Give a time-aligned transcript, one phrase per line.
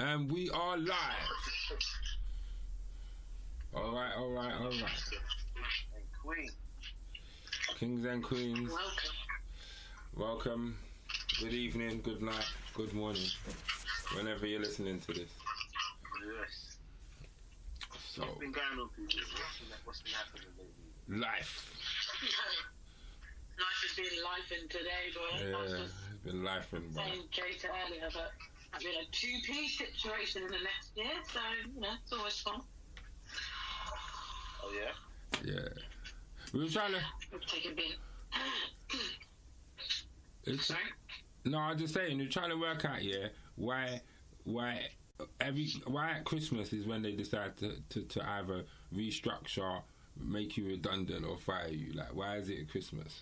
[0.00, 1.30] And we are live.
[3.74, 5.02] All right, all right, all right.
[5.94, 6.48] And Queen.
[7.78, 8.86] Kings and queens, Welcome.
[10.16, 10.76] welcome.
[11.40, 13.26] Good evening, good night, good morning,
[14.16, 15.28] whenever you're listening to this.
[16.24, 16.76] Yes.
[18.14, 18.88] So, What's been going on?
[18.96, 19.24] What's been,
[19.84, 21.20] what's been happening lately?
[21.20, 21.76] life.
[23.58, 25.44] Life has been life in today, boy.
[25.44, 25.92] Yeah, it's
[26.24, 26.80] been life bro.
[26.94, 28.32] saying Jay to earlier, but
[28.80, 31.40] I've been a TUPE situation in the next year, so,
[31.74, 32.62] you know, it's always fun.
[34.62, 35.52] Oh, yeah?
[35.52, 35.68] Yeah.
[36.54, 37.00] We were trying to.
[37.30, 37.96] We've taken bit.
[40.44, 40.80] It's, Sorry?
[41.44, 44.00] no, I was just saying, we're trying to work out, yeah, why,
[44.44, 44.86] why
[45.42, 49.82] every, why at Christmas is when they decide to, to, to either restructure,
[50.18, 51.92] make you redundant, or fire you.
[51.92, 53.20] Like, why is it at Christmas?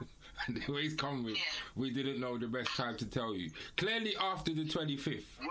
[0.46, 1.42] and they always come with, Yeah.
[1.76, 3.50] we didn't know the best time to tell you.
[3.76, 5.24] Clearly, after the 25th.
[5.40, 5.48] Wait,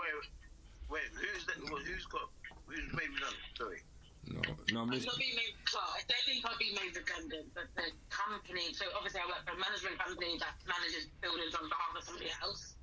[0.88, 1.56] wait, who's that?
[1.56, 2.30] Who's got.
[2.66, 3.34] Who's maybe none?
[3.56, 3.82] Sorry.
[4.30, 4.38] No,
[4.70, 5.06] no, I'm miss.
[5.06, 8.84] not being made well, I don't think I'll be made redundant, but the company, so
[8.94, 12.76] obviously I work for a management company that manages buildings on behalf of somebody else.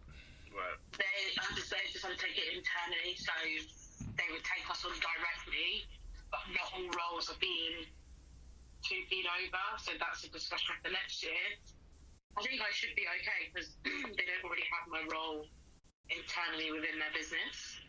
[0.49, 0.75] Right.
[0.97, 3.29] they decided to sort of take it internally, so
[4.17, 5.85] they would take us on directly,
[6.33, 7.85] but not all roles are being
[8.81, 9.65] TUPE'd over.
[9.77, 11.37] So that's a discussion for next year.
[12.37, 13.73] I think I should be okay because
[14.17, 15.49] they don't already have my role
[16.13, 17.81] internally within their business.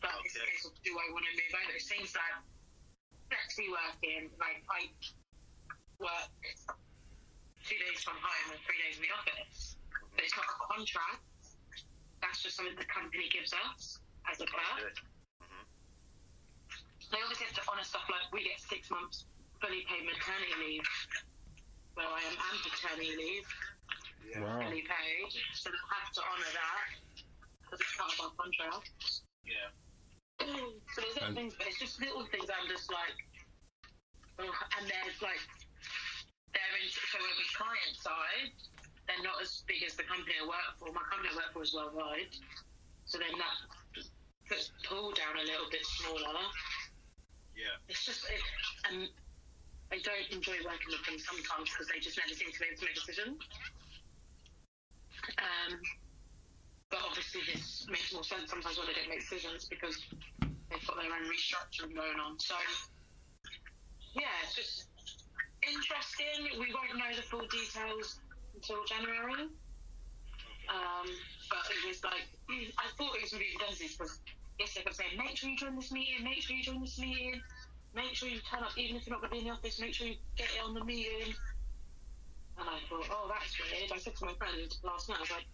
[0.00, 1.76] But it's a case of do I want to move over?
[1.76, 2.36] It seems like
[3.28, 4.88] flexi working, like I
[6.00, 6.32] work
[7.62, 9.76] two days from home and three days in the office,
[10.16, 11.22] but it's not a contract
[12.22, 13.98] that's just something the company gives us
[14.30, 14.78] as a perk.
[14.78, 14.98] Good.
[15.42, 15.64] Mm-hmm.
[17.10, 19.26] They obviously have to honour stuff like we get six months
[19.58, 20.86] fully paid maternity leave,
[21.98, 23.46] where I am and paternity leave.
[24.38, 24.62] Wow.
[24.64, 26.88] fully paid, so they have to honour that
[27.62, 28.88] because it's part of our contract.
[29.44, 29.68] Yeah.
[30.40, 32.48] So there's little And- things, but it's just little things.
[32.50, 33.16] I'm just like,
[34.40, 35.40] oh, and there's like,
[36.54, 38.50] they're in so with the client side,
[39.06, 40.92] they're not as big as the company I work for.
[40.92, 42.32] My company I work for is worldwide,
[43.04, 43.56] so then that
[44.48, 46.40] puts pull down a little bit smaller.
[47.54, 47.76] Yeah.
[47.88, 48.40] It's just, it,
[48.90, 49.08] and
[49.92, 52.80] I don't enjoy working with them sometimes because they just never seem to be able
[52.80, 53.38] to make decisions.
[55.38, 55.80] Um,
[56.90, 59.96] but obviously this makes more sense sometimes when they don't make decisions because
[60.68, 62.36] they've got their own restructuring going on.
[62.38, 62.54] So
[64.14, 64.92] yeah, it's just
[65.64, 66.60] interesting.
[66.60, 68.20] We won't know the full details
[68.54, 69.48] until January.
[70.70, 71.08] Um,
[71.50, 72.28] but it was like
[72.78, 74.20] I thought it was be redundancies because
[74.60, 76.98] yes, they kept saying make sure you join this meeting, make sure you join this
[76.98, 77.40] meeting,
[77.94, 79.80] make sure you turn up even if you're not going to be in the office,
[79.80, 81.34] make sure you get it on the meeting.
[82.58, 83.92] And I thought, oh, that's weird.
[83.92, 85.46] I said to my friend last night, I was like,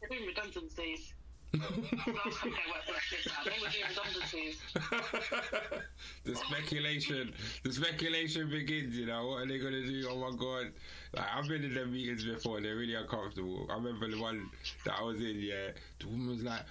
[0.00, 1.14] they're doing redundancies.
[1.54, 4.56] last time they worked for they were doing redundancies.
[6.24, 8.96] the speculation, the speculation begins.
[8.96, 10.06] You know what are they gonna do?
[10.10, 10.72] Oh my god!
[11.14, 12.60] Like I've been in them meetings before.
[12.60, 13.66] They're really uncomfortable.
[13.70, 14.50] I remember the one
[14.84, 15.36] that I was in.
[15.38, 15.68] Yeah,
[16.00, 16.62] the woman was like,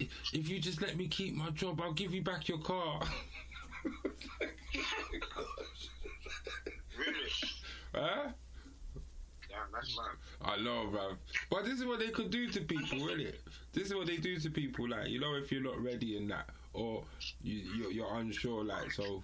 [0.00, 3.00] "If- "If you just let me keep my job, I'll give you back your car."
[6.96, 7.30] Really?
[7.94, 8.28] huh?
[9.74, 10.16] That's mad.
[10.56, 11.16] I know, bruv.
[11.50, 13.32] But this is what they could do to people, really.
[13.72, 14.88] This is what they do to people.
[14.88, 17.04] Like, you know, if you're not ready in that, or
[17.42, 19.22] you, you're, you're unsure, like, so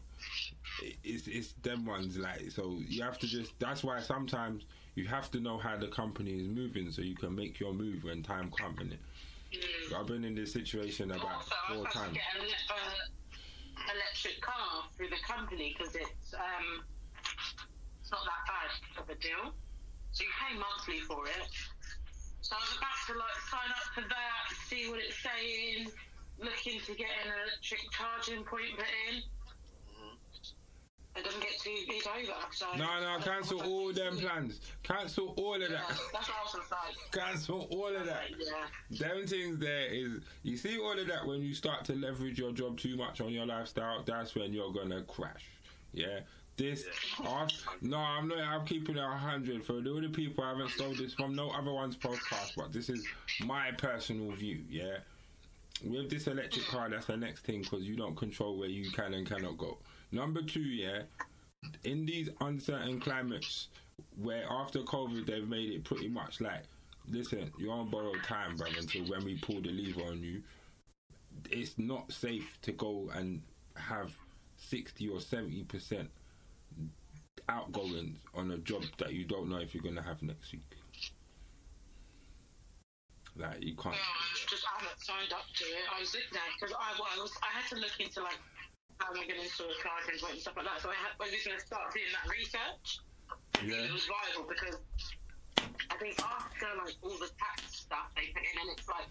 [1.05, 3.53] it's it's them ones, like, so you have to just.
[3.59, 4.65] That's why sometimes
[4.97, 8.05] you have to know how the company is moving, so you can make your move
[8.05, 8.79] when time comes.
[8.81, 8.99] innit?
[9.99, 12.15] I've been in this situation about Also, four times.
[12.15, 16.85] get an uh, electric car through the company because it's um,
[18.01, 19.53] it's not that bad of a deal.
[20.13, 21.49] So you pay monthly for it.
[22.41, 25.89] So I was about to like sign up for that, see what it's saying,
[26.39, 29.23] looking to get an electric charging point put in.
[31.17, 32.33] It doesn't get two feet over.
[32.53, 34.61] So No, no, cancel all them plans.
[34.85, 35.89] Cancel all of Yeah, that.
[36.13, 37.13] that's what I was like.
[37.27, 38.31] Cancel all of that.
[38.39, 39.07] Yeah.
[39.09, 42.53] Them things there is you see all of that when you start to leverage your
[42.53, 45.45] job too much on your lifestyle, that's when you're gonna crash.
[45.93, 46.21] Yeah.
[46.61, 46.85] This
[47.25, 47.49] I-
[47.81, 50.93] no, I'm not I'm keeping it a hundred for all the people I haven't stole
[50.95, 53.03] this from no other one's podcast, but this is
[53.47, 54.99] my personal view, yeah.
[55.83, 59.15] With this electric car, that's the next thing because you don't control where you can
[59.15, 59.79] and cannot go.
[60.13, 61.05] Number two, yeah,
[61.85, 63.69] in these uncertain climates
[64.21, 66.65] where after COVID they've made it pretty much like,
[67.09, 70.43] listen, you're on borrowed time, bro, until when we pull the lever on you.
[71.51, 73.41] It's not safe to go and
[73.77, 74.15] have
[74.59, 76.09] 60 or 70%
[77.49, 80.77] outgoings on a job that you don't know if you're going to have next week.
[83.37, 83.95] Like you can't.
[83.95, 85.87] No, I just I haven't signed up to it.
[85.89, 88.39] I was looking at because I, well, I was I had to look into like
[88.99, 90.83] how am I going to install a point and stuff like that.
[90.85, 93.01] So I, had, I was going to start doing that research.
[93.65, 93.89] Yeah.
[93.89, 94.77] It was viable because
[95.89, 99.09] I think after like all the tax stuff they put in, and it's like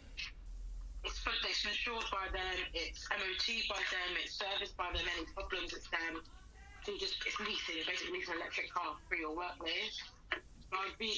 [1.07, 5.05] it's fu- it's insured by them, it's MOT by them, it's serviced by them.
[5.17, 6.21] Any problems, it's them.
[6.89, 7.77] So you just it's leasing.
[7.77, 9.94] You're basically leasing an electric car for your work with.
[10.74, 11.13] I'd be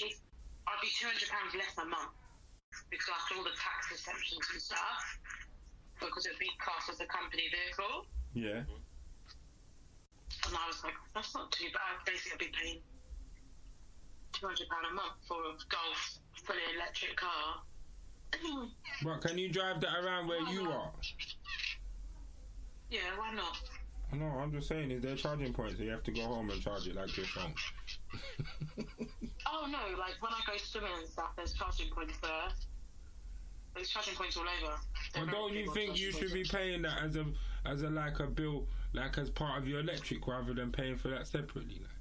[0.68, 2.12] I'd be two hundred pounds less a month
[2.92, 5.00] because after all the tax exemptions and stuff,
[5.96, 8.04] because it'd be classed as a company vehicle.
[8.36, 8.68] Yeah.
[10.44, 12.04] And I was like, that's not too bad.
[12.04, 12.84] Basically, I'd be paying
[14.36, 17.64] two hundred pound a month for a Golf fully electric car.
[19.08, 20.92] But can you drive that around where you are?
[22.92, 23.56] yeah, why not?
[24.14, 25.78] No, I'm just saying, is there charging points?
[25.78, 27.54] So you have to go home and charge it like your phone.
[29.48, 32.50] Oh no, like when I go swimming and stuff, there's charging points there.
[33.74, 34.76] There's charging points all over.
[35.16, 37.26] But don't you think you should be paying that as a
[37.66, 41.08] as a like a bill, like as part of your electric, rather than paying for
[41.08, 41.80] that separately?
[41.80, 41.98] Like?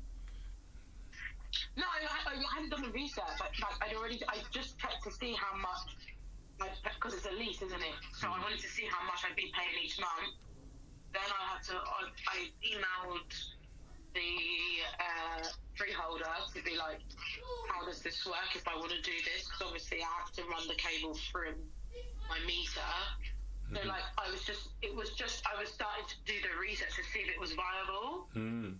[1.76, 3.24] No, I, I, I hadn't done the research.
[3.38, 7.62] Like, like I'd already, I just checked to see how much, because it's a lease,
[7.62, 7.94] isn't it?
[8.18, 8.42] So I mm.
[8.42, 10.34] wanted to see how much I'd be paying each month.
[11.12, 13.32] Then I had to, I, I emailed
[14.14, 14.32] the
[14.98, 16.24] uh, freeholder
[16.54, 17.00] to be like,
[17.68, 19.46] how does this work if I want to do this?
[19.46, 21.58] Because obviously I have to run the cable through
[22.28, 22.90] my meter.
[23.72, 26.94] So like, I was just, it was just, I was starting to do the research
[26.96, 28.26] to see if it was viable.
[28.34, 28.74] Mm.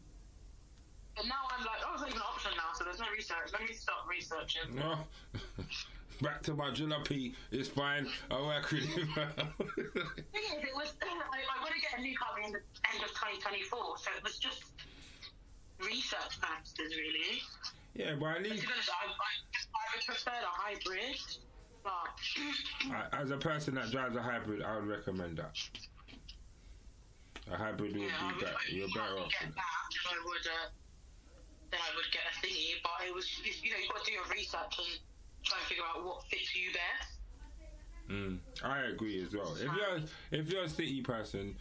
[1.14, 3.50] But now I'm like, oh, it's not even an option now, so there's no research.
[3.52, 4.74] Let me start researching.
[4.74, 4.98] No.
[6.22, 7.34] Back to my jalopy.
[7.50, 8.06] It's fine.
[8.30, 9.08] I work with him.
[9.14, 12.60] thing is, it was, I, I want to get a new car in the
[12.92, 14.64] end of 2024, so it was just
[15.78, 17.40] research purposes, really.
[17.94, 19.32] yeah, but at But least be honest, I, I,
[19.72, 21.16] I would prefer the hybrid,
[21.82, 25.56] but as a person that drives a hybrid, I would recommend that.
[27.50, 28.56] A hybrid would yeah, be better.
[28.68, 29.30] You're better off.
[29.40, 30.68] get that, I would, uh,
[31.70, 33.26] then I would get a thingy, but it was,
[33.62, 35.00] you know, you've got to do your research and
[35.44, 37.10] try and figure out what fits you best.
[38.10, 39.54] Mm, I agree as well.
[39.54, 41.54] If you're if you're a city person,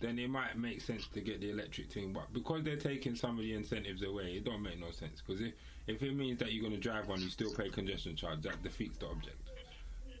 [0.00, 2.12] then it might make sense to get the electric thing.
[2.12, 5.20] But because they're taking some of the incentives away, it don't make no sense.
[5.26, 5.52] Because if
[5.88, 8.42] if it means that you're gonna drive one, you still pay congestion charge.
[8.42, 9.36] That defeats the object.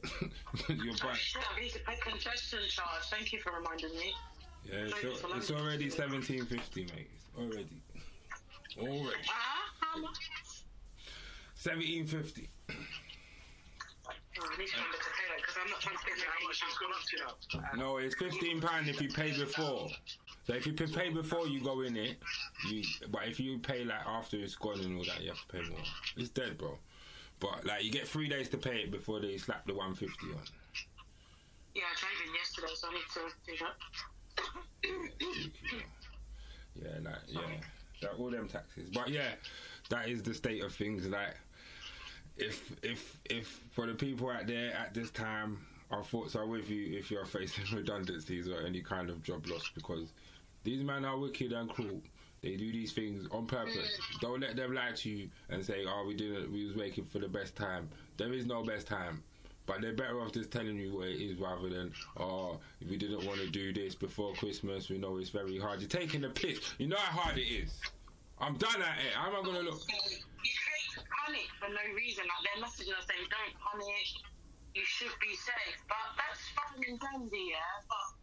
[0.68, 1.18] you're back.
[1.56, 3.02] I need to pay congestion charge.
[3.10, 4.12] Thank you for reminding me.
[4.64, 7.10] Yeah, it's, it's already seventeen fifty, mate.
[7.38, 7.68] Already,
[8.78, 10.16] already Ah, how much?
[11.54, 12.48] seventeen fifty.
[14.38, 16.62] Oh, I need to remember to pay because I'm not trying to spend How much
[16.66, 17.72] it's gone up to now?
[17.72, 19.88] Um, no, it's fifteen pound if you pay before.
[20.46, 22.18] So if you pay before you go in it,
[22.68, 22.82] you.
[23.10, 25.62] But if you pay like after it's gone and all that, you have to pay
[25.68, 25.80] more.
[26.16, 26.78] It's dead, bro.
[27.40, 30.26] But like you get three days to pay it before they slap the one fifty
[30.26, 30.42] on.
[31.74, 33.76] Yeah, I drove in yesterday, so I need to do that.
[36.74, 37.40] Yeah, like yeah,
[38.02, 38.88] that all them taxes.
[38.92, 39.34] But yeah,
[39.90, 41.06] that is the state of things.
[41.06, 41.36] Like
[42.36, 45.58] if if if for the people out there at this time,
[45.90, 49.70] our thoughts are with you if you're facing redundancies or any kind of job loss
[49.74, 50.12] because
[50.64, 52.00] these men are wicked and cruel.
[52.42, 53.76] They do these things on purpose.
[53.76, 54.20] Mm.
[54.20, 56.52] Don't let them lie to you and say, "Oh, we didn't.
[56.52, 59.22] We was waiting for the best time." There is no best time.
[59.66, 62.96] But they're better off just telling you what it is rather than, oh, if we
[62.96, 65.80] didn't want to do this before Christmas, we know it's very hard.
[65.80, 66.60] You're taking the piss.
[66.78, 67.80] You know how hard it is.
[68.38, 69.12] I'm done at it.
[69.14, 69.80] How am I going to look?
[71.26, 72.22] Panic for no reason.
[72.30, 74.08] Like they're messaging us saying, "Don't panic.
[74.78, 77.82] You should be safe." But that's fine and dandy, yeah.
[77.90, 78.14] But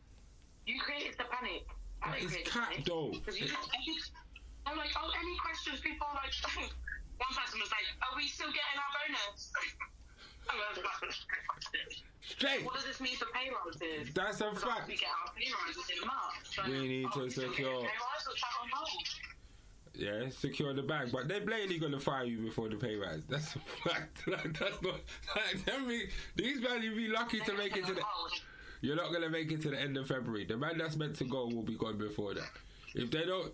[0.65, 1.67] you created the panic.
[2.15, 3.11] It's created cat, though.
[3.23, 4.11] 'Cause you just, you just-
[4.65, 5.79] I'm like, oh, any questions?
[5.81, 6.31] People are like,
[7.19, 9.51] one person was like, "Are we still getting our bonus?"
[10.49, 11.15] I was like,
[12.19, 12.63] Straight.
[12.65, 14.13] what does this mean for pay rises?
[14.13, 14.87] That's a fact.
[14.87, 16.43] We get our pay rises in March.
[16.43, 18.27] So, We need oh, to oh, get secure- Pay rise
[19.95, 21.11] Yeah, secure the bag.
[21.11, 23.21] But they're blatantly to fire you before the pay rise.
[23.29, 24.23] That's a fact.
[24.27, 24.99] Like, that's not.
[25.35, 28.01] Like, tell me, these men, you'd be lucky to make it to the.
[28.81, 30.45] You're not gonna make it to the end of February.
[30.45, 32.49] The man that's meant to go will be gone before that.
[32.95, 33.53] If they don't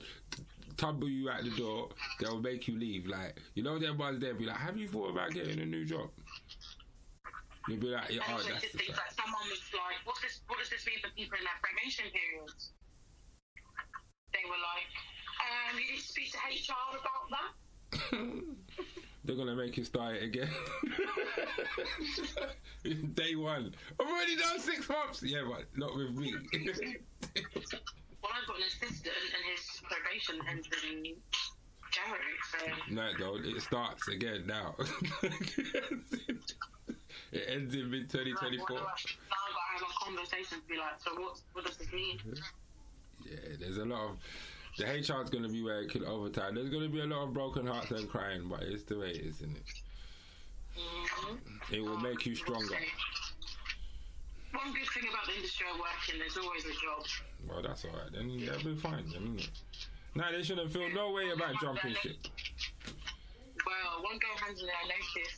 [0.77, 3.05] tumble you out the door, they'll make you leave.
[3.05, 5.85] Like you know, them ones there be like, "Have you thought about getting a new
[5.85, 6.09] job?"
[7.67, 10.41] You'll be like, "Yeah, oh, that's the things fact." like someone was like, "What's this?
[10.47, 12.71] What does this mean for people in their probation periods?"
[14.33, 14.89] They were like,
[15.45, 17.51] um, "You need to speak to HR about that."
[19.25, 20.49] They're gonna make you start it again.
[23.13, 23.73] Day one.
[23.99, 25.21] I've already done six months.
[25.23, 26.33] Yeah, but not with me.
[28.21, 31.15] Well, I've got an assistant, and his probation ends in
[31.89, 32.37] January.
[32.51, 34.75] So no, though, it starts again now.
[37.31, 38.57] it ends in mid Like, 2024.
[38.59, 38.83] what do I-
[39.29, 42.19] Now to have a conversation to be like, so what, what does this mean?
[43.25, 44.17] Yeah, there's a lot of.
[44.79, 46.55] The HR is going to be working overtime.
[46.55, 49.09] There's going to be a lot of broken hearts and crying, but it's the way
[49.09, 49.63] it is, isn't it?
[50.79, 51.75] Mm-hmm.
[51.75, 52.79] It will make you stronger.
[54.55, 57.03] One good thing about the industry I work in, there's always a job.
[57.43, 58.07] Well, that's all right.
[58.07, 59.51] Then they'll be fine, then, isn't it?
[60.15, 62.15] Nah, they shouldn't feel no way about jumping ship.
[63.67, 65.35] Well, one girl handed in her notice.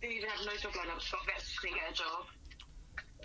[0.00, 1.02] Didn't even have no job lined up.
[1.02, 2.30] She got vet, she didn't get a job.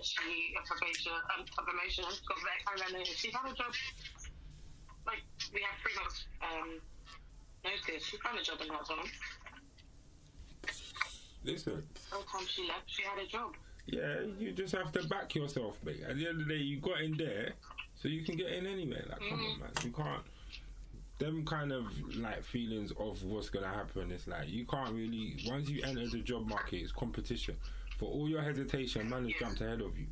[0.02, 2.10] She a probation, um, a promotion.
[2.26, 3.22] Got vet, kind of notice.
[3.22, 3.70] She found a job.
[5.08, 5.24] Like
[5.54, 6.80] we have three months um,
[7.64, 8.04] notice.
[8.06, 9.06] She found a job in that time.
[11.44, 13.54] Listen, By the time she left, she had a job.
[13.86, 16.02] yeah, you just have to back yourself, mate.
[16.08, 17.54] At the end of the day, you got in there,
[17.96, 19.06] so you can get in anywhere.
[19.10, 19.70] Like, come on, man.
[19.84, 20.24] You can't.
[21.20, 21.86] Them kind of
[22.18, 24.12] like feelings of what's gonna happen.
[24.12, 25.36] It's like you can't really.
[25.48, 27.56] Once you enter the job market, it's competition.
[27.98, 30.06] For all your hesitation, man has jumped ahead of you.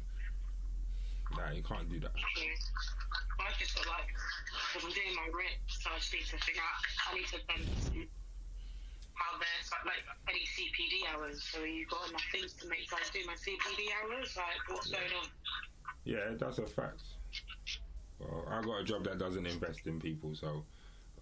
[1.38, 2.12] Nah, you can't do that.
[2.16, 6.38] So I just feel like if I'm doing my rent, so I just need to
[6.44, 7.12] figure out.
[7.12, 8.08] I need to then
[9.16, 11.44] how there's like, like any CPD hours.
[11.44, 14.36] So you got enough things to make guys do my CPD hours?
[14.36, 15.28] Like what's going on?
[16.04, 17.02] Yeah, that's a fact.
[18.20, 20.64] Well, I got a job that doesn't invest in people, so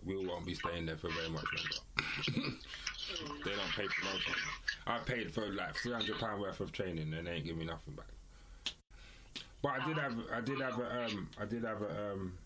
[0.05, 2.57] we won't be staying there for very much longer.
[3.13, 3.43] Mm.
[3.43, 4.43] they don't pay for no training.
[4.87, 7.65] I paid for like three hundred pound worth of training, and they ain't give me
[7.65, 8.12] nothing back.
[9.63, 12.37] But I did have, I did have a, um, I did have a, um,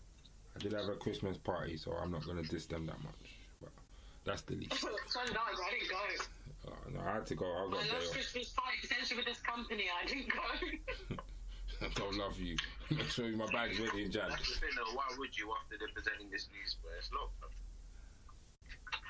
[0.54, 3.34] I did have a Christmas party, so I'm not gonna diss them that much.
[3.60, 3.70] But
[4.24, 4.74] that's the least.
[4.80, 5.26] so nice.
[5.26, 6.70] I didn't go.
[6.70, 7.44] Uh, no, I had to go.
[7.44, 8.12] I My got a day last.
[8.12, 11.18] Christmas party, essentially with this company, I didn't go.
[11.82, 12.56] I don't love you.
[12.90, 14.30] Make sure my bag's ready in Jan.
[14.30, 16.92] That's the thing though, why would you after they're presenting this news, bro?
[16.98, 17.30] It's not.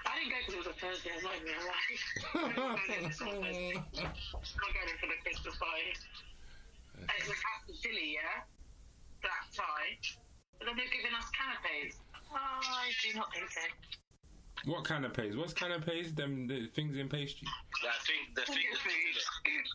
[0.08, 1.10] I didn't go because it was a Thursday.
[1.12, 1.92] I'm not even gonna lie.
[2.40, 3.76] I'm not going in this on Thursday.
[3.76, 5.92] I'm not going in for the Christmas party.
[7.02, 8.42] And it was half the chili, yeah?
[9.22, 9.98] Black tie.
[10.58, 11.96] But then they're giving us canapes.
[12.30, 13.62] Oh, I do not think so.
[14.66, 15.36] What canapes?
[15.36, 16.12] What's canapes?
[16.12, 17.46] Them the things in pastry?
[17.84, 19.68] Like, I think the thing, Finger food.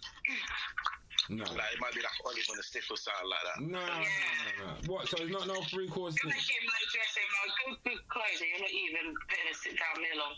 [1.30, 1.48] No.
[1.56, 3.58] like it might be like olive on the stick or something like that.
[3.64, 4.92] No, no, no, no.
[4.92, 5.08] What?
[5.08, 6.36] So it's not no three course You're thing?
[6.36, 8.50] making my dressing, my good, good clothing.
[8.52, 10.36] You're not even putting a sit down meal on.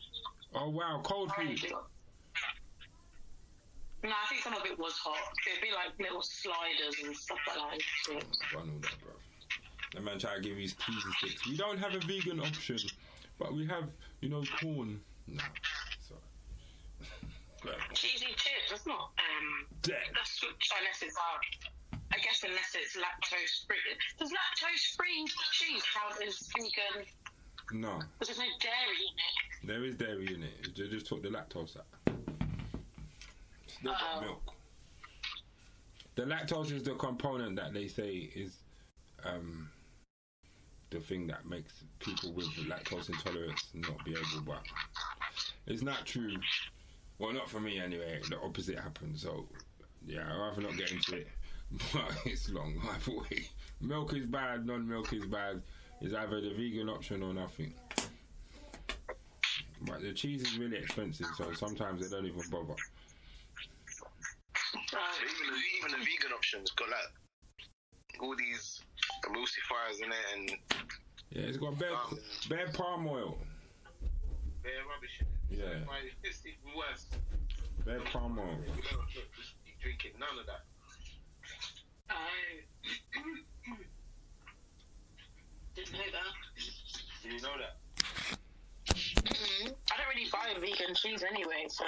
[0.62, 1.58] Oh wow, cold food.
[4.06, 5.18] No, I think some of it was hot.
[5.50, 8.24] It'd be like little sliders and stuff like that.
[8.56, 9.14] Run all that, bro.
[9.94, 11.48] That man try to give you cheesy sticks.
[11.48, 12.78] We don't have a vegan option,
[13.40, 13.90] but we have,
[14.22, 15.00] you know, corn.
[15.28, 15.42] No,
[16.06, 16.22] sorry.
[17.94, 18.70] Cheesy chips.
[18.70, 19.10] That's not.
[19.18, 19.98] Um, Dead.
[20.14, 23.78] that's unless it's uh, I guess unless it's lactose free.
[24.20, 27.08] Does lactose free cheese count as vegan?
[27.74, 29.68] No, Because there's no dairy in it.
[29.68, 30.76] there is dairy in it.
[30.78, 32.15] They just took the lactose out.
[33.86, 34.22] Still got Oh.
[34.22, 34.54] milk.
[36.16, 38.58] The lactose is the component that they say is
[39.24, 39.70] um,
[40.90, 44.42] the thing that makes people with lactose intolerance not be able.
[44.44, 44.64] But
[45.68, 46.36] it's not true.
[47.20, 48.22] Well, not for me anyway.
[48.28, 49.20] The opposite happened.
[49.20, 49.48] So
[50.08, 51.28] yeah, I'd rather not get into it.
[51.94, 52.80] But it's long.
[52.90, 53.50] Either way,
[53.82, 54.66] milk is bad.
[54.66, 55.62] Non-milk is bad.
[56.02, 57.74] It's either the vegan option or nothing.
[59.82, 62.76] But the cheese is really expensive, so sometimes they don't even bother.
[64.90, 68.82] So even the, even vegan options got like all these
[69.26, 70.50] emulsifiers in it and
[71.32, 73.38] Yeah, it's got bare, Um, bare palm oil.
[74.64, 75.60] they're rubbish in it.
[75.60, 75.80] Yeah.
[75.84, 77.06] So why- It's even worse.
[77.86, 78.58] Bare palm oil.
[78.66, 80.66] You don't just be drinking none of that.
[82.10, 82.16] Oh.
[85.76, 86.34] Didn't know that.
[87.24, 87.78] Do you know that?
[88.88, 89.68] Mm-hmm.
[89.92, 91.86] I don't really buy vegan cheese anyway, so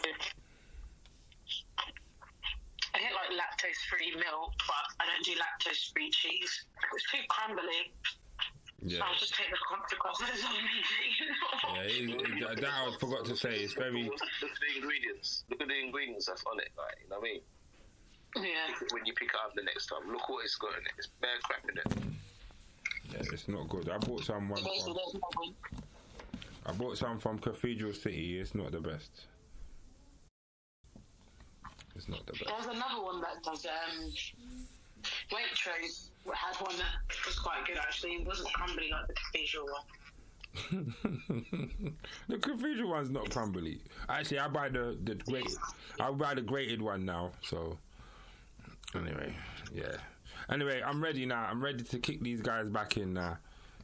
[2.97, 6.65] I get like lactose free milk, but I don't do lactose free cheese.
[6.93, 7.93] It's too crumbly.
[8.81, 8.99] Yeah.
[9.03, 10.77] I'll just take the consequences of me
[11.73, 13.55] Yeah, it, it, that- that I forgot to say.
[13.57, 14.03] It's very.
[14.03, 15.43] Look at the ingredients.
[15.49, 16.69] Look at the ingredients that's on it.
[16.77, 17.41] Like, you know what I mean?
[18.53, 18.73] yeah.
[18.91, 20.91] When you pick it up the next time, look what it's got in it.
[20.97, 22.13] It's bare crap in it.
[23.13, 23.89] Yeah, it's not good.
[23.89, 24.71] I bought some one from.
[24.71, 25.55] there's no point.
[26.65, 28.39] I bought some from Cathedral City.
[28.39, 29.25] It's not the best.
[31.97, 32.45] It's not the best.
[32.45, 34.11] There's another one that does um,
[35.31, 38.11] Waitrose had one that was quite good actually.
[38.11, 39.83] It wasn't crumbly like the cathedral one.
[42.27, 43.81] the cathedral one's not crumbly.
[44.09, 45.47] Actually, I buy the the great.
[45.99, 47.31] I buy the grated one now.
[47.41, 47.77] So
[48.95, 49.33] anyway,
[49.73, 49.97] yeah.
[50.49, 51.47] Anyway, I'm ready now.
[51.49, 53.37] I'm ready to kick these guys back in now.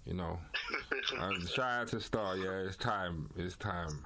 [0.05, 0.39] You know,
[1.19, 2.37] I'm trying to start.
[2.39, 3.29] Yeah, it's time.
[3.37, 4.05] It's time.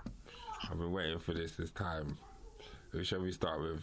[0.63, 1.59] I've been waiting for this.
[1.59, 2.17] It's time.
[2.91, 3.81] Who shall we start with?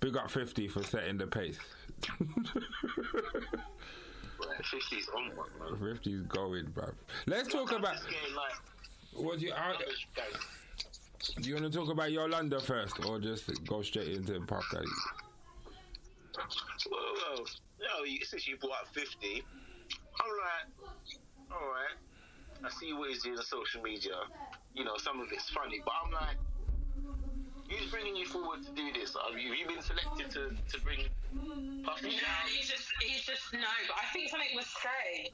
[0.00, 1.58] Big up 50 for setting the pace.
[4.40, 5.94] Right, 50's on one, man.
[5.96, 6.94] 50's going, bruv.
[7.26, 7.96] Let's talk about.
[9.12, 9.72] What do you, uh,
[11.42, 14.86] do you want to talk about Yolanda first, or just go straight into Puff Daddy?
[16.90, 17.44] well,
[17.78, 19.42] well, you- since you brought up 50,
[20.20, 21.96] I'm like, alright,
[22.64, 24.14] I see what he's doing on social media.
[24.74, 26.36] You know, some of it's funny, but I'm like,
[27.70, 29.14] who's bringing you forward to do this?
[29.14, 31.06] Have you, have you been selected to, to bring
[31.86, 32.44] Puffy No, down?
[32.50, 33.70] he's just, he's just no.
[33.86, 35.30] But I think something was said.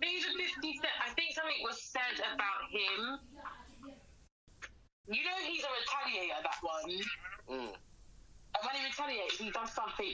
[0.00, 0.96] These are fifty cent.
[1.04, 3.20] I think something was said about him.
[5.08, 6.40] You know, he's a retaliator.
[6.42, 6.90] That one.
[7.48, 7.72] Mm.
[7.72, 10.12] And when he retaliates, he does something.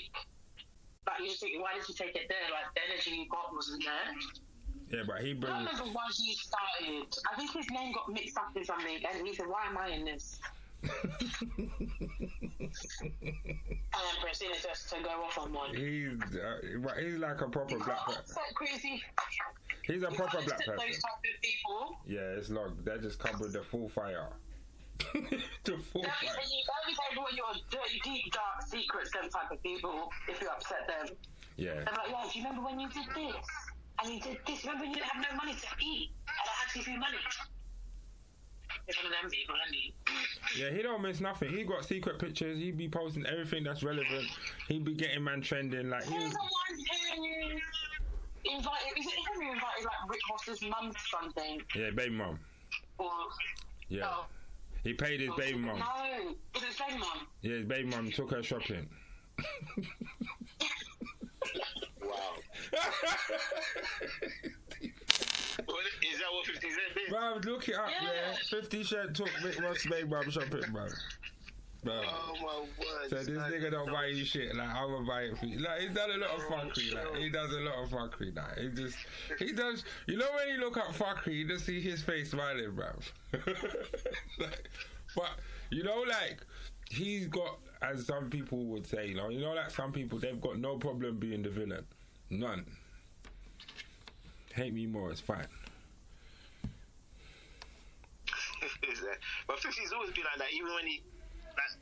[1.07, 2.49] Like you just think, why did you take it there?
[2.51, 4.11] Like the energy you got wasn't there.
[4.91, 5.47] Yeah, but he I brings.
[5.55, 7.09] don't remember why he started.
[7.31, 9.89] I think his name got mixed up in something, and he said, "Why am I
[9.89, 10.39] in this?"
[10.85, 10.91] And
[13.93, 15.75] then proceeded just to go off on one.
[15.75, 16.59] he's uh,
[17.01, 18.23] he's like a proper black person.
[18.27, 19.03] That's so crazy.
[19.83, 20.77] He's a You proper black person.
[20.77, 21.97] Those type of people.
[22.07, 24.29] Yeah, it's like they just come with the full fire.
[25.15, 26.37] the full That fire.
[26.43, 30.41] is, you only tell what your dirty, deep, dark secrets, them type of people, if
[30.41, 31.09] you upset them.
[31.57, 31.75] Yeah.
[31.75, 33.37] They're like, yeah, do you remember when you did this?
[34.03, 34.65] And you did this?
[34.65, 36.11] Remember when you didn't have no money to eat?
[36.29, 37.17] And I had to give you money?
[37.19, 38.74] It's one of them people, isn't he?
[40.59, 41.51] Yeah, he don't miss nothing.
[41.51, 42.59] He got secret pictures.
[42.59, 44.27] He be posting everything that's relevant.
[44.69, 45.91] He be getting man trending.
[45.91, 46.51] Like he, He's the one
[48.45, 51.63] who invited, is it him who invited like Rick Ross's mum to something?
[51.75, 52.39] yeah, baby mom.
[52.99, 53.11] Or,
[53.89, 54.27] Yeah, oh,
[54.83, 55.79] he paid his baby mom.
[55.79, 57.27] No, was it his baby mum?
[57.41, 58.89] Yeah, his baby mom took her shopping.
[62.03, 62.35] Wow.
[66.25, 67.11] That what 50 Cent did?
[67.11, 67.89] Bro, look it up.
[67.91, 68.37] Yeah, Yeah.
[68.49, 70.87] Fifty Cent took Rick Ross' baby mom shopping, bro.
[71.83, 72.01] Bro.
[72.07, 73.11] Oh my word.
[73.11, 74.57] So this nigga don't buy you shit.
[74.57, 75.59] Like I'm gonna buy it for you.
[75.59, 76.95] Like he's done a lot of fuckery.
[76.95, 78.35] Like he does a lot of fuckery.
[78.35, 78.97] Like he just
[79.39, 79.85] he does.
[80.07, 82.87] You know when you look at fuckery, you just see his face smiling, bro.
[84.39, 84.71] like,
[85.15, 85.31] but
[85.71, 86.39] you know, like
[86.89, 90.41] he's got, as some people would say, you know, you know, like some people they've
[90.41, 91.85] got no problem being the villain.
[92.31, 92.65] None.
[94.55, 95.11] Hate me more.
[95.11, 95.47] It's fine.
[98.63, 98.74] Is that-
[99.47, 101.03] but 50's always been like that, even when he,
[101.57, 101.75] like,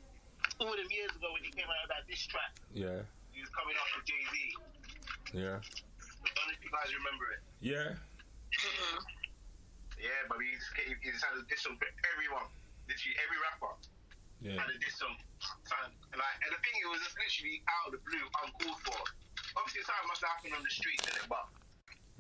[0.61, 3.03] all them years ago when he came out of that diss track, Yeah.
[3.35, 4.35] he was coming off with Jay Z.
[5.35, 5.59] Yeah.
[5.59, 7.41] I don't know if you guys remember it.
[7.65, 7.89] Yeah.
[8.53, 8.99] Mm-hmm.
[9.99, 11.79] Yeah, but he just, he, he just had a diss on
[12.15, 12.47] everyone.
[12.91, 13.73] Literally every rapper
[14.43, 14.59] Yeah.
[14.59, 15.15] had a diss on.
[15.67, 15.91] Son.
[16.13, 19.01] And, like, and the thing, it was just literally out of the blue, uncalled for.
[19.59, 21.27] Obviously, something must have happened on the streets, innit?
[21.31, 21.47] But,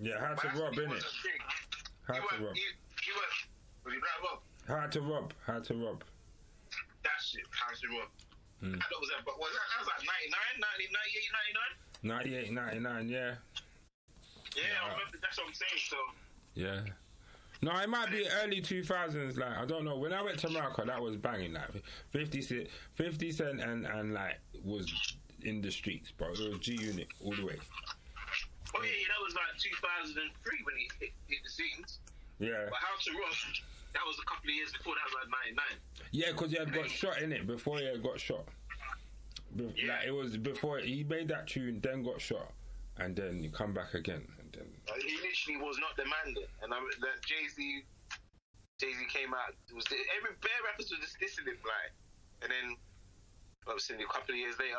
[0.02, 0.18] Yeah.
[0.22, 1.02] How but to rob, innit?
[2.06, 2.54] How to rob.
[2.58, 2.64] he,
[3.02, 3.38] he weren't,
[3.86, 4.38] was he Black Rob?
[4.68, 5.32] How to rob.
[5.46, 6.04] How to rob.
[7.02, 8.08] That shit, how to rob.
[8.60, 8.72] Hmm.
[8.78, 10.62] That was that, but was that, that was like 99,
[12.02, 12.82] 90, 98, 99?
[12.82, 13.18] 98, 99, yeah.
[13.18, 14.62] Yeah, Yeah.
[14.78, 15.96] I remember, that's what I'm saying, so.
[16.54, 16.80] Yeah.
[17.62, 19.38] No, it might be early 2000s.
[19.38, 19.96] Like, I don't know.
[19.96, 21.54] When I went to America, that was banging.
[21.54, 24.90] Like, 50 Cent, 50 Cent and, and like, was
[25.44, 26.32] in the streets, bro.
[26.32, 27.58] It was G Unit all the way.
[28.74, 31.98] Oh yeah, yeah, that was like 2003 when he hit, hit the scenes.
[32.40, 32.66] Yeah.
[32.70, 33.34] But How to Rob,
[33.94, 34.94] that was a couple of years before.
[34.94, 35.64] That was like 99.
[36.12, 38.44] Yeah, because he had got shot in it before he had got shot.
[39.56, 39.96] Be- Yeah.
[39.98, 42.52] Like, it was before he made that tune, then got shot,
[42.98, 44.24] and then he come back again.
[44.40, 47.82] And then, Uh, he literally was not demanding, and I, that Jay Z,
[48.80, 49.54] Jay Z came out.
[49.68, 51.92] It was every bare rappers was just dissing him, like,
[52.42, 52.76] and then
[53.66, 54.76] obviously a couple of years later,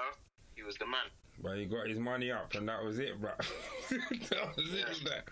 [0.55, 1.07] he was the man.
[1.41, 3.31] but he got his money up, and that was it, bro.
[3.89, 5.01] that was it.
[5.05, 5.25] That.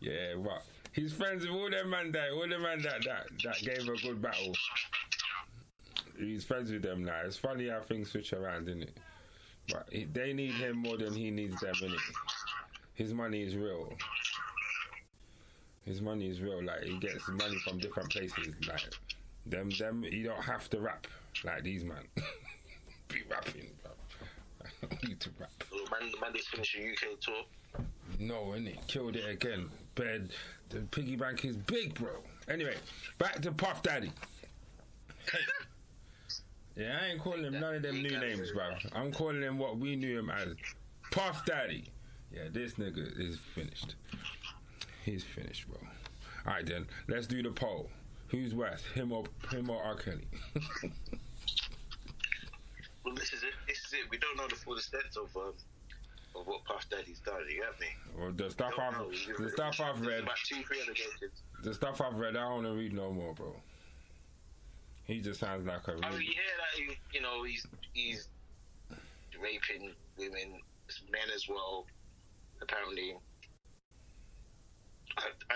[0.00, 3.60] Yeah, but he's friends with all them man that, all the man that, that, that
[3.62, 4.52] gave a good battle.
[6.18, 7.20] He's friends with them now.
[7.24, 8.96] It's funny how things switch around, isn't it?
[9.68, 11.98] But he, they need him more than he needs them, innit?
[12.94, 13.92] His money is real.
[15.84, 16.64] His money is real.
[16.64, 18.54] Like he gets money from different places.
[18.66, 18.92] Like
[19.46, 20.04] them, them.
[20.04, 21.06] You don't have to rap
[21.44, 22.04] like these man.
[23.08, 23.92] Be rapping, bro.
[24.62, 25.50] I don't need to rap.
[25.90, 27.44] Man, man finishing UK tour.
[28.18, 28.86] No, innit?
[28.86, 29.70] Killed it again.
[29.94, 30.30] Bed.
[30.70, 32.10] The piggy bank is big, bro.
[32.48, 32.74] Anyway,
[33.18, 34.12] back to Puff Daddy.
[36.76, 38.70] Yeah, I ain't calling him none of them new names, bro.
[38.92, 40.54] I'm calling him what we knew him as.
[41.10, 41.86] Puff Daddy.
[42.32, 43.96] Yeah, this nigga is finished.
[45.04, 45.78] He's finished, bro.
[46.46, 47.90] Alright then, let's do the poll.
[48.28, 49.96] Who's worse, him or him or R.
[49.96, 50.28] Kelly?
[53.04, 53.54] Well, this is it.
[53.66, 54.00] This is it.
[54.10, 55.54] We don't know the full extent of um,
[56.34, 57.40] of what Puff Daddy's done.
[57.48, 57.86] You get me?
[58.20, 59.10] or the stuff I've know.
[59.38, 61.42] the stuff I've read About two, three allegations.
[61.62, 63.54] the stuff I've read I don't wanna read no more, bro.
[65.04, 67.42] He just sounds like a oh, I mean, really you hear that he, you know,
[67.44, 68.28] he's he's
[69.40, 70.60] raping women,
[71.10, 71.86] men as well.
[72.60, 73.14] Apparently,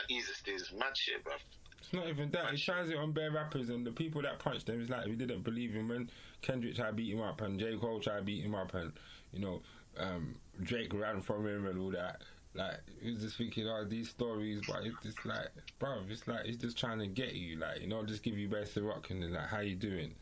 [0.08, 1.34] he's just this mad shit, bruv.
[1.80, 2.52] It's not even that.
[2.52, 5.16] He tries it on bare rappers, and the people that punched them is like we
[5.16, 6.08] didn't believe him when
[6.40, 8.92] Kendrick tried to beat him up, and J Cole tried to beat him up, and
[9.32, 9.60] you know
[9.98, 12.22] um, Drake ran from him and all that.
[12.54, 16.44] Like he was just thinking, oh, these stories, but it's just like, bro, it's like
[16.44, 19.10] he's just trying to get you, like you know, just give you best of rock
[19.10, 20.14] and then like, how you doing?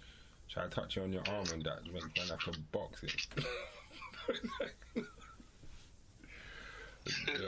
[0.49, 3.11] Try to touch you on your arm and that, make man like a boxing.
[4.97, 5.05] yeah,
[7.27, 7.47] bro,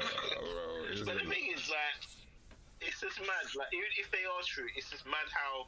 [0.90, 1.98] it's But the thing is, like,
[2.80, 3.46] it's just mad.
[3.58, 5.66] Like, even if they are true, it's just mad how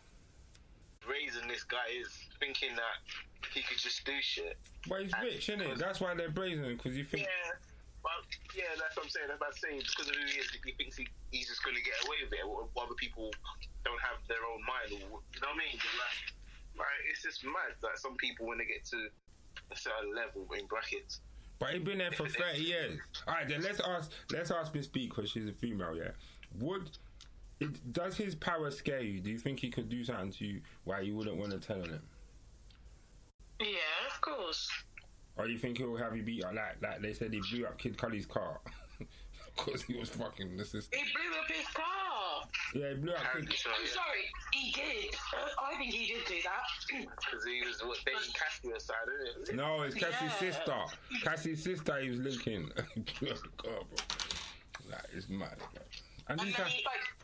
[1.07, 2.09] brazen this guy is,
[2.41, 2.99] thinking that
[3.53, 4.57] he could just do shit.
[4.89, 5.79] But he's rich, isn't it?
[5.79, 7.25] That's why they're brazen, because you think.
[7.25, 7.55] Yeah,
[8.03, 8.25] but
[8.57, 9.29] yeah, that's what I'm saying.
[9.29, 9.81] That's what I'm saying.
[9.85, 12.33] Because of who he is, he thinks he, he's just going to get away with
[12.33, 12.45] it.
[12.45, 13.31] While other people
[13.85, 15.77] don't have their own mind, or you know what I mean?
[15.77, 16.21] Like,
[16.81, 19.09] right, it's just mad that some people, when they get to
[19.73, 21.21] a certain level in brackets,
[21.59, 22.99] But he's been there for thirty years.
[23.27, 24.11] All right, then let's ask.
[24.33, 25.97] Let's ask Miss B because she's a female.
[25.97, 26.11] Yeah.
[26.61, 26.91] Would
[27.61, 29.21] it, does his power scare you?
[29.21, 31.81] Do you think he could do something to you why you wouldn't want to tell
[31.83, 32.03] on him,
[33.61, 33.67] Yeah,
[34.13, 34.69] of course.
[35.37, 37.79] or you think he'll have you beat up like like they said he blew up
[37.79, 38.61] Kid Cudi's car
[39.57, 40.99] because he was fucking the system.
[40.99, 41.85] He blew up his car.
[42.75, 43.21] Yeah, he blew up.
[43.37, 43.71] Kid, so.
[43.71, 45.15] I'm sorry, he did.
[45.33, 47.07] Uh, I think he did do that.
[47.17, 48.97] Because he was what dating Cassie aside,
[49.41, 49.55] isn't it?
[49.57, 50.51] no, it's Cassie's Yeah.
[50.53, 50.75] sister.
[51.23, 52.01] Cassie's sister.
[52.01, 52.71] He was linking.
[52.95, 54.91] He blew up the car, bro.
[54.91, 55.57] Like it's mad.
[55.59, 55.83] Bro.
[56.29, 57.24] And And then guys- he like,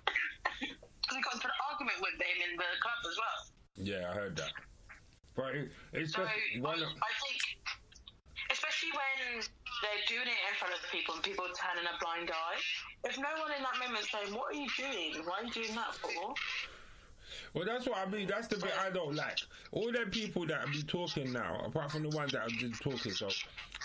[1.11, 3.39] because he got into an argument with them in the club as well.
[3.83, 4.53] yeah, I heard that.
[5.35, 6.75] But it, it's So just I.
[6.79, 7.39] Of, I think,
[8.51, 9.43] especially when
[9.83, 12.59] they're doing it in front of people and people are turning a blind eye,
[13.05, 15.27] if no one in that moment saying, "What are you doing?
[15.27, 16.35] Why are you doing that for?"
[17.55, 18.27] Well, that's what I mean.
[18.27, 19.39] That's the bit I don't like.
[19.73, 23.13] All them people that be talking now, apart from the ones that are just talking,
[23.13, 23.29] so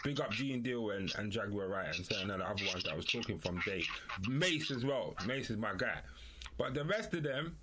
[0.04, 2.96] big up Gene Deal and, and Jaguar Wright and certain other other ones that I
[2.96, 3.84] was talking from day.
[4.28, 5.14] Mase as well.
[5.28, 6.00] Mase is my guy.
[6.58, 7.58] But the rest of them,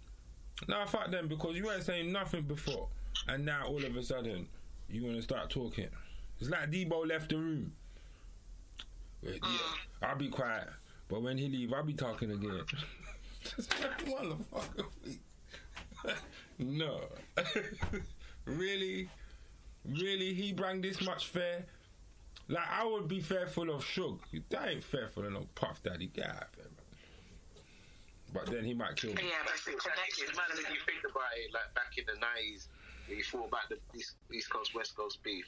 [0.68, 2.88] nah, fuck them because you weren't saying nothing before.
[3.28, 4.48] And now all of a sudden,
[4.88, 5.88] you want to start talking.
[6.40, 7.72] It's like Debo left the room.
[9.22, 9.76] Yeah, ah.
[10.02, 10.68] I'll be quiet.
[11.08, 12.62] But when he leave, I'll be talking again.
[13.42, 13.70] Just
[14.06, 14.86] motherfucker.
[16.58, 17.00] no.
[18.44, 19.08] really?
[19.84, 20.34] Really?
[20.34, 21.64] He bring this much fair?
[22.48, 24.18] Like, I would be fearful of Suge.
[24.50, 26.08] That ain't fearful of no Puff Daddy.
[26.08, 26.71] Get out of here, man.
[28.32, 29.28] But then he might kill me.
[29.28, 30.32] Yeah, but it's the It's connection.
[30.32, 32.68] mad if you think about it, like back in the nineties,
[33.06, 35.44] when you thought about the East, East Coast West Coast beef,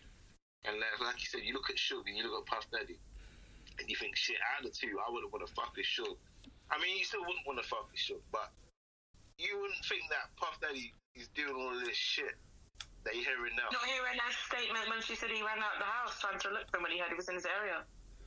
[0.69, 3.01] and like, like you said, you look at Suge and you look at Puff Daddy,
[3.81, 6.21] and you think, shit, out of the two, I wouldn't want to fuck with Suge.
[6.69, 8.53] I mean, you still wouldn't want to fuck with Suge, but
[9.41, 12.37] you wouldn't think that Puff Daddy is doing all this shit
[13.09, 13.69] that you're hearing now.
[13.73, 16.69] Not hearing that statement when she said he ran out the house trying to look
[16.69, 17.81] for him when he heard he was in his area.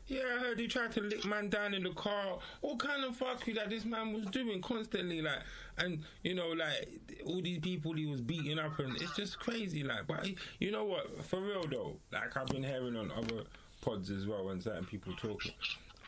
[0.08, 2.39] Yeah, I heard he tried to lick man down in the car.
[2.62, 5.41] All kind of fuckery that this man was doing constantly, like,
[5.78, 9.84] and you know, like all these people he was beating up, and it's just crazy,
[9.84, 10.08] like.
[10.08, 11.26] But you know what?
[11.26, 13.43] For real though, like I've been hearing on other
[13.82, 15.54] pods as well when certain people talking.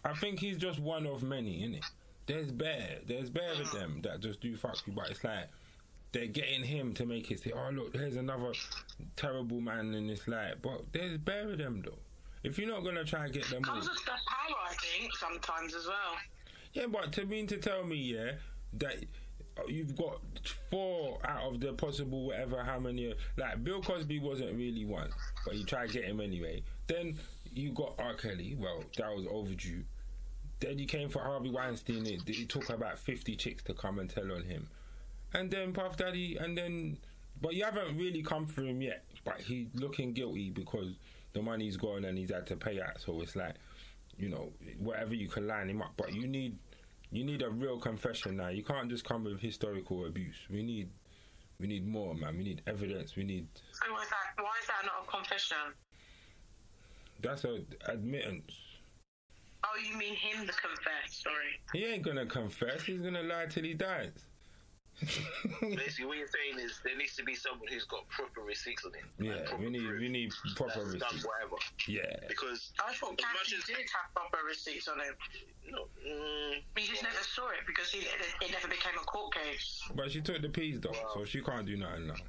[0.05, 1.83] I think he's just one of many, innit?
[2.25, 5.49] There's bear, there's bear of them that just do fuckery, but it's like
[6.13, 8.53] they're getting him to make it say, "Oh look, there's another
[9.17, 11.99] terrible man in this light." But there's bear of them though.
[12.43, 15.73] If you're not gonna try and get them Comes with the power, I think, sometimes
[15.75, 16.15] as well.
[16.73, 18.31] yeah, but to mean to tell me, yeah,
[18.73, 18.95] that
[19.67, 20.21] you've got
[20.69, 25.09] four out of the possible whatever how many, like Bill Cosby wasn't really one,
[25.45, 26.63] but you try to get him anyway.
[26.87, 27.17] Then
[27.51, 28.13] you got R.
[28.13, 28.55] Kelly.
[28.57, 29.83] Well, that was overdue.
[30.61, 32.05] Then you came for Harvey Weinstein.
[32.05, 34.69] It, it took about fifty chicks to come and tell on him,
[35.33, 36.97] and then Puff Daddy, and then,
[37.41, 39.03] but you haven't really come for him yet.
[39.25, 40.95] But he's looking guilty because
[41.33, 42.99] the money's gone and he's had to pay out.
[43.01, 43.55] So it's like,
[44.17, 45.93] you know, whatever you can line him up.
[45.97, 46.57] But you need,
[47.11, 48.49] you need a real confession now.
[48.49, 50.37] You can't just come with historical abuse.
[50.49, 50.89] We need,
[51.59, 52.37] we need more, man.
[52.37, 53.15] We need evidence.
[53.15, 53.47] We need.
[53.73, 54.43] So why is that?
[54.43, 55.57] Why is that not a confession?
[57.21, 57.61] That's a
[57.91, 58.53] admittance.
[59.65, 61.21] Oh, you mean him to confess?
[61.21, 61.59] Sorry.
[61.73, 62.83] He ain't gonna confess.
[62.83, 64.13] He's gonna lie till he dies.
[65.61, 68.93] Basically, what you're saying is there needs to be someone who's got proper receipts on
[68.93, 69.05] him.
[69.19, 71.25] yeah, like we need, we need proper that's done receipts.
[71.25, 71.55] whatever.
[71.87, 72.27] Yeah.
[72.27, 75.15] Because I thought as much Cassie as did have proper receipts on him.
[75.71, 79.33] no, mm, We just never saw it because he, it, it never became a court
[79.33, 79.81] case.
[79.95, 82.19] But she took the peas though, so she can't do nothing now.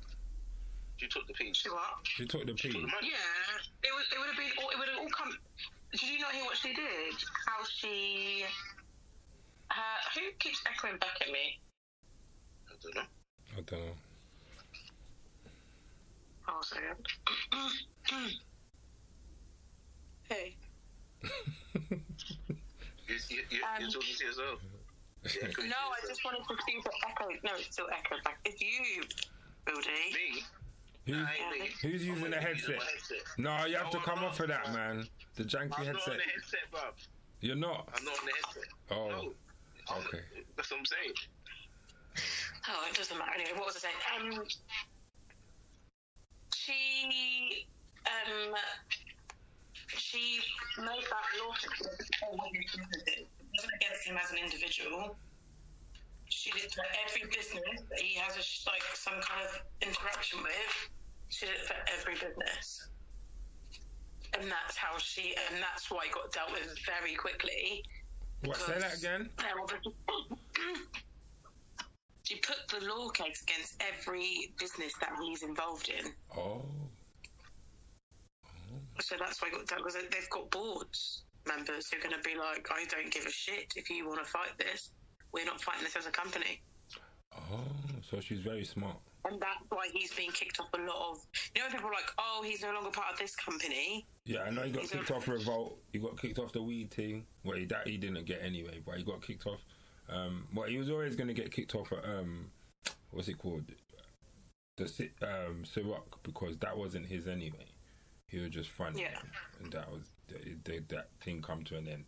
[0.98, 1.62] you took the piece.
[1.62, 2.04] See what?
[2.04, 2.74] She took the peas.
[2.74, 3.10] Yeah,
[3.82, 4.06] it would.
[4.12, 4.52] It would have been.
[4.62, 5.32] All, it would have all come.
[5.92, 7.14] Did you not hear what she did?
[7.46, 8.44] How she.
[9.70, 11.58] Her, who keeps echoing back at me?
[12.82, 13.02] I don't know.
[13.56, 13.92] I don't know.
[16.48, 17.06] Oh, a second.
[20.28, 20.34] Who?
[23.08, 24.60] You, you, you, Um, you're talking to yourself.
[25.24, 27.38] Yeah, could No, I just wanted to see if it echoed.
[27.44, 28.38] No, it's still echoed back.
[28.44, 29.02] It's you,
[29.66, 29.88] Bildy.
[30.14, 30.42] Me?
[31.06, 31.68] Who's, Nah, ain't me.
[31.82, 32.76] who's using I'm the headset?
[32.76, 33.18] headset.
[33.38, 34.64] No, you have to No, come I'm off of not.
[34.64, 35.08] that, man.
[35.36, 36.16] The janky I'm not on headset.
[36.16, 36.92] the headset, bruv.
[37.40, 37.88] You're not.
[37.94, 38.68] I'm not on the headset.
[38.90, 39.96] Oh, No.
[40.06, 40.22] Okay.
[40.56, 41.12] That's what I'm saying.
[42.68, 43.32] Oh, it doesn't matter.
[43.34, 44.38] Anyway, what was I saying?
[44.38, 44.44] Um,
[46.54, 47.66] she,
[48.06, 48.54] um,
[49.96, 50.40] she
[50.78, 51.54] made that law.
[53.12, 53.28] It
[53.76, 55.16] against him as an individual.
[56.28, 60.90] She did for every business that he has a, like some kind of interaction with.
[61.28, 62.88] She did it for every business.
[64.38, 67.82] And that's how she, and that's why it got dealt with very quickly.
[68.44, 68.56] What?
[68.58, 69.28] Say that again.
[72.30, 76.12] She put the law case against every business that he's involved in.
[76.38, 76.62] Oh.
[79.00, 82.22] So that's why it got dealt because they've got boards members who are going to
[82.22, 84.90] be like, I don't give a shit if you want to fight this.
[85.32, 86.60] We're not fighting this as a company.
[87.34, 87.64] Oh,
[88.08, 88.98] so she's very smart.
[89.24, 91.18] And that's why he's being kicked off a lot of.
[91.56, 94.06] You know, people are like, oh, he's no longer part of this company.
[94.24, 95.80] Yeah, I know he got He's kicked a- off Revolt.
[95.92, 97.26] He got kicked off the weed team.
[97.42, 99.58] Well, that he didn't get anyway, but he got kicked off.
[100.10, 102.50] Um, well, he was always going to get kicked off at um,
[103.10, 103.64] what's it called,
[104.76, 104.84] the
[105.22, 107.66] um, Ciroc because that wasn't his anyway.
[108.26, 109.18] He was just fronting, Yeah.
[109.62, 112.04] and that was the, that thing come to an end,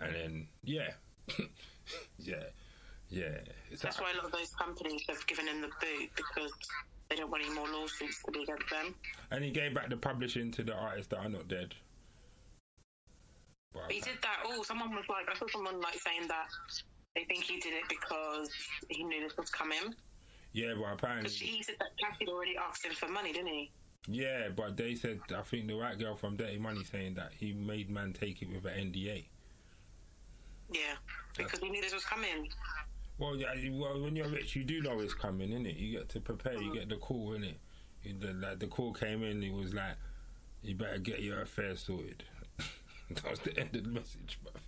[0.00, 0.90] and then yeah,
[2.18, 2.42] yeah,
[3.08, 3.38] yeah.
[3.70, 6.52] It's That's why a lot of those companies have given him the boot because
[7.08, 8.94] they don't want any more lawsuits to be against them.
[9.30, 11.74] and he gave back the publishing to the artists that are not dead.
[13.72, 14.38] But he did that.
[14.46, 16.48] Oh, someone was like, I saw someone like saying that
[17.14, 18.50] they think he did it because
[18.88, 19.94] he knew this was coming.
[20.52, 23.70] yeah, but apparently Because he said that had already asked him for money, didn't he?
[24.06, 27.52] Yeah, but they said I think the white girl from Dirty Money saying that he
[27.52, 29.24] made man take it with an NDA.
[30.72, 30.94] Yeah,
[31.36, 32.48] because he knew this was coming.
[33.18, 35.78] Well, yeah, well, when you're rich, you do know it's coming, innit?
[35.78, 36.54] You get to prepare.
[36.54, 36.74] You mm.
[36.74, 37.56] get the call, innit?
[38.02, 39.96] You, the, like the call came in, it was like,
[40.62, 42.24] you better get your affairs sorted.
[43.10, 44.59] that was the end of the message, bruv.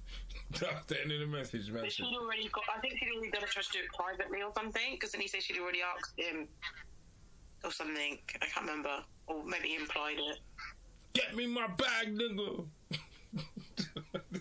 [0.60, 1.82] That was the end of the message, man.
[1.82, 2.64] But she'd already got.
[2.74, 3.50] I think she'd already done it.
[3.50, 4.92] To do it privately or something.
[4.92, 6.48] Because then he said she'd already asked him
[7.64, 8.18] or something.
[8.40, 9.04] I can't remember.
[9.26, 10.38] Or maybe he implied it.
[11.14, 12.64] Get me my bag, nigga.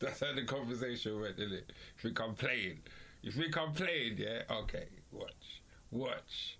[0.00, 1.64] That's how the conversation went, innit?
[1.96, 2.78] If we come playing,
[3.22, 6.58] if we come playing, yeah, okay, watch, watch.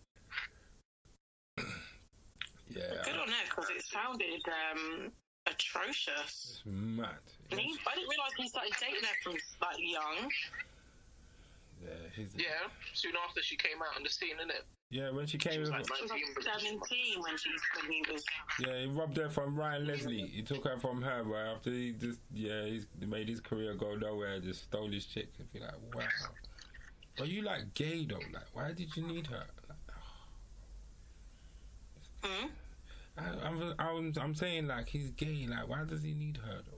[1.58, 5.12] yeah, Good on her because it sounded um,
[5.46, 6.60] atrocious.
[6.60, 7.14] it's mad.
[7.50, 9.32] And he, I didn't realise he started dating her from
[9.62, 10.30] like young.
[11.82, 14.62] Yeah, he's, Yeah, soon after she came out on the scene, innit?
[14.90, 15.10] yeah.
[15.10, 18.02] When she came, She was with, like She was like 17 when she when he
[18.12, 18.24] was.
[18.60, 20.26] yeah, he robbed her from Ryan Leslie.
[20.26, 23.94] He took her from her, but after he just, yeah, he's made his career go
[23.94, 24.40] nowhere.
[24.40, 25.28] Just stole his chick.
[25.38, 26.02] And be like, wow.
[27.16, 28.16] But you like gay though?
[28.16, 29.44] Like, why did you need her?
[29.68, 29.78] Like,
[32.24, 32.46] Hmm?
[33.16, 35.46] I, I'm, I'm, I'm saying like he's gay.
[35.48, 36.77] Like, why does he need her though?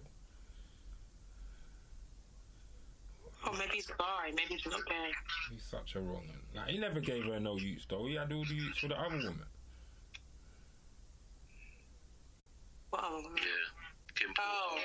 [3.52, 4.30] Oh, maybe he's bi.
[4.34, 5.10] Maybe he's not gay.
[5.50, 6.40] He's such a wrong one.
[6.54, 8.06] Like, he never gave her no utes though.
[8.06, 9.40] He had all the utes for the other woman.
[12.92, 13.42] Well, Yeah.
[14.14, 14.40] Kim Porter.
[14.40, 14.78] Oh.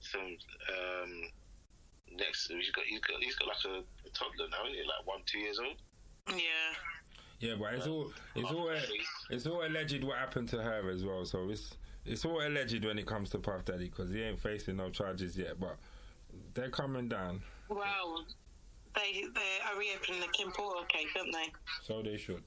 [0.00, 1.22] Some um,
[2.18, 4.80] next, he's got he's got he's got like a, a toddler now, isn't he?
[4.82, 5.76] Like one, two years old.
[6.28, 6.44] yeah.
[7.38, 8.70] Yeah, but it's all it's all
[9.30, 11.24] it's all alleged what happened to her as well.
[11.24, 14.76] So it's it's all alleged when it comes to Puff Daddy because he ain't facing
[14.76, 15.58] no charges yet.
[15.58, 15.76] But
[16.54, 17.42] they're coming down,
[17.72, 18.26] Well,
[18.94, 21.48] they they are reopening the Kim Porter case, don't they?
[21.82, 22.42] so they should.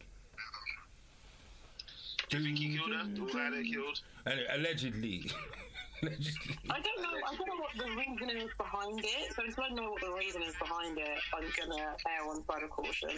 [2.30, 3.06] Do you think he killed her?
[3.10, 4.02] The guy that killed?
[4.26, 5.30] Allegedly,
[6.02, 6.58] allegedly.
[6.70, 7.18] I don't know.
[7.26, 9.34] I don't know what the reasoning is behind it.
[9.36, 12.64] So until I know what the reason is behind it, I'm gonna err on side
[12.64, 13.10] of caution.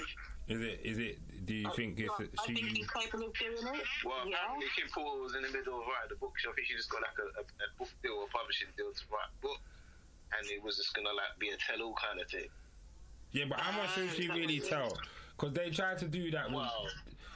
[0.48, 0.80] Is it?
[0.84, 1.46] Is it?
[1.46, 3.84] Do you uh, think it's I think he's capable of doing it.
[4.04, 4.39] Well, yeah.
[4.39, 6.39] apparently Kim Porter was in the middle of writing the book.
[6.39, 8.91] So I think she just got like a, a, a book deal, a publishing deal
[8.96, 9.60] to write a book,
[10.38, 12.48] and it was just gonna like be a tell-all kind of thing.
[13.32, 14.98] Yeah, but how much Ah, did she really was tell?
[15.38, 16.48] Because they tried to do that.
[16.48, 16.86] With, Wow.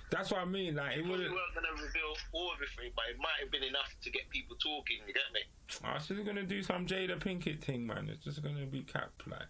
[0.10, 0.76] That's what I mean.
[0.76, 1.32] Like it We wouldn't.
[1.32, 4.98] weren't gonna reveal all everything, but it might have been enough to get people talking.
[5.08, 5.40] You get me?
[5.86, 8.10] Oh, she's gonna do some Jada Pinkett thing, man.
[8.10, 9.48] It's just gonna be cap, like,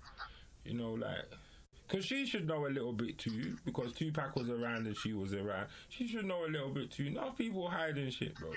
[0.64, 1.26] you know, like,
[1.88, 3.58] because she should know a little bit too.
[3.66, 5.68] Because Tupac was around and she was around.
[5.90, 7.10] She should know a little bit too.
[7.10, 8.52] Not people hiding shit, bro.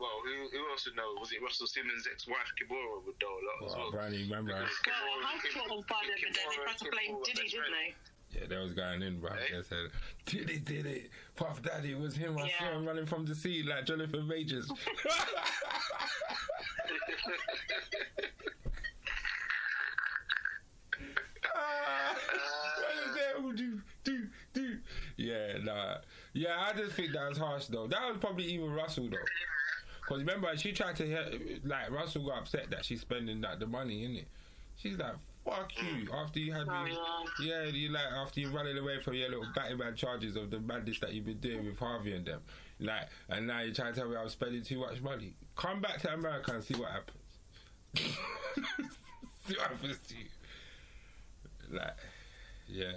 [0.00, 1.14] Well, who, who else would know?
[1.20, 3.88] Was it Russell Simmons' ex-wife Kimora would know a lot as Well, well.
[3.90, 4.52] apparently, remember?
[4.52, 7.48] Well, Kimora- I saw on Friday the other day they tried to blame Kimora Diddy,
[7.48, 7.74] didn't friend.
[7.74, 7.94] they?
[8.40, 9.30] Yeah, they was going in, bro.
[9.30, 9.54] Hey.
[9.56, 9.86] They said,
[10.26, 11.10] did it, did it.
[11.36, 12.36] Puff Daddy it was him.
[12.36, 12.58] I Yeah.
[12.58, 14.68] saw him running from the sea like Jonathan Majors.
[21.54, 22.14] Ah,
[22.78, 23.42] what is that?
[23.42, 23.80] Would do,
[24.54, 24.78] do?
[25.16, 25.96] Yeah, nah.
[26.32, 27.86] Yeah, I just think that was harsh, though.
[27.86, 29.16] That was probably even Russell, though.
[30.06, 33.66] Because remember, she tried to hit, like, Russell got upset that she's spending that the
[33.66, 34.26] money, innit?
[34.76, 35.14] She's like,
[35.44, 36.08] fuck you.
[36.12, 36.96] After you had Oh, me,
[37.40, 37.62] yeah.
[37.62, 40.60] yeah, you like, after you running away from your little batty man charges of the
[40.60, 42.40] madness that you've been doing with Harvey and them.
[42.80, 45.34] Like, and now you're trying to tell me I'm spending too much money.
[45.56, 47.18] Come back to America and see what happens.
[49.46, 51.78] see what happens to you.
[51.78, 51.96] Like,
[52.68, 52.92] yeah.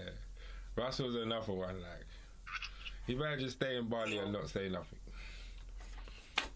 [0.76, 2.06] Russell's another one, like,
[3.06, 4.97] he better just stay in Bali and not say nothing.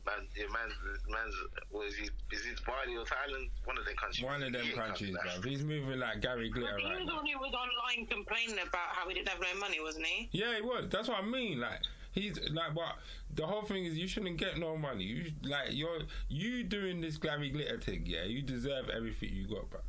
[0.05, 0.73] Man, yeah, man's,
[1.07, 1.35] man's,
[1.69, 2.03] what is he?
[2.35, 3.49] Is it Bali or Thailand?
[3.65, 4.25] One of them countries.
[4.25, 5.45] One of them He countries, coming bruv.
[5.45, 7.17] He's moving like Gary Glitter He right was the now.
[7.17, 10.29] one who was online complaining about how he didn't have no money, wasn't he?
[10.31, 10.85] Yeah, he was.
[10.89, 11.59] That's what I mean.
[11.59, 11.81] Like
[12.13, 12.97] he's like, but
[13.35, 15.03] the whole thing is you shouldn't get no money.
[15.03, 18.03] You like you're you doing this Gary Glitter thing.
[18.05, 19.81] Yeah, you deserve everything you got, bro.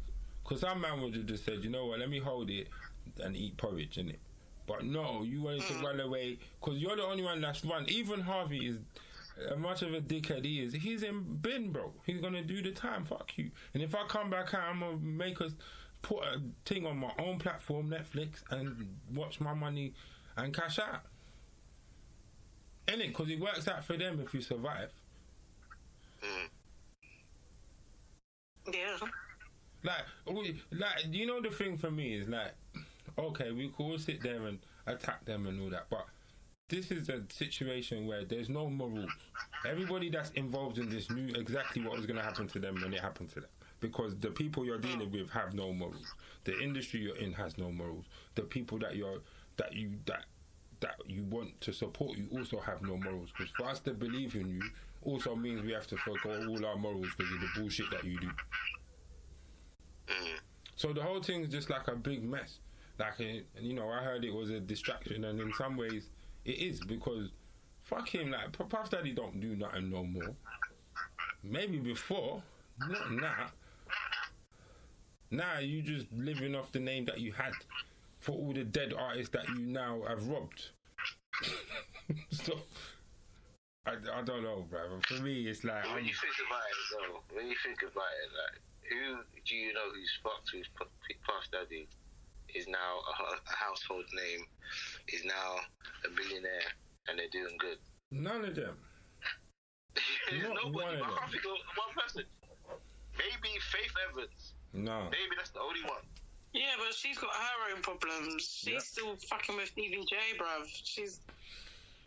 [0.42, 2.68] Because some man would have just said, you know what, let me hold it
[3.22, 4.16] and eat porridge, innit?
[4.66, 5.82] But no, you wanted to mm.
[5.82, 7.84] run away because you're the only one that's run.
[7.88, 8.78] Even Harvey is.
[9.56, 11.92] Much of a dickhead he is, he's in bin, bro.
[12.04, 13.04] He's gonna do the time.
[13.04, 13.50] Fuck you.
[13.74, 15.52] And if I come back out, I'm gonna make us
[16.02, 19.94] put a thing on my own platform, Netflix, and watch my money
[20.36, 21.02] and cash out.
[22.88, 24.90] In it, Because it works out for them if you survive.
[26.22, 26.48] Mm.
[28.72, 28.98] Yeah.
[29.84, 32.54] Like, we, like you know, the thing for me is like,
[33.18, 36.06] okay, we could all sit there and attack them and all that, but
[36.68, 39.10] this is a situation where there's no morals.
[39.68, 42.94] Everybody that's involved in this knew exactly what was going to happen to them when
[42.94, 46.14] it happened to them, because the people you're dealing with have no morals.
[46.44, 48.06] The industry you're in has no morals.
[48.36, 49.20] The people that you're
[49.58, 50.24] that you that
[50.80, 53.30] that you want to support you also have no morals.
[53.36, 54.62] Because for us to believe in you
[55.02, 58.18] also means we have to forgo all our morals because of the bullshit that you
[58.18, 58.30] do.
[60.08, 60.38] Mm.
[60.76, 62.58] So the whole thing is just like a big mess.
[62.98, 66.08] Like, and you know, I heard it was a distraction, and in some ways,
[66.44, 67.30] it is because
[67.82, 68.30] fuck him.
[68.30, 70.34] Like, Puff Daddy don't do nothing no more.
[71.42, 72.42] Maybe before,
[72.88, 73.46] not now.
[75.30, 77.52] Now you just living off the name that you had
[78.18, 80.70] for all the dead artists that you now have robbed.
[82.30, 82.58] so.
[83.84, 85.00] I, I don't know, brother.
[85.08, 88.14] For me, it's like When I'm- you think about it, though, when you think about
[88.22, 88.60] it, like,
[88.92, 90.66] who do you know who's fucked with
[91.26, 91.88] Puff Daddy
[92.54, 94.44] is now a, a household name,
[95.08, 95.56] is now
[96.04, 96.68] a billionaire,
[97.08, 97.78] and they're doing good?
[98.10, 98.76] none of them.
[100.30, 101.00] There's Not one nobody.
[101.00, 101.16] of but I them.
[101.18, 102.22] can't think of one person.
[103.18, 104.54] Maybe Faith Evans.
[104.72, 105.04] No.
[105.10, 106.00] Maybe that's the only one.
[106.54, 108.44] Yeah, but she's got her own problems.
[108.44, 108.78] She's Yeah.
[108.80, 110.64] still fucking with Stevie J, bruv.
[110.68, 111.20] She's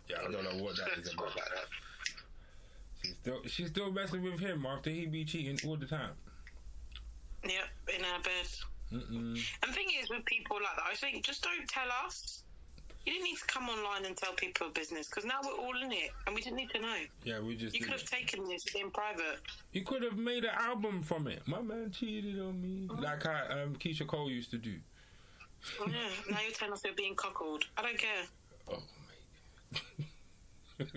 [0.08, 1.36] Yeah, I don't know what that is Let's about.
[1.36, 1.68] that.
[3.04, 6.12] She's still she's still messing with him after he be cheating all the time.
[7.44, 8.48] yep in her bed.
[8.92, 9.34] Mm-mm.
[9.62, 12.42] And the thing is, with people like that, I think just don't tell us.
[13.06, 15.92] You didn't need to come online and tell people business because now we're all in
[15.92, 16.98] it and we didn't need to know.
[17.24, 17.76] Yeah, we just.
[17.76, 18.08] You could have it.
[18.08, 19.42] taken this in private.
[19.74, 21.44] You could have made an album from it.
[21.48, 24.76] My man cheated on me, like how um, Keyshia Cole used to do.
[25.80, 25.94] Oh, yeah,
[26.30, 27.66] now you're telling us we're being cuckolded.
[27.78, 28.26] I don't care.
[28.72, 28.82] Oh
[30.80, 30.90] mate.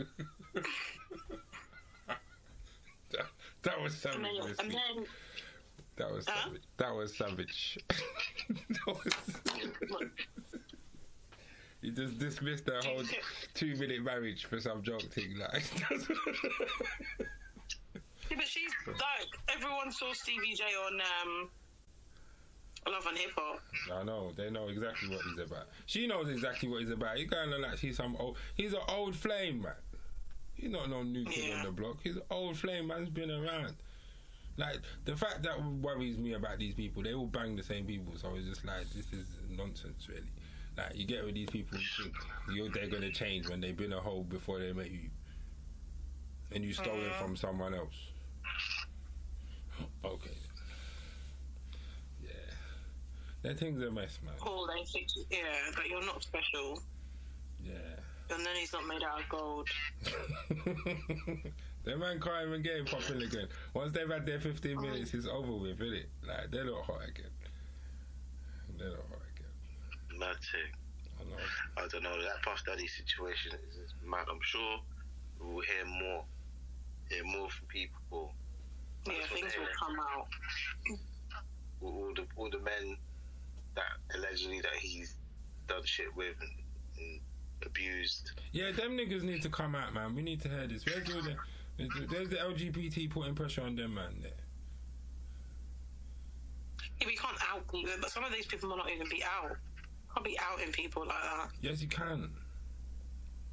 [3.10, 3.26] that,
[3.62, 4.22] that was And savage.
[4.22, 5.06] then, this and then
[5.98, 6.44] That was Huh?
[6.48, 6.62] savage.
[6.76, 7.78] That was savage.
[8.48, 9.14] that was.
[11.80, 13.04] You just dismissed the whole
[13.54, 15.38] two minute marriage for some joke thing.
[15.38, 15.62] Like,
[18.30, 21.50] Yeah, but she's like everyone saw Stevie J on um,
[22.92, 23.60] Love and Hip Hop.
[23.94, 25.68] I know they know exactly what he's about.
[25.86, 27.16] She knows exactly what he's about.
[27.16, 28.36] He's kind of like he's some old.
[28.56, 29.72] He's an old flame, man.
[30.54, 31.98] He's not no new kid on the block.
[32.02, 33.76] He's an old flame, man's been around.
[34.58, 38.12] Like the fact that worries me about these people, they all bang the same people.
[38.16, 40.28] So it's just like this is nonsense, really.
[40.76, 42.14] Like you get with these people, you think
[42.52, 45.10] you're, they're gonna change when they've been a hoe before they met you,
[46.52, 47.20] and you stole it Mhm.
[47.22, 47.94] from someone else.
[50.04, 50.36] Okay.
[52.20, 52.30] Yeah,
[53.42, 54.34] that thing's a mess, man.
[54.42, 56.82] All they think, yeah, but you're not special.
[57.62, 57.74] Yeah.
[58.28, 59.68] Your nanny's not made out of gold.
[61.88, 63.48] the man can't even get him popping again.
[63.72, 66.08] Once they've had their 15 minutes, it's over with, isn't it?
[66.26, 67.30] Like, they're not hot again.
[68.76, 70.18] They're not hot again.
[70.18, 70.70] Mad thing.
[71.18, 71.82] I know.
[71.82, 72.22] I don't know.
[72.22, 74.26] That Puff Daddy situation is, is mad.
[74.30, 74.80] I'm sure
[75.40, 76.24] we'll hear more.
[77.08, 78.34] Hear more from people.
[79.06, 80.28] Yeah, things will come out.
[81.80, 82.98] All all the all the men
[83.74, 83.84] that
[84.14, 85.14] allegedly that he's
[85.68, 86.50] done shit with and,
[86.98, 87.20] and
[87.64, 88.32] abused.
[88.52, 90.14] Yeah, them niggas need to come out, man.
[90.14, 90.84] We need to hear this.
[90.84, 91.36] Where's all the,
[91.78, 94.18] there's the LGBT putting pressure on them, man.
[94.20, 94.32] There.
[97.00, 99.56] Yeah, we can't out people, but some of these people might not even be out.
[100.14, 101.50] Can't be outing people like that.
[101.60, 102.30] Yes, you can.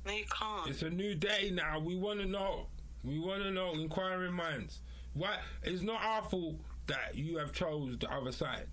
[0.06, 0.70] No, you can't.
[0.70, 1.80] It's a new day now.
[1.80, 2.68] We want to know.
[3.04, 3.74] We want to know.
[3.74, 4.80] Inquiring minds.
[5.14, 5.38] Why?
[5.64, 6.56] It's not our fault
[6.88, 8.68] that you have chose the other side.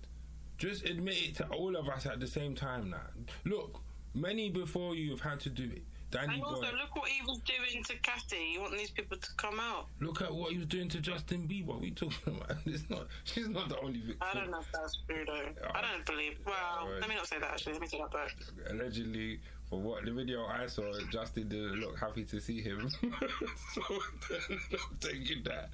[0.57, 3.07] Just admit it to all of us at the same time now.
[3.45, 3.81] Look,
[4.13, 5.83] many before you have had to do it.
[6.13, 6.67] Danny and also, Boy.
[6.79, 8.51] look what he was doing to Cassie.
[8.53, 9.87] You want these people to come out?
[9.99, 11.65] Look at what he was doing to Justin Bieber.
[11.65, 12.57] What we talking about?
[12.65, 13.07] It's not.
[13.23, 14.17] She's not the only victim.
[14.21, 15.67] I don't know if that's true though.
[15.73, 16.37] I don't believe.
[16.45, 17.73] Well, let me not say that actually.
[17.73, 18.35] Let me say that back.
[18.69, 19.39] allegedly
[19.69, 22.89] for what the video I saw, Justin didn't look happy to see him.
[23.73, 25.69] so I'm taking that.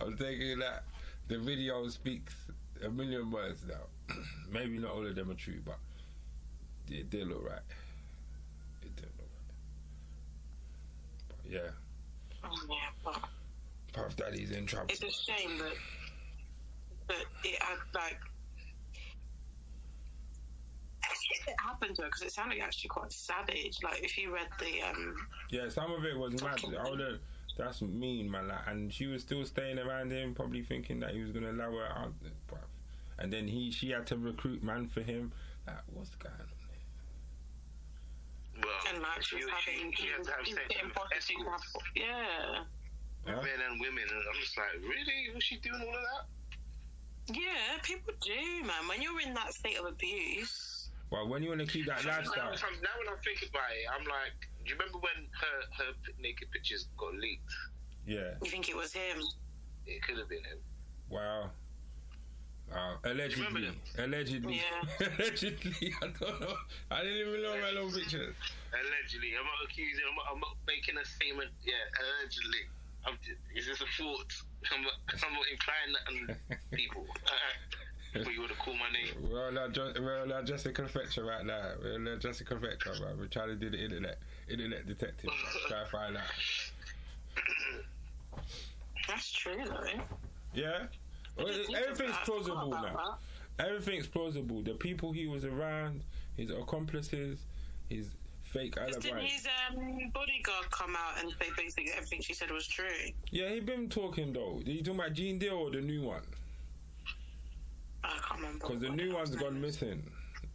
[0.00, 0.84] I'm taking that.
[1.26, 2.34] The video speaks
[2.84, 4.14] a million words now.
[4.50, 5.78] Maybe not all of them are true, but
[6.88, 7.58] it did look right.
[8.82, 9.54] It did look right.
[11.28, 11.58] But yeah,
[12.44, 13.20] Oh, yeah, but
[13.92, 14.88] Puff Daddy's in trouble.
[14.90, 15.72] it's a shame that
[17.08, 18.18] that it had like
[21.46, 23.78] it happened to her because it sounded actually quite savage.
[23.82, 25.14] Like if you read the um,
[25.50, 26.60] Yeah, some of it was mad.
[26.62, 27.20] Would've-
[27.56, 28.48] that's mean, man.
[28.48, 31.70] Like, and she was still staying around him, probably thinking that he was gonna allow
[31.70, 32.12] her out.
[32.48, 32.58] bruv.
[33.18, 35.30] And then he, she had to recruit man for him.
[35.66, 36.48] Like, what's going on?
[38.64, 40.94] Well, and like she, she was having she, she had to have sex getting with
[40.96, 42.64] prostitutes to have- escorts, Yeah,
[43.28, 43.40] Huh?
[43.40, 45.32] men and women, and I'm just like, really?
[45.34, 46.24] Was she doing all of that?
[47.32, 48.84] yeah, people do, man.
[48.88, 52.52] When you're in that state of abuse, Well, when you want to keep that lifestyle,
[52.52, 55.56] if I'm- now when I think about it, I'm like, do you remember when her
[55.84, 55.90] her
[56.20, 57.52] naked pictures got leaked?
[58.06, 59.20] yeah, you think it was him.
[59.86, 60.58] It could have been him.
[61.08, 61.50] wow.
[62.72, 62.96] Wow.
[63.04, 65.06] Allegedly, allegedly, Yeah.
[65.18, 65.94] allegedly.
[66.02, 66.54] I don't know.
[66.90, 68.34] I didn't even know my little pictures.
[68.72, 70.02] Allegedly, I'm not accusing.
[70.08, 71.50] I'm not, I'm not making a statement.
[71.64, 72.64] Yeah, allegedly.
[73.06, 73.14] I'm,
[73.54, 74.32] is this a thought?
[74.74, 76.04] I'm not, I'm not implying that
[76.52, 77.06] on people.
[78.14, 79.28] But you would have called my name.
[79.28, 81.72] We're on our, Jo- we're on our Jessica Fletcher right now.
[81.82, 83.18] We're on our Jessica Fletcher, man.
[83.18, 85.26] We're trying to do the internet, internet detective.
[85.30, 85.36] man.
[85.66, 86.22] Try to find out.
[89.08, 90.00] That's true though.
[90.54, 90.84] Yeah.
[91.36, 93.18] Well, everything's plausible now.
[93.58, 94.62] Everything's plausible.
[94.62, 96.02] The people he was around,
[96.36, 97.38] his accomplices,
[97.88, 98.08] his
[98.42, 98.92] fake that.
[99.00, 99.26] Didn't alibi.
[99.26, 102.86] his um, bodyguard come out and say basically everything she said was true?
[103.30, 104.60] Yeah, he been talking though.
[104.64, 106.22] Are you talking about Gene Deal or the new one?
[108.02, 108.66] I can't remember.
[108.66, 110.02] Because the new one's gone missing.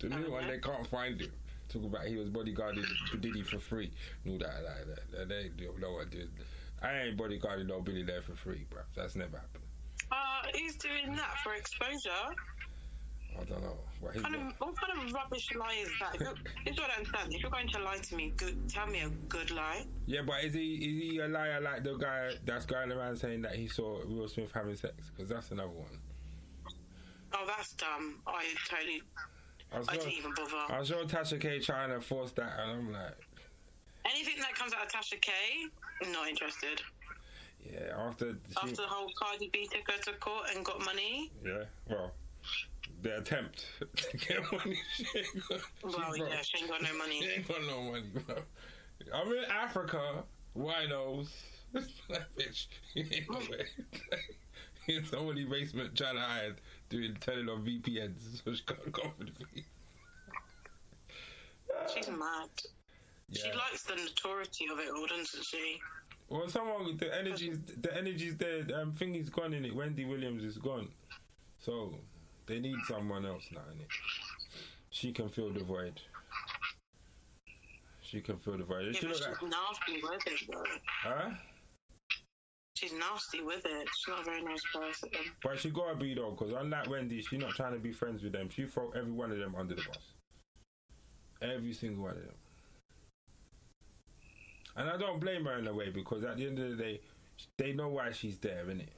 [0.00, 1.32] the new one, they can't find him.
[1.68, 2.84] Talk about he was bodyguarding
[3.20, 3.90] Diddy for free.
[4.24, 6.30] No, that, that, that, they don't know what dude.
[6.84, 8.82] I ain't bodyguarding no there for free, bro.
[8.94, 9.64] That's never happened.
[10.12, 10.16] Uh,
[10.54, 12.10] he's doing that for exposure.
[13.40, 13.78] I don't know.
[14.00, 16.14] What Kind of, what kind of rubbish lie is that?
[16.14, 17.34] If you're- This is what I understand.
[17.34, 18.68] If you're going to lie to me, good.
[18.68, 19.86] Tell me a good lie.
[20.06, 23.42] Yeah, but is he is he a liar like the guy that's going around saying
[23.42, 25.10] that he saw Will Smith having sex?
[25.16, 25.98] Because that's another one.
[27.32, 28.20] Oh, that's dumb.
[28.26, 29.02] I totally.
[29.72, 30.72] I I saw, didn't even bother.
[30.72, 33.16] I saw Tasha K trying to force that, and I'm like,
[34.06, 35.32] Anything that comes out of Tasha K,
[36.12, 36.80] not interested.
[37.64, 37.94] yeah.
[37.96, 41.64] After she, After the whole Cardi B took her to court and got money, yeah,
[41.88, 42.12] well,
[43.02, 44.78] the attempt to get money.
[44.94, 47.30] She ain't got, well, she yeah, she ain't got no She money.
[47.36, 48.36] ain't got no money, bro.
[49.12, 50.24] I'm in Africa.
[50.56, 51.28] Winos.
[51.72, 52.66] that bitch.
[52.92, 53.40] He ain't got.
[54.86, 56.54] In somebody's basement trying to hide,
[56.90, 59.64] doing turning on VPNs so she can't go for the feed.
[61.92, 62.50] She's mad.
[63.32, 63.54] She Yeah.
[63.56, 65.80] likes the notoriety of it all, doesn't she?
[66.28, 68.64] Well, someone the energy's the energy's there.
[68.80, 69.74] Um, thingy's gone in it.
[69.74, 70.92] Wendy Williams is gone,
[71.58, 71.98] so
[72.46, 73.88] they need someone else now in it.
[74.90, 76.00] She can fill the void.
[78.00, 78.86] She can fill the void.
[78.86, 80.64] Yeah, She but she's like, nasty with it, though.
[81.02, 81.30] huh?
[82.76, 83.88] She's nasty with it.
[83.96, 85.08] She's not a very nice person.
[85.42, 88.32] But she gotta be though, because unlike Wendy, she's not trying to be friends with
[88.32, 88.48] them.
[88.50, 90.12] She throw every one of them under the bus.
[91.42, 92.34] Every single one of them.
[94.76, 97.00] And I don't blame her in a way because at the end of the day,
[97.58, 98.88] they know why she's there, innit?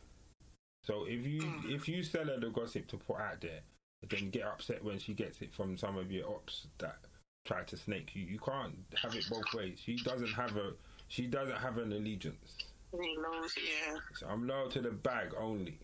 [0.85, 3.61] So if you if you sell her the gossip to put out there,
[4.09, 6.97] then get upset when she gets it from some of your ops that
[7.45, 8.25] try to snake you.
[8.25, 9.81] You can't have it both ways.
[9.85, 10.73] She doesn't have a
[11.09, 12.57] she doesn't have an allegiance.
[12.93, 13.97] Yeah.
[14.15, 15.79] So I'm loyal to the bag only.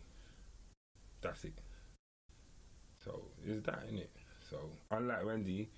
[1.20, 1.55] That's it.
[3.05, 4.11] So is that in it?
[4.49, 4.59] So
[4.90, 5.68] unlike Wendy,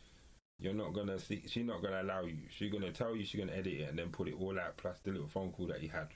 [0.59, 1.43] you're not gonna see.
[1.47, 2.39] She's not gonna allow you.
[2.51, 3.25] She's gonna tell you.
[3.25, 5.67] She's gonna edit it and then put it all out plus the little phone call
[5.69, 6.09] that he had.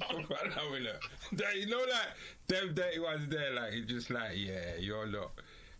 [0.00, 0.98] I know, innit?
[1.32, 2.08] That- you know, like
[2.48, 5.32] them dirty ones there, like it's just like, yeah, you're not,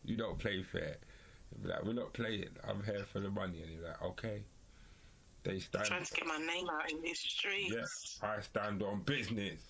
[0.05, 0.97] you don't play fair.
[1.63, 2.49] Like we're not playing.
[2.69, 4.43] I'm here for the money, and you're like, okay.
[5.45, 5.85] They stand.
[5.85, 8.19] Trying to get my name out in these streets.
[8.23, 9.61] Yeah, I stand on business.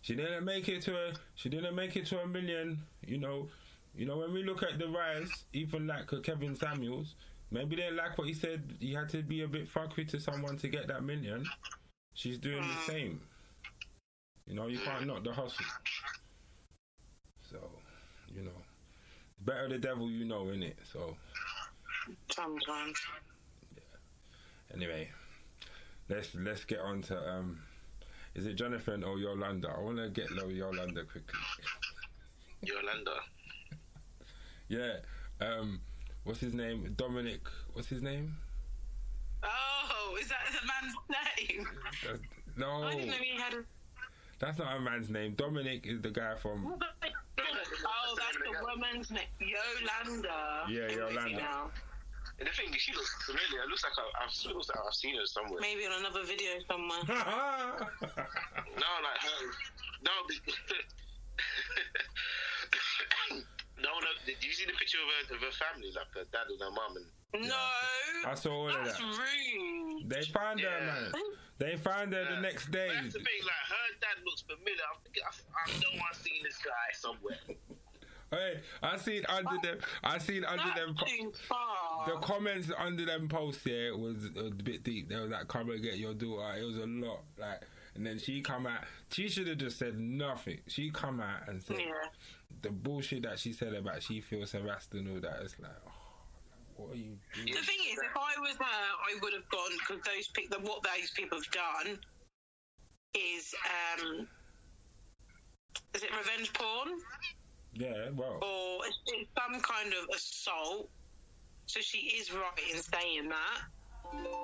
[0.00, 1.12] She didn't make it to a.
[1.36, 2.80] She didn't make it to a million.
[3.06, 3.48] You know,
[3.94, 7.14] you know when we look at the rise, even like uh, Kevin Samuels,
[7.50, 8.76] maybe they like what he said.
[8.80, 11.44] He had to be a bit fuckery to someone to get that million.
[12.14, 13.20] She's doing the same.
[14.46, 15.64] You know, you can't knock the hustle.
[17.50, 17.58] So,
[18.34, 18.50] you know,
[19.40, 20.74] better the devil you know, innit?
[20.90, 21.16] So,
[22.30, 22.98] Sometimes.
[24.74, 25.10] anyway,
[26.08, 27.60] let's let's get on to um,
[28.34, 29.72] is it Jonathan or Yolanda?
[29.76, 31.38] I want to get low Yolanda quickly.
[32.62, 33.16] Yolanda.
[34.72, 35.04] Yeah,
[35.42, 35.82] um,
[36.24, 36.94] what's his name?
[36.96, 37.42] Dominic.
[37.74, 38.34] What's his name?
[39.42, 41.68] Oh, is that the man's name?
[42.06, 42.20] That's,
[42.56, 43.64] no, I didn't know he had a.
[44.38, 45.34] that's not a man's name.
[45.34, 46.64] Dominic is the guy from.
[46.74, 49.28] Oh, that's the woman's name.
[49.40, 50.64] Yolanda.
[50.70, 51.36] Yeah, I'm with you Yolanda.
[51.36, 51.70] now.
[52.38, 53.64] And the thing is, she looks familiar.
[53.64, 55.60] It looks like I, I've, looks like I've seen her somewhere.
[55.60, 57.04] Maybe on another video somewhere.
[58.74, 59.52] No, like her.
[60.02, 60.40] No, be-
[63.82, 64.08] no, no.
[64.26, 66.70] Did you see the picture of her, of her family, like her dad and her
[66.70, 66.96] mum?
[67.34, 67.56] And No.
[68.26, 69.04] I saw all of That's that.
[69.04, 70.08] rude.
[70.08, 70.86] They found her, Yeah.
[70.86, 71.12] man.
[71.58, 72.40] They found her the Yeah.
[72.40, 72.88] next day.
[72.88, 73.42] But that's the thing.
[73.42, 74.82] Like her dad looks familiar.
[74.94, 77.38] I'm thinking, I, I know I've seen this guy somewhere.
[78.30, 79.78] Hey, I seen under them.
[80.02, 80.94] I seen under them.
[80.98, 82.06] That's too far.
[82.08, 85.10] The comments under them posts here was a bit deep.
[85.10, 87.60] They was like, "Come and get your daughter." It was a lot, like,
[87.94, 88.84] and then she come out.
[89.10, 90.60] She should have just said nothing.
[90.66, 91.92] She come out and said Yeah.
[92.62, 95.40] The bullshit that she said about she feels harassed and all that.
[95.42, 95.90] It's like, oh,
[96.76, 97.46] what are you doing?
[97.46, 100.82] The thing is, if I was her, I would have gone because those people, what
[100.82, 101.98] those people have done
[103.14, 103.54] is,
[104.00, 104.28] um,
[105.94, 106.98] is it revenge porn
[107.74, 110.88] Yeah, well, or it's, some kind of assault?
[111.66, 113.60] So she is right in saying that,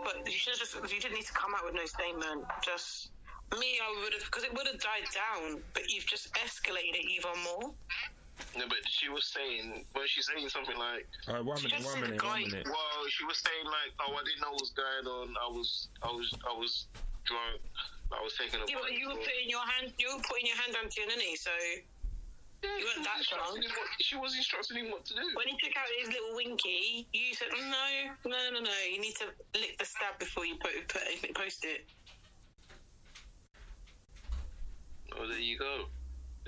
[0.04, 2.44] but you should just you didn't need to come out with no statement.
[2.62, 3.10] Just
[3.56, 7.08] me, I would have because it would have died down, but you've just escalated it
[7.08, 7.72] even more.
[8.56, 11.98] No, but she was saying, was she saying something like, uh, one minute, just one
[11.98, 12.66] said minute, one minute.
[12.70, 15.34] well, she was saying like, oh, I didn't know what was going on.
[15.42, 16.86] I was, I was, I was
[17.26, 17.58] drunk.
[18.14, 18.64] I was taking a.
[18.70, 19.26] You, were- you were bite.
[19.26, 21.50] putting your hand, you were putting your hand onto your ninny, so.
[22.58, 23.70] Yeah, you she weren't was that instructing drunk.
[23.70, 25.26] him what- She was instructing him what to do.
[25.38, 27.86] When he took out his little winky, you said, "No,
[28.26, 28.76] no, no, no.
[28.90, 31.86] You need to lick the stab before you put, put anything, post it."
[35.16, 35.88] Oh, there you go.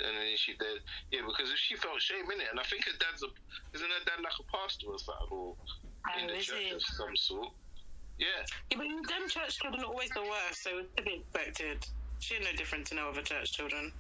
[0.01, 0.81] And then she did,
[1.13, 3.29] yeah, because she felt shame in it, and I think her dad's a,
[3.77, 6.81] isn't her dad like a pastor or something, or oh, in Oh, the church of
[6.83, 7.53] some sort?
[8.17, 8.41] Yeah.
[8.73, 11.85] Yeah, but them church children are always the worst, so it's to be expected.
[12.21, 13.93] She ain't no different to no other church children.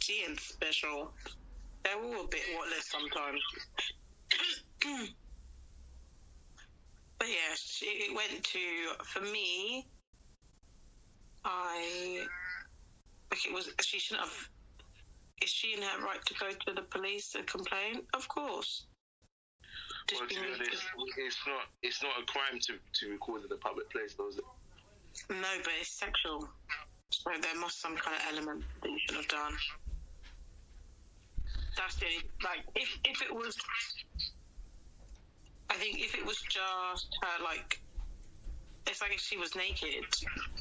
[0.00, 1.12] She ain't special.
[1.84, 3.40] They're all a bit whatless sometimes.
[7.18, 8.60] but yeah, she, it went to
[9.04, 9.86] for me.
[11.44, 12.26] I
[13.34, 13.68] like it was.
[13.82, 14.48] She shouldn't have.
[15.42, 18.02] Is she in her right to go to the police and complain?
[18.14, 18.86] Of course.
[20.08, 20.60] Just Well, be being-
[21.16, 24.36] it's not, it's not a crime to, to record in a public place, though, is
[24.36, 24.44] it?
[25.30, 26.48] No, but it's sexual.
[27.10, 29.52] So there must some kind of element that you should have done.
[31.76, 32.06] That's the
[32.44, 33.56] like if if it was
[35.70, 37.80] I think if it was just her like
[38.86, 40.04] it's like if she was naked,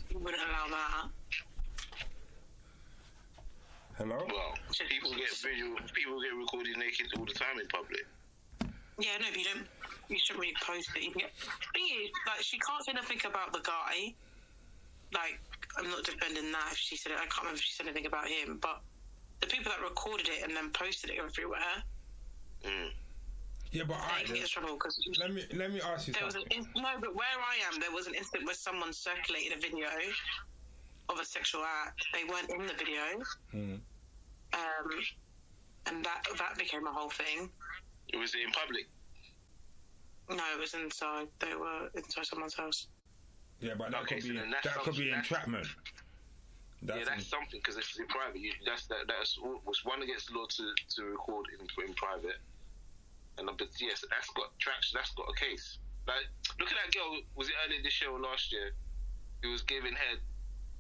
[0.10, 1.10] you wouldn't allow that.
[3.98, 4.18] Hello.
[4.28, 4.54] Well,
[4.90, 8.06] people get visual, people get recorded naked all the time in public.
[9.00, 9.66] Yeah, no, but you don't
[10.10, 11.04] you shouldn't really post it.
[11.04, 11.32] You can get,
[11.74, 14.14] thing is, like she can't say nothing about the guy.
[15.14, 15.40] Like,
[15.78, 17.18] I'm not defending that if she said it.
[17.18, 18.82] I can't remember if she said anything about him, but
[19.42, 21.84] the people that recorded it and then posted it everywhere,
[22.64, 22.92] Mm.
[23.72, 26.14] Yeah, but I alright, can get in trouble because let me let me ask you
[26.14, 26.66] there was an something.
[26.76, 26.90] in- no.
[27.02, 29.90] But where I am, there was an incident where someone circulated a video
[31.10, 32.04] of a sexual act.
[32.14, 33.04] They weren't in the video,
[33.52, 33.76] Hmm.
[34.54, 34.90] um,
[35.88, 37.50] and that that became a whole thing.
[38.10, 38.88] It was in public?
[40.30, 41.28] No, it was inside.
[41.40, 42.88] They were inside someone's house.
[43.60, 45.68] Yeah, but that Okay, could so be that could be entrapment.
[46.82, 48.40] That's yeah, that's something because it's in private.
[48.40, 50.64] You, that's that, that's was one against the law to,
[50.96, 52.40] to record in, in private.
[53.38, 54.98] And but yes, that's got traction.
[55.00, 55.78] That's got a case.
[56.08, 56.28] Like
[56.60, 57.20] look at that girl.
[57.36, 58.72] Was it earlier this year or last year?
[59.44, 60.20] Who was giving head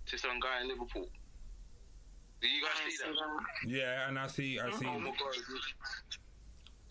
[0.05, 1.07] to some guy in Liverpool.
[2.41, 3.15] Did you guys see see that?
[3.15, 3.69] that.
[3.69, 4.85] yeah, and I see I see.
[4.85, 5.35] Oh my god.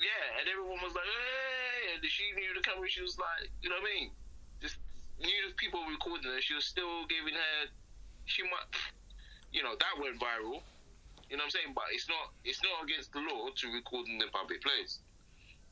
[0.01, 2.89] Yeah, and everyone was like, hey, and she knew the camera.
[2.89, 4.11] She was like, you know what I mean?
[4.59, 4.79] Just
[5.21, 6.41] knew the people recording her.
[6.41, 7.71] She was still giving her.
[8.27, 8.67] She might.
[9.53, 10.65] you know, that went viral.
[11.31, 11.73] You know what I'm saying?
[11.77, 15.01] But it's not it's not against the law to record in the public place.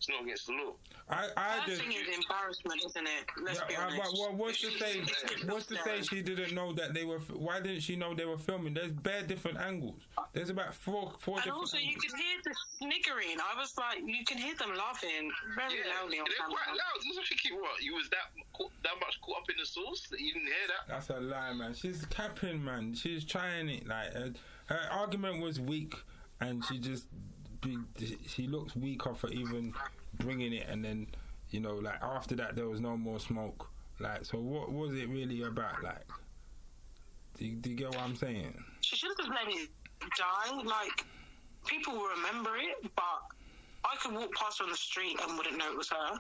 [0.01, 0.73] It's not against the law.
[1.11, 1.83] I, I just.
[1.83, 3.25] thing is embarrassment, isn't it?
[3.45, 4.01] Let's be Yeah, honest.
[4.01, 5.03] but what, what's to say?
[5.47, 7.19] What's to say she didn't know that they were?
[7.37, 8.73] Why didn't she know they were filming?
[8.73, 10.01] There's bare different angles.
[10.33, 11.61] There's about four, four And different.
[11.61, 12.05] also, you angles.
[12.13, 13.37] could hear the sniggering.
[13.45, 16.81] I was like, you can hear them laughing very loudly on they're quite camera.
[16.81, 17.15] loud.
[17.15, 17.83] Just thinking, what?
[17.83, 18.33] You was that
[18.83, 20.89] that much caught up in the sauce that you didn't hear that?
[20.89, 21.75] That's a lie, man.
[21.75, 22.95] She's capping, man.
[22.95, 23.87] She's trying it.
[23.87, 24.33] Like her,
[24.67, 25.93] her argument was weak,
[26.41, 27.19] and she just be,
[28.27, 29.73] she looks weaker for even
[30.19, 30.67] bringing it.
[30.69, 31.07] And then,
[31.51, 33.69] you know, like after that, there was no more smoke.
[33.99, 35.83] Like, so what was it really about?
[35.83, 36.07] Like,
[37.39, 38.55] do you, do you get what I'm saying?
[38.81, 39.69] She should have just let it
[40.17, 40.63] die.
[40.65, 41.05] Like,
[41.67, 43.21] people will remember it, but
[43.85, 46.19] I could walk past her on the street and wouldn't know it was her.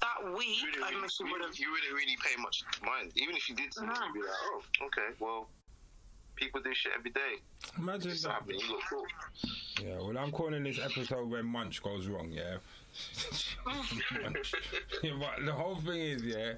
[0.00, 1.56] That week, You wouldn't I really, wish she you, would have.
[1.58, 3.12] you wouldn't really pay much mind.
[3.16, 4.06] Even if you did something, No.
[4.06, 5.48] you'd be like, oh, okay, well,
[6.36, 7.36] people do shit every day.
[7.78, 8.32] Imagine It's that.
[8.32, 8.60] happening.
[8.60, 9.84] You got caught.
[9.84, 12.56] Yeah, well, I'm calling this episode when Munch goes wrong, yeah?
[15.02, 16.54] Yeah but the whole thing is, yeah,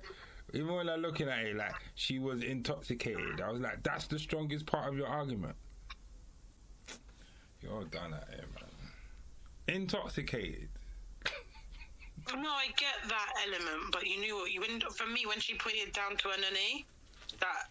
[0.52, 3.40] even when I'm looking at it, like, she was intoxicated.
[3.40, 5.56] I was like, that's the strongest part of your argument.
[7.62, 9.74] You're done at it, man.
[9.76, 10.68] Intoxicated.
[12.34, 14.60] No, I get that element, but you knew what you.
[14.60, 16.84] When, for me, when she put it down to her knee,
[17.38, 17.70] that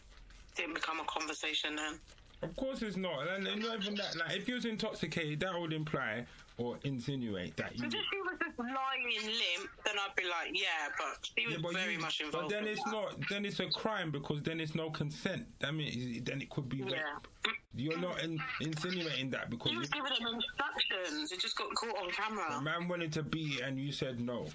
[0.55, 1.99] didn't become a conversation then.
[2.41, 3.27] Of course it's not.
[3.29, 4.15] And and not even that.
[4.17, 6.25] Like, if you was intoxicated, that would imply
[6.57, 7.83] or insinuate that you.
[7.83, 11.55] Because if she was just lying limp, then I'd be like, yeah, but she was
[11.55, 12.53] Yeah, but very you- much But involved.
[12.53, 12.91] then it's that.
[12.91, 13.15] not.
[13.29, 15.45] Then it's a crime because then it's no consent.
[15.59, 16.93] That means then it could be rape.
[16.93, 17.51] Yeah.
[17.77, 21.31] You're not in, insinuating that because He was giving them instructions.
[21.33, 22.61] It just got caught on camera.
[22.61, 24.47] man wanted to be, and you said no.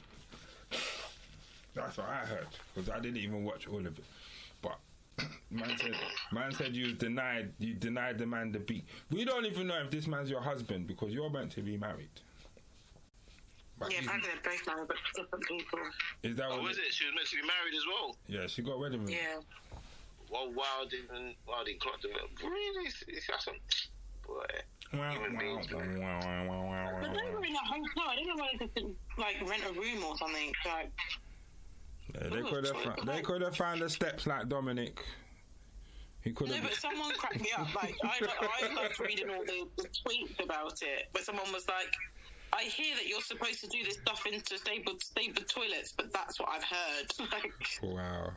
[1.74, 4.05] That's what I heard because I didn't even watch all of it.
[5.50, 5.94] But man said,
[6.32, 8.84] man said you denied, you denied the man the beat.
[9.10, 12.08] We don't even know if this man's your husband because you're meant to be married.
[13.78, 15.78] But Yeah, he's- apparently they're both married, but different people.
[16.22, 16.62] is that Oh, what?
[16.62, 16.92] was it?
[16.92, 18.16] She was meant to be married as well.
[18.28, 19.16] Yeah, she got wedding ring.
[19.16, 19.40] Yeah.
[20.30, 22.12] Well, Wild didn't, Wild didn't clock them.
[22.44, 22.86] Really?
[22.86, 23.54] It's, it's got some.
[24.26, 24.44] Boy.
[24.92, 26.00] Wow, wow, beings, man.
[26.00, 28.04] wow, wow, wow, wow, But they were in a hotel.
[28.08, 30.52] I don't know whether they could like rent a room or something.
[30.66, 30.90] Like,
[32.14, 35.04] Yeah, they could have they could have found the steps like Dominic.
[36.22, 36.64] He could no, have.
[36.64, 37.74] but someone cracked me up.
[37.74, 38.18] Like, I,
[38.62, 41.08] I loved reading all the, the tweets about it.
[41.14, 41.94] But someone was like,
[42.52, 46.38] I hear that you're supposed to do this stuff into stable stable toilets, but that's
[46.38, 47.06] what I've heard.
[47.32, 47.52] like,
[47.82, 48.32] Wow.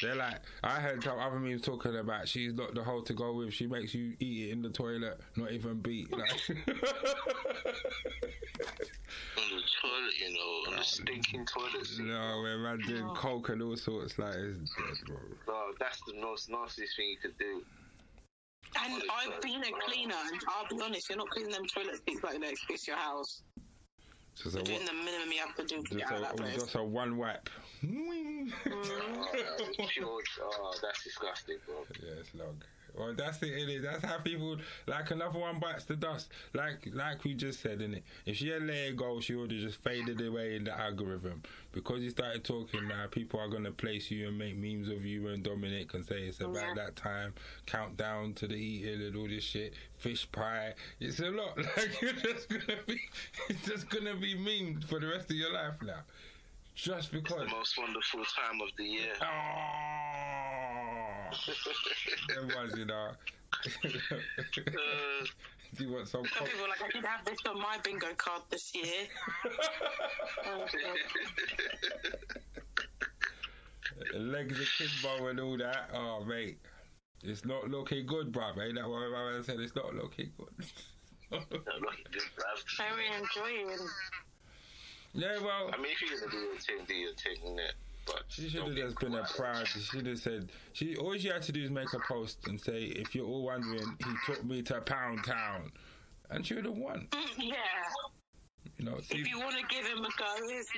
[0.00, 3.34] They're like, I heard some other memes talking about she's not the hoe to go
[3.34, 3.52] with.
[3.52, 6.10] She makes you eat it in the toilet, not even beat.
[6.10, 6.30] Like,
[9.36, 12.04] On the toilet, you know, on the stinking toilet seat.
[12.04, 13.14] no, man, man doing oh.
[13.14, 14.18] coke and all sorts.
[14.18, 15.16] Like, it's dead, bro.
[15.46, 17.62] Bro, that's the most nastiest thing you could do.
[18.82, 22.22] and I've been a cleaner, and I'll be honest, you're not cleaning them toilet seats
[22.22, 22.54] like that.
[22.68, 23.42] It's your house.
[24.36, 26.18] Just a, You're doing wa- the minimum you have to do to get just out
[26.18, 26.54] of that a, place.
[26.54, 27.48] just a one wipe.
[27.82, 28.46] Oh,
[30.82, 31.84] that's disgusting, bro.
[32.02, 32.60] Yeah, it's long.
[32.96, 33.82] Well, that's it, innit?
[33.84, 34.56] That's how people
[34.88, 36.28] like another one bites the dust.
[36.52, 38.02] Like, like we just said, in it.
[38.26, 41.42] If she had let it go, she would have just faded away in the algorithm.
[41.72, 45.28] Because you started talking now, people are gonna place you and make memes of you
[45.28, 46.74] and Dominic and say it's about Yeah.
[46.74, 47.34] that time.
[47.66, 49.74] Countdown to the eating and all this shit.
[49.96, 50.74] Fish pie.
[50.98, 51.56] It's a lot.
[51.76, 53.00] Like you're just gonna be,
[53.48, 56.00] it's just gonna be memes for the rest of your life now.
[56.74, 57.42] Just because.
[57.42, 59.12] It's The most wonderful time of the year.
[59.20, 59.26] Oh,
[62.28, 63.10] it was, you know.
[63.84, 63.88] Uh,
[65.76, 66.48] Do you want some Some coke?
[66.48, 69.06] people are like, I did have this on my bingo card this year.
[70.46, 70.66] Oh,
[74.18, 75.90] Legs of Kimbo and all that.
[75.94, 76.58] Oh, mate.
[77.22, 78.58] It's not looking good, bruv.
[78.58, 79.60] Ain't that what my man said?
[79.60, 80.48] It's not looking good.
[81.30, 82.64] not looking good, bruv.
[82.78, 83.78] Very enjoying.
[85.12, 87.72] Yeah, well, I mean, if you're gonna do your thing, do your thing, innit?
[88.06, 89.36] But she should have be just been a quiet.
[89.36, 89.68] proud.
[89.68, 92.60] She should have said, she all she had to do is make a post and
[92.60, 95.70] say, if you're all wondering, he took me to Pound Town.
[96.30, 97.08] And she would have won.
[97.38, 97.54] Yeah.
[98.78, 100.24] You know, If you want to give him a go,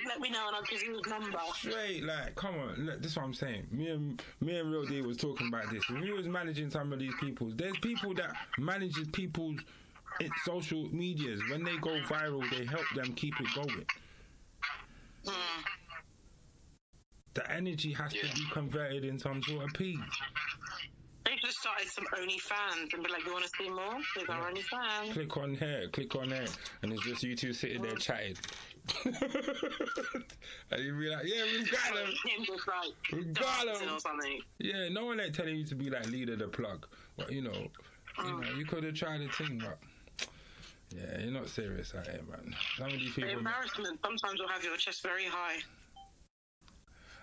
[0.08, 1.38] let me know and I'll give you his number.
[1.54, 3.66] straight, like, come on, look, this is what I'm saying.
[3.70, 5.84] Me and me and Real D was talking about this.
[5.88, 9.60] If we was managing some of these people, there's people that manages people's
[10.20, 11.40] in social medias.
[11.50, 13.84] When they go viral, they help them keep it going.
[15.24, 15.32] Mm.
[17.34, 19.98] The energy has to be converted in some sort of piece.
[21.24, 23.96] They should have started some OnlyFans and be like, you want to see more?
[24.14, 25.12] Here's our OnlyFans.
[25.12, 26.44] Click on here, click on here,
[26.82, 28.36] and it's just you two sitting there chatting.
[29.04, 29.14] and
[30.78, 32.06] you'd be like, yeah, we've got them.
[32.06, 33.98] Like We got him.
[34.58, 36.86] Yeah, no one ain't telling you to be like leader the plug.
[37.16, 37.68] But you know,
[38.24, 39.78] you know, you could have tried a thing, but
[40.96, 42.54] yeah, you're not serious out here, man.
[42.78, 43.38] Some of these The people.
[43.38, 45.56] embarrassment sometimes will have your chest very high.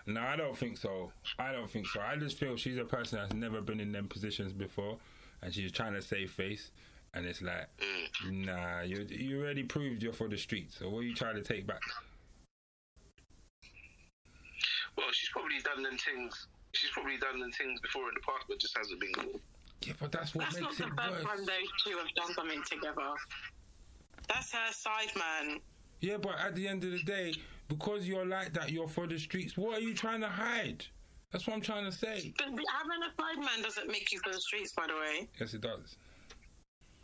[0.06, 1.12] No, I don't think so.
[1.38, 2.02] I don't think so.
[2.02, 4.98] I just feel she's a person that's never been in them positions before,
[5.42, 6.72] and she's trying to save face.
[7.14, 7.68] And it's like,
[8.26, 8.46] mm.
[8.46, 10.78] nah, you you already proved you're for the streets.
[10.78, 11.82] So what are you trying to take back?
[14.98, 16.48] Well, she's probably done them things.
[16.74, 19.40] She's probably done them things before in the past, but just hasn't been.
[19.82, 21.24] Yeah, but that's what That's not the first worse.
[21.24, 23.14] time those two have done something together.
[24.30, 25.60] That's her side man.
[26.02, 27.34] Yeah, but at the end of the day,
[27.68, 29.58] because you're like that, you're for the streets.
[29.58, 30.86] What are you trying to hide?
[31.32, 32.34] That's what I'm trying to say.
[32.38, 35.28] But having a side man doesn't make you for the streets, by the way.
[35.40, 35.98] Yes, it does.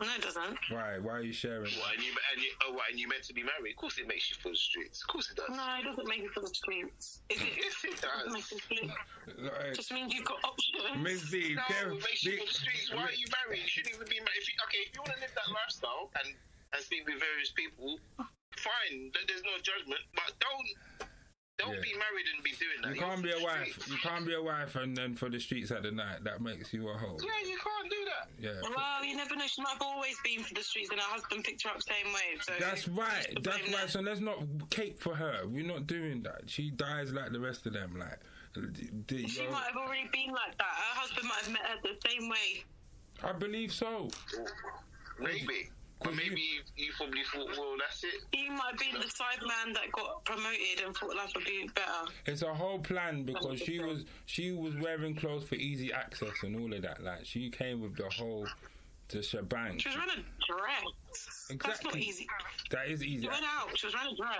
[0.01, 0.59] No, it doesn't.
[0.71, 0.99] Why?
[0.99, 1.71] Why are you sharing?
[1.79, 3.71] What, and you and you oh, what, and you meant to be married?
[3.71, 4.99] Of course, it makes you for the streets.
[4.99, 5.47] Of course, it does.
[5.55, 7.23] No, it doesn't make you for the streets.
[7.29, 9.39] It, it, Yes, it it doesn't make does.
[9.39, 10.99] Like, just means you've got options.
[10.99, 12.91] Miss B, No, it makes you for the streets.
[12.91, 13.63] Why are you married?
[13.63, 14.43] You shouldn't even be married.
[14.43, 16.35] If you, okay, if you want to live that lifestyle and
[16.75, 17.99] and speak with various people,
[18.57, 19.11] fine.
[19.13, 20.67] There- There's no judgment, but don't
[21.57, 21.79] don't Yeah.
[21.79, 22.95] be married and be doing that.
[22.95, 23.69] You can't be a wife.
[23.71, 23.87] streets.
[23.87, 26.21] You can't be a wife and then for the streets at the night.
[26.25, 27.17] That makes you a hoe.
[27.23, 28.29] Yeah, you can't do that.
[28.37, 28.69] Yeah.
[28.75, 29.47] Well, you never know.
[29.47, 32.11] She might have always been for the streets, and her husband picked her up same
[32.11, 32.37] way.
[32.41, 33.25] So That's right.
[33.41, 33.71] That's right.
[33.71, 33.87] there?
[33.87, 35.47] So let's not cape for her.
[35.47, 36.49] We're not doing that.
[36.49, 37.97] She dies like the rest of them.
[37.97, 38.19] Like,
[38.53, 40.65] d- d- She might have already been like that.
[40.65, 42.65] Her husband might have met her the same way.
[43.23, 44.09] I believe so.
[45.19, 45.69] Maybe.
[46.01, 48.15] Or maybe you, you probably thought, well, that's it.
[48.31, 52.11] He might be the side man that got promoted and thought life would be better.
[52.25, 56.55] It's a whole plan because she was she was wearing clothes for easy access and
[56.59, 57.01] all of that.
[57.01, 58.45] Like she came with the whole
[59.07, 59.77] the shebang.
[59.77, 61.57] She was wearing a dress.
[61.63, 62.27] That's not easy.
[62.71, 63.23] That is easy.
[63.23, 63.77] She went out.
[63.77, 64.39] She was wearing a dress.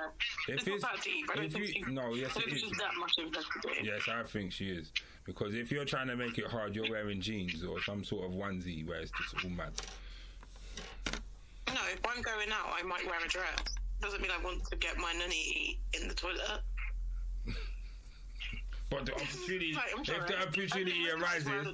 [0.49, 1.25] If it's, it's- not that deep.
[1.31, 2.61] I don't think you- she, no, yes, I don't it think is.
[2.69, 3.85] she's that much investigated.
[3.85, 4.91] Yes, I think she is.
[5.23, 8.31] Because if you're trying to make it hard, you're wearing jeans or some sort of
[8.33, 9.71] onesie where it's just all mad.
[11.73, 13.57] No, if I'm going out, I might wear a dress.
[14.01, 16.61] Doesn't mean I want to get my nunny in the toilet.
[18.87, 21.73] But the opportunity, Like, I'm if the opportunity arises, wear a dress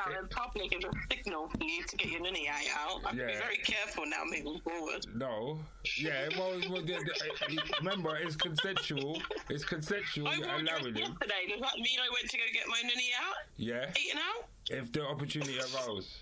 [0.00, 3.00] out in public is a signal for you to get your nunny eye out.
[3.04, 3.26] I have to Yeah.
[3.26, 5.04] be very careful now moving forward.
[5.12, 5.58] no,
[5.98, 6.28] yeah.
[6.38, 9.20] Well, well the, the, uh, uh, remember, it's consensual.
[9.50, 10.28] It's consensual.
[10.28, 10.96] I wore a dress allowing him.
[11.18, 11.46] yesterday.
[11.48, 13.34] Does that mean I went to go get my nunny out?
[13.56, 13.90] Yeah.
[14.00, 14.44] Eaten out?
[14.70, 16.18] If the opportunity arose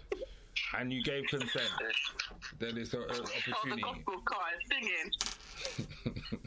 [0.79, 1.71] and you gave consent,
[2.59, 3.83] then it's an Oh, the opportunity.
[3.83, 5.11] gospel choir singing.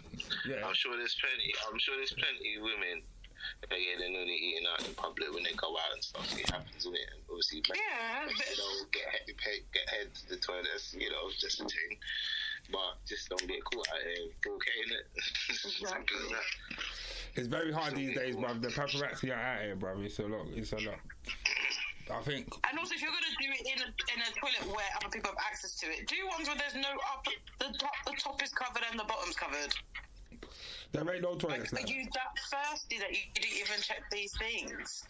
[0.47, 0.65] yeah.
[0.65, 1.53] I'm sure there's plenty.
[1.71, 3.01] I'm sure there's plenty of women
[3.61, 6.27] that get their nunny eating out in public when they go out and stuff.
[6.39, 7.07] It happens, isn't it?
[7.11, 10.95] And obviously, men, Yeah, you but know, get head, get, get head to the toilets.
[10.97, 11.97] You know, just a thing.
[12.71, 14.31] But just don't get caught out here.
[14.47, 15.05] Okay, innit?
[15.59, 16.77] Simple as that.
[17.35, 18.61] It's very hard these days, bruv.
[18.61, 20.05] The paparazzi are out here, bruv.
[20.05, 20.45] It's a lot.
[20.55, 20.99] It's a lot.
[22.11, 24.85] I think and also if you're gonna do it in a in a toilet where
[24.97, 27.25] other people have access to it, do ones where there's no up
[27.59, 29.73] the top the top is covered and the bottom's covered.
[30.91, 34.35] there ain't no Like, toilets are you that thirsty that you didn't even check these
[34.37, 35.05] things?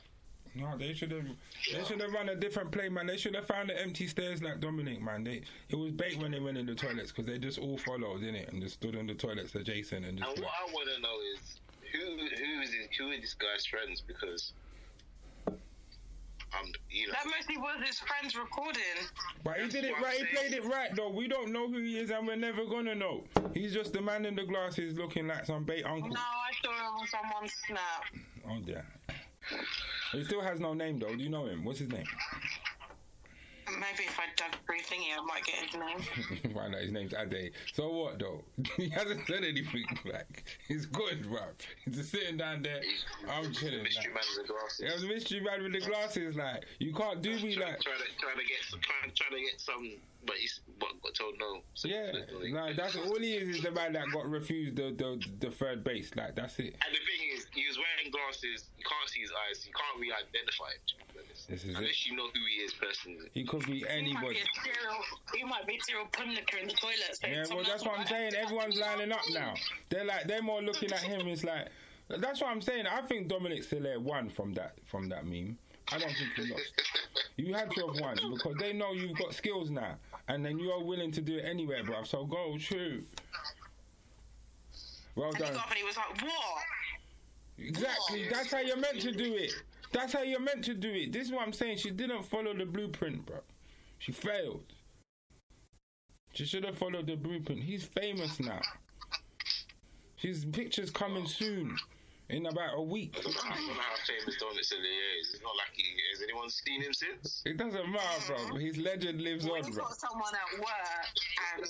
[0.56, 1.26] No, they should have.
[1.72, 3.08] They should have run a different play, man.
[3.08, 5.24] They should have found the empty stairs like Dominic, man.
[5.24, 8.22] They it was bait when they went in the toilets because they just all followed
[8.22, 10.30] in it and just stood on the toilets adjacent and just.
[10.30, 11.60] And what I want to know is
[11.92, 14.04] who who is it, who are this guy's friends?
[14.06, 14.54] Because
[16.60, 18.82] um, you know, That mostly was his friends recording.
[19.44, 20.18] But he did it right.
[20.18, 21.10] He played it right though.
[21.10, 23.24] We don't know who he is, and we're never gonna know.
[23.54, 26.10] He's just the man in the glasses looking like some bait uncle.
[26.10, 28.04] No, I saw him on someone's snap.
[28.50, 28.86] Oh dear.
[30.12, 31.16] He still has no name though.
[31.16, 31.64] Do you know him?
[31.66, 32.06] What's his name?
[33.68, 36.54] Maybe if I dug through thingy, I might get his name.
[36.56, 37.52] Find out his name's Ade.
[37.74, 38.44] So what though?
[38.78, 39.86] he hasn't said anything.
[40.06, 41.40] Like he's good, bro.
[41.86, 42.82] He's just sitting down there.
[42.82, 43.84] he's I'm chilling.
[43.84, 44.16] mystery Like.
[44.16, 44.82] man with the glasses.
[44.84, 46.36] Yeah, the mystery man with the glasses.
[46.36, 47.82] Like you can't do me trying, like.
[47.82, 49.92] trying to trying to get some, trying, trying to get some,
[50.26, 51.62] but he's but got told no.
[51.74, 53.58] So Yeah, like- like that's all he is.
[53.58, 56.12] Is the man that got refused the the, the third base.
[56.16, 56.76] Like that's it.
[56.86, 58.70] And the thing is, he was wearing glasses.
[58.78, 59.66] You can't see his eyes.
[59.66, 60.82] You can't really identify him.
[60.88, 61.48] to be honest.
[61.50, 62.06] This is Unless it.
[62.08, 63.30] you know who he is personally.
[63.34, 64.34] He could be He might anybody.
[64.36, 65.00] be a serial.
[65.36, 67.12] He might be a serial punlicker in the toilet.
[67.20, 68.36] So Yeah, well, that's what I'm might saying.
[68.36, 69.54] Everyone's lining up now.
[69.90, 71.28] They're like they're more looking at him.
[71.28, 71.68] It's like
[72.10, 72.86] that's what I'm saying.
[72.88, 75.58] I think Dominic Soler won from that from that meme.
[75.92, 76.82] I don't think he lost.
[77.36, 79.98] You had to have won because they know you've got skills now,
[80.28, 82.08] and then you're willing to do it anywhere, bruv.
[82.08, 83.06] So go shoot.
[85.16, 85.54] Well And he done.
[85.54, 86.64] got up and he was like, "What?"
[87.58, 88.28] Exactly.
[88.30, 89.52] That's how you're meant to do it.
[89.92, 91.12] That's how you're meant to do it.
[91.12, 91.78] This is what I'm saying.
[91.78, 93.38] She didn't follow the blueprint, bro.
[94.00, 94.64] She failed.
[96.34, 97.62] She should have followed the blueprint.
[97.62, 98.60] He's famous now.
[100.16, 101.78] His picture's coming soon,
[102.34, 103.14] in about a week.
[103.18, 105.38] I don't know how famous Dominic Soleil is.
[105.38, 107.42] It's not like he has anyone seen him since.
[107.46, 108.58] It doesn't matter, bro.
[108.58, 109.86] His legend lives When on, you've bro.
[109.86, 111.14] got someone at work
[111.54, 111.70] and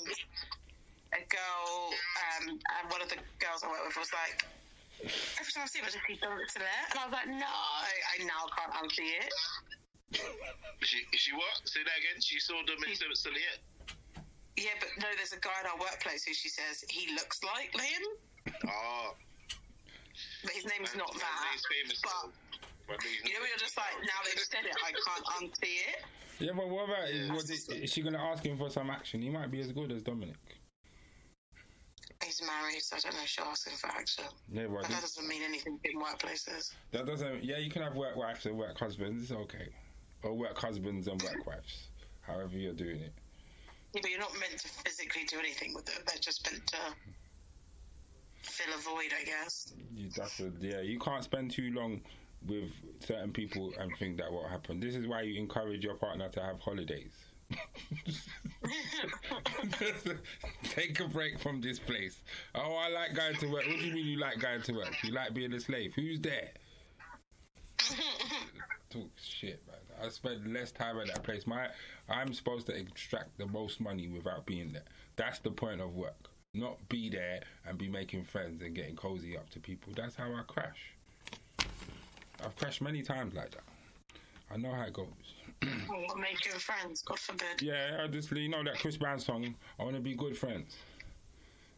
[1.14, 4.48] a girl, um, and one of the girls I work with was like,
[5.38, 6.84] every time I see him, I just keep going to there.
[6.90, 9.30] And I was like, no, I now can't unsee it.
[10.82, 11.60] She, she what?
[11.68, 12.22] Say that again.
[12.24, 13.60] She saw Dominic Soleil.
[14.56, 17.74] Yeah, but no, there's a guy in our workplace who she says he looks like
[17.74, 18.06] Liam,
[18.70, 19.14] Oh.
[20.44, 21.52] But his name's not Man, that.
[21.54, 22.02] He's famous.
[22.02, 22.32] But
[22.88, 26.04] but you know, when you're just like, now they've said it, I can't unsee it.
[26.40, 29.22] Yeah, but what about is, was it, is she gonna ask him for some action?
[29.22, 30.36] He might be as good as Dominic.
[32.24, 34.26] He's married, so I don't know if she'll ask him for action.
[34.52, 36.72] Yeah, but But that doesn't mean anything in workplaces.
[36.92, 37.44] that doesn't.
[37.44, 39.24] Yeah, you can have work wives and work husbands.
[39.24, 39.70] It's okay,
[40.24, 41.88] or work husbands and work wives.
[42.22, 43.14] However you're doing it.
[43.94, 45.96] Yeah, but you're not meant to physically do anything with them.
[46.08, 46.78] They're just meant to
[48.44, 49.74] fill a void, I guess.
[49.94, 52.02] You, that's a, yeah, you can't spend too long
[52.48, 54.84] with certain people and think that what happened.
[54.84, 57.14] This is why you encourage your partner to have holidays.
[60.64, 62.22] Take a break from this place.
[62.56, 63.66] Oh, I like going to work.
[63.68, 64.94] What do you mean you like going to work?
[65.04, 65.94] You like being a slave?
[65.96, 66.50] Who's there?
[68.90, 69.78] Talk shit, man.
[70.04, 71.48] I spend less time at that place.
[71.48, 71.68] My,
[72.10, 74.84] I'm supposed to extract the most money without being there.
[75.16, 76.30] That's the point of work.
[76.54, 79.92] Not be there and be making friends and getting cozy up to people.
[79.96, 80.94] That's how I crash.
[82.44, 83.64] I've crashed many times like that.
[84.52, 85.08] I know how it goes.
[85.90, 87.62] Or making friends, God forbid.
[87.62, 89.56] Yeah, I just you know that Chris Brown song.
[89.80, 90.76] I want to be good friends.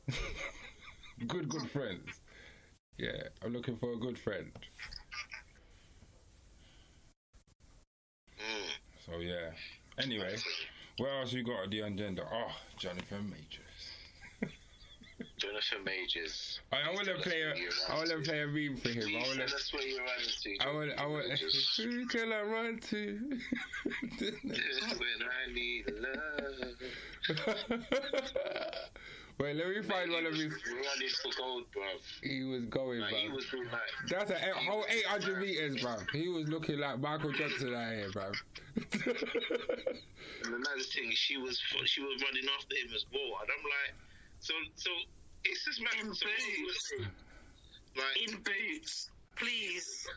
[1.27, 2.09] good, good friends.
[2.97, 4.51] Yeah, I'm looking for a good friend.
[8.37, 9.05] Mm.
[9.05, 9.51] So yeah.
[9.99, 10.35] Anyway,
[10.97, 12.27] where else you got on the agenda?
[12.31, 13.94] Oh, Jonathan Majors.
[15.55, 16.59] Jonathan Majors.
[16.71, 17.53] I, I want to play a.
[17.91, 18.99] I want to play a meme for him.
[18.99, 19.55] I Please want tell to.
[19.55, 20.57] us where you're running to.
[20.59, 20.91] I want.
[20.99, 21.25] I want.
[21.77, 23.39] Who can I run to?
[24.19, 26.75] Just when I need love.
[29.37, 30.45] Wait, let me find one of his.
[30.45, 32.01] running for gold, bruv.
[32.23, 33.35] He was going, Like, he bro.
[33.35, 33.81] was doing like.
[34.09, 35.97] That's a eight- whole 800 meters, bro.
[36.13, 38.31] He was looking like Michael Johnson out here, bro.
[38.75, 43.93] And another thing, she was she was running after him as well, and I'm like,
[44.39, 44.89] so so
[45.45, 46.13] it's just In man.
[46.13, 47.05] So what he
[47.97, 50.07] like, In boots, please.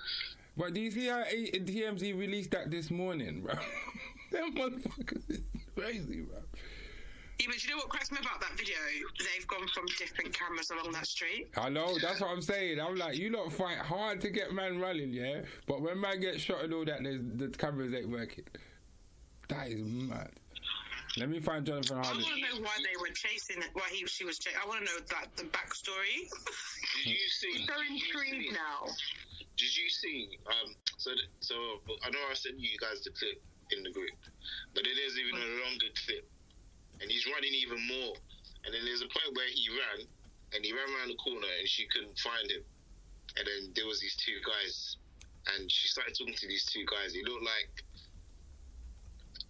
[0.56, 3.54] but do you see how A- TMZ released that this morning, bro?
[4.32, 5.40] that motherfuckers is
[5.76, 6.38] crazy, bro.
[7.38, 8.76] Yeah, but you know what cracks me about that video?
[9.20, 11.48] They've gone from different cameras along that street.
[11.56, 12.80] I know, that's what I'm saying.
[12.80, 15.42] I'm like, you lot fight hard to get man running, yeah?
[15.68, 18.42] But when man gets shot and all that, there's, the cameras ain't working.
[19.48, 20.30] That is mad.
[21.18, 23.70] Let me find Jonathan I want to know why they were chasing it.
[23.74, 24.58] Why he she was chasing.
[24.62, 26.30] I want to know that the backstory.
[27.02, 27.66] did you see?
[27.66, 28.86] so did you see- intrigued now.
[29.58, 30.38] Did you see?
[30.46, 31.54] Um, so th- so
[32.06, 33.42] I know I sent you guys the clip
[33.74, 34.14] in the group,
[34.74, 36.22] but then there's even a longer clip,
[37.02, 38.14] and he's running even more.
[38.64, 40.06] And then there's a point where he ran,
[40.54, 42.62] and he ran around the corner, and she couldn't find him.
[43.38, 44.96] And then there was these two guys,
[45.54, 47.14] and she started talking to these two guys.
[47.14, 47.82] It looked like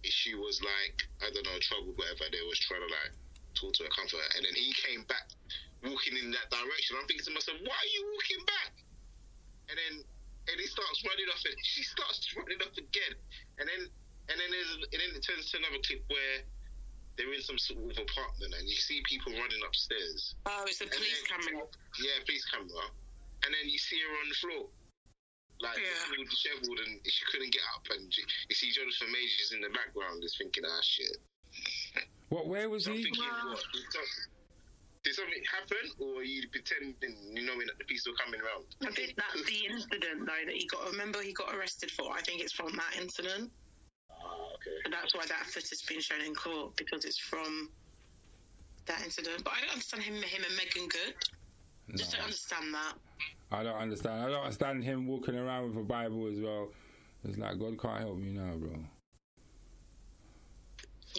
[0.07, 2.27] she was like I don't know trouble, whatever.
[2.31, 3.13] They was trying to like
[3.55, 5.27] talk to her, comfort her, and then he came back
[5.83, 6.95] walking in that direction.
[6.99, 8.73] I'm thinking to myself, why are you walking back?
[9.69, 10.01] and then
[10.49, 13.13] and he starts running off and she starts running off again
[13.61, 13.85] and then
[14.33, 16.41] and then there's and then it turns to another clip where
[17.21, 20.89] they're in some sort of apartment and you see people running upstairs Oh, it's the
[20.89, 21.69] police then- camera.
[22.01, 22.81] yeah police camera
[23.45, 24.63] and then you see her on the floor
[25.61, 26.17] like Yeah.
[26.17, 29.69] all dishevelled and she couldn't get up and you you see Jonathan Majors in the
[29.69, 31.17] background just thinking ah shit
[32.29, 33.03] What, where was so he?
[33.03, 33.51] thinking Wow.
[33.51, 33.63] what
[35.03, 36.95] did something happen or are you pretending
[37.35, 40.53] you knowing that the police were coming around I think that's the incident though that
[40.55, 40.85] he got.
[40.91, 42.11] Remember, he got arrested for.
[42.13, 43.51] I think it's from that incident,
[44.11, 47.69] ah okay and that's why that footage has been shown in court because it's from
[48.87, 49.43] that incident.
[49.43, 51.15] But I don't understand him, him and Meagan Good.
[51.87, 51.95] No.
[51.97, 52.93] Just don't understand that.
[53.51, 54.23] I don't understand.
[54.23, 56.69] I don't understand him walking around with a Bible as well.
[57.23, 58.71] It's like God can't help me now, bro.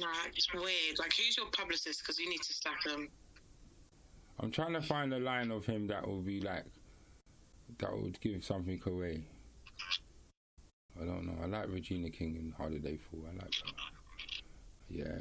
[0.01, 0.99] Like it's weird.
[0.99, 2.01] Like, who's your publicist?
[2.01, 3.09] Because you need to stack them.
[4.39, 6.64] I'm trying to find a line of him that will be like
[7.78, 9.22] that would give something away.
[11.01, 11.35] I don't know.
[11.43, 13.20] I like Regina King in Holiday Fall.
[13.26, 13.72] I like that.
[14.89, 15.18] Yeah.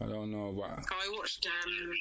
[0.00, 1.92] I don't know, but I watched um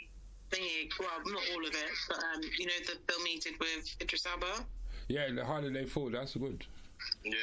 [0.51, 0.89] thingy.
[0.99, 4.25] Well, not all of it, but um, you know the film he did with Idris
[4.25, 4.65] Elba.
[5.07, 6.09] yeah, the Holiday Fall.
[6.09, 6.65] That's good.
[7.23, 7.33] yeah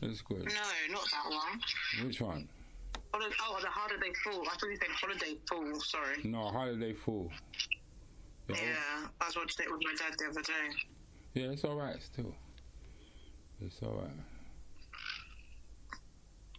[0.00, 0.44] That's good.
[0.44, 0.52] No,
[0.90, 2.06] not that one.
[2.06, 2.48] Which one?
[3.12, 4.42] Holiday, oh, the Holiday Fall.
[4.42, 5.80] I thought you said Holiday Fall.
[5.80, 6.16] Sorry.
[6.24, 7.30] No, Holiday Fall.
[8.48, 8.60] You know?
[8.60, 10.76] Yeah, I was watching it with my dad the other day.
[11.34, 12.34] Yeah, it's alright still.
[13.60, 14.10] It's alright.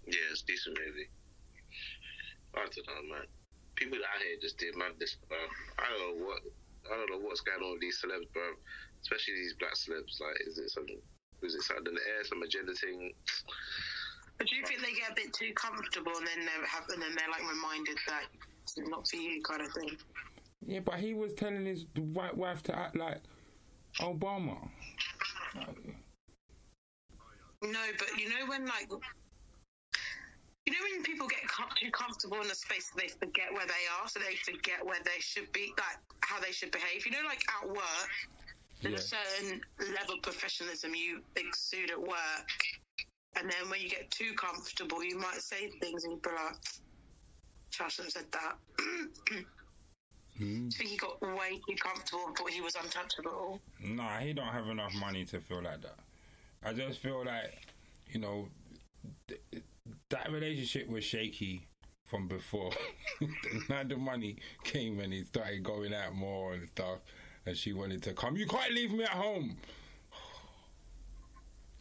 [0.05, 1.09] Yeah, it's decent movie.
[2.55, 3.25] I don't know, man.
[3.77, 5.37] People out here just did madness, bro.
[5.77, 6.41] I don't know what
[6.89, 8.43] I don't know what's going on with these celebs, bro.
[9.01, 10.19] Especially these black celebs.
[10.19, 10.97] Like, is it something?
[11.43, 13.13] is it something in the air, some agenda thing?
[14.37, 17.01] But do you think they get a bit too comfortable and then they have, and
[17.01, 18.23] then they're like reminded that
[18.63, 19.97] it's not for you, kind of thing?
[20.65, 23.21] Yeah, but he was telling his white wife to act like
[23.99, 24.57] Obama.
[27.63, 28.89] No, but you know when like.
[30.67, 33.87] You know when people get com- too comfortable in a space they forget where they
[34.01, 37.05] are, so they forget where they should be, like how they should behave.
[37.05, 38.09] You know, like at work,
[38.81, 39.19] there's Yeah.
[39.21, 39.61] a certain
[39.95, 42.51] level of professionalism you exude at work,
[43.37, 46.57] and then when you get too comfortable, you might say things and you'd be like,
[47.79, 48.57] "I said that."
[50.37, 50.67] Hmm.
[50.67, 53.59] I think he got way too comfortable and thought he was untouchable.
[53.81, 55.97] Nah, he don't have enough money to feel like that.
[56.63, 57.65] I just feel like,
[58.07, 58.47] you know,
[59.27, 59.41] th-
[60.09, 61.67] that relationship was shaky
[62.05, 62.71] from before.
[63.69, 66.99] now the money came and he started going out more and stuff,
[67.45, 68.37] and she wanted to come.
[68.37, 69.57] You can't leave me at home.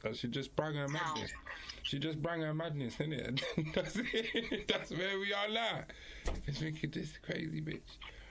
[0.03, 1.33] So she just brought her madness.
[1.83, 3.41] She just brought her madness, innit?
[3.74, 4.66] That's it.
[4.66, 5.85] That's where we are now.
[6.47, 7.81] It's making this crazy bitch.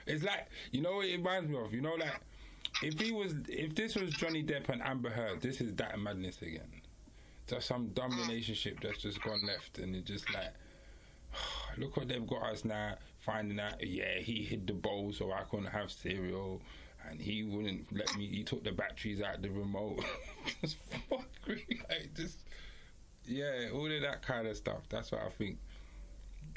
[0.06, 1.72] It's like, you know what it reminds me of?
[1.72, 2.20] You know, like,
[2.82, 6.42] if he was, if this was Johnny Depp and Amber Heard, this is that madness
[6.42, 6.75] again.
[7.46, 8.26] Just some dumb mm.
[8.26, 10.52] relationship that's just gone left, and it's just like,
[11.78, 12.96] look what they've got us now.
[13.18, 16.62] Finding out, yeah, he hid the bowl so I couldn't have cereal,
[17.08, 18.26] and he wouldn't let me.
[18.26, 20.04] He took the batteries out the remote.
[20.60, 20.76] just
[21.08, 22.38] fuck like just
[23.24, 24.88] yeah, all of that kind of stuff.
[24.88, 25.58] That's what I think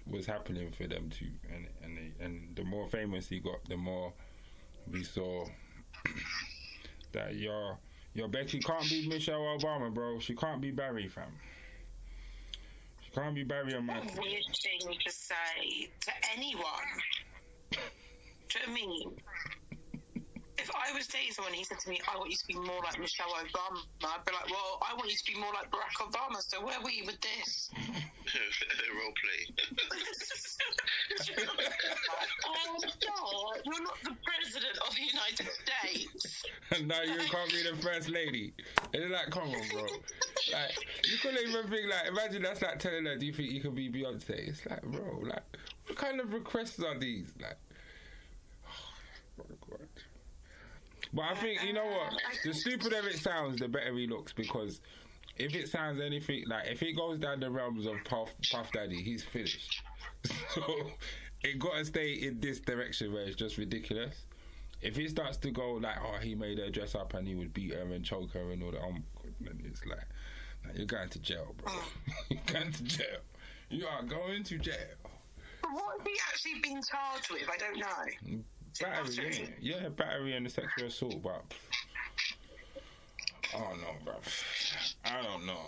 [0.08, 3.78] was happening for them too, and and they, and the more famous he got, the
[3.78, 4.14] more
[4.92, 5.46] we saw
[7.12, 7.78] that your
[8.14, 10.20] your Becky can't be Michelle Obama, bro.
[10.20, 11.32] She can't be Barry, fam.
[13.03, 14.10] She can't be Barry Michael.
[14.18, 16.64] a weird thing to say to anyone.
[17.72, 19.16] Do you?
[20.70, 22.80] If I was dating someone, he said to me, "I want you to be more
[22.84, 25.98] like Michelle Obama," I'd be like, "Well, I want you to be more like Barack
[25.98, 27.72] Obama." So where were you with this?
[28.94, 29.42] Role play.
[32.46, 32.88] oh no,
[33.66, 36.44] you're not the president of the United States.
[36.72, 38.54] And now you can't be the first lady.
[38.94, 39.82] It's like, come on, bro.
[39.82, 40.76] Like,
[41.10, 43.74] you couldn't even think, like, imagine that's like telling her, do you think you can
[43.74, 44.50] be Beyonce?
[44.50, 45.44] It's like, bro, like,
[45.88, 47.34] what kind of requests are these?
[47.42, 47.58] Like,
[48.68, 49.88] oh my God.
[51.14, 52.14] But I think, you know what?
[52.43, 54.82] The stupider it sounds, the better he looks because
[55.38, 59.01] if it sounds anything, like, if it goes down the realms of Puff, Puff Daddy,
[59.01, 59.82] he's finished.
[60.53, 60.62] So,
[61.41, 64.26] it got to stay in this direction where it's just ridiculous
[64.82, 67.53] if it starts to go like, oh, he made her dress up and he would
[67.53, 69.99] beat her and choke her and all that, oh my god, man, it's like,
[70.66, 71.72] like, you're going to jail, bro.
[71.74, 71.89] Oh.
[72.30, 73.20] you're going to jail.
[73.70, 74.76] You are going to jail.
[75.62, 77.49] But what has he actually been charged with?
[77.51, 78.36] I don't know.
[78.38, 78.43] Mm.
[78.82, 81.44] Battery, yeah, yeah, battery and the sexual assault, but
[83.54, 84.14] I don't know, bro.
[85.06, 85.68] I don't know.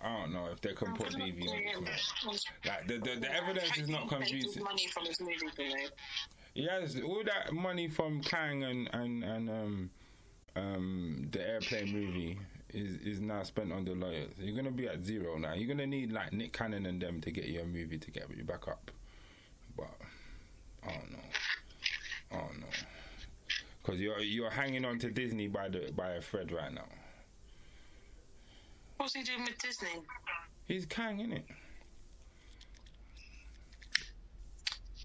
[0.00, 2.12] I don't know if they can put DV on this.
[2.24, 2.34] man.
[2.66, 4.62] Like the the, the evidence is not convincing.
[4.62, 5.74] money from his movies, you know.
[6.54, 9.90] He has all that money from Kang and and and um
[10.54, 12.38] um the airplane movie
[12.74, 14.30] is is now spent on the lawyers.
[14.38, 15.54] You're gonna be at zero now.
[15.54, 18.24] You're gonna need like Nick Cannon and them to get you a movie to get
[18.36, 18.90] you back up.
[19.76, 19.90] But
[20.86, 21.18] I don't know.
[22.34, 22.64] Oh, I don't.
[23.82, 26.86] Cause you're you're hanging on to Disney by the by a thread right now.
[28.96, 29.88] What's he doing with Disney?
[30.66, 31.44] He's Kang, isn't it?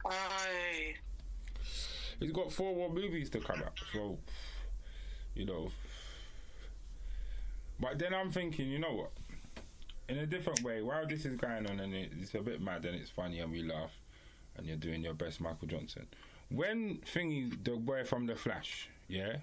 [0.06, 0.12] Oh,
[2.20, 4.18] He's got four more movies to come out, so
[5.36, 5.70] you know.
[7.80, 9.12] But then I'm thinking, you know what?
[10.10, 12.96] In a different way, while this is going on and it's a bit mad and
[12.96, 13.92] it's funny and we laugh,
[14.58, 16.08] and you're doing your best, Michael Johnson.
[16.50, 19.38] When Thingy, the boy from The Flash, yeah,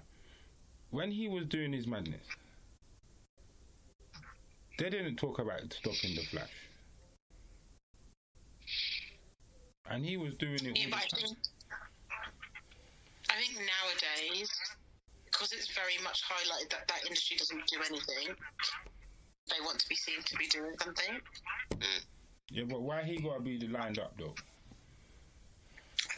[0.91, 2.25] when he was doing his madness,
[4.77, 6.51] they didn't talk about stopping The Flash,
[9.89, 10.77] and he was doing it.
[10.77, 11.19] yeah, all but I the time.
[11.21, 11.37] think,
[13.29, 14.49] I think nowadays,
[15.25, 18.35] because it's very much highlighted that that industry doesn't do anything,
[19.49, 21.21] they want to be seen to be doing something.
[22.49, 24.35] Yeah, but why he gotta be lined up though?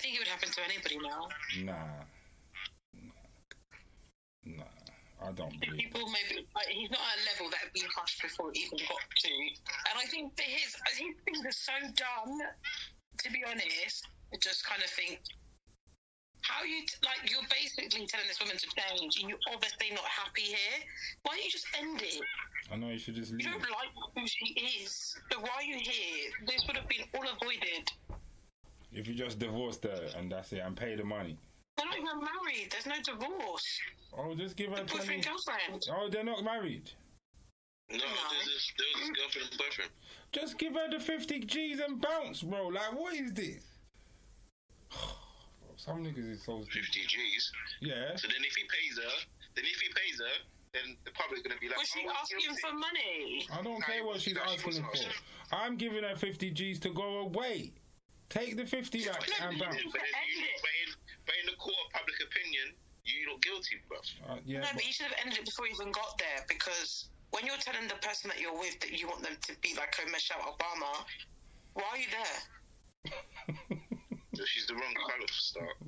[0.10, 1.30] I think it would happen to anybody now.
[1.62, 2.01] Nah.
[4.57, 4.64] Nah.
[5.22, 5.93] I don't believe it.
[5.93, 9.05] People maybe like, he's not at a level that been hushed before it even got
[9.05, 9.30] to.
[9.30, 12.41] And I think that his his things are so dumb.
[13.22, 15.22] To be honest, I just kind of think
[16.41, 17.30] How you t- like?
[17.30, 20.80] You're basically telling this woman to change, and you're obviously not happy here.
[21.22, 22.22] Why don't you just end it?
[22.72, 23.45] I know you should just leave.
[23.45, 25.14] You don't like who she is.
[25.32, 26.34] So why are you here?
[26.47, 27.93] This would have been all avoided.
[28.92, 31.38] If you just divorced her and that's it and pay the money.
[31.78, 32.72] They're not even married.
[32.72, 33.80] There's no divorce.
[34.18, 34.98] Oh, just give her They're 20.
[35.00, 35.88] boyfriend girlfriend.
[35.92, 36.92] Oh, they're not married.
[37.92, 39.92] No, there's this, there's this girlfriend and boyfriend.
[40.32, 42.68] Just give her the 50 G's and bounce, bro.
[42.68, 43.64] Like, what is this?
[45.78, 46.60] Some niggas is so.
[46.60, 47.52] 50 G's.
[47.82, 48.16] Yeah.
[48.18, 49.26] So then if he pays her,
[49.56, 52.56] then if he pays her, then the public gonna be like, Was she oh, asking
[52.62, 53.48] for money?
[53.52, 55.56] I don't care what she's asking for.
[55.56, 57.72] I'm giving her 50 G's to go away.
[58.30, 59.82] Take the 50 back and But bounce.
[59.82, 60.14] in, but, in,
[60.62, 60.90] but, in,
[61.26, 62.74] but in the court of public opinion,
[63.06, 63.98] you look guilty, bro.
[64.30, 66.46] Uh, yeah, No, but- but you should have ended it before you even got there
[66.48, 69.74] because when you're telling the person that you're with that you want them to be
[69.76, 71.06] like a Michelle Obama,
[71.74, 73.18] why are you there?
[74.46, 75.76] She's the wrong colour for start.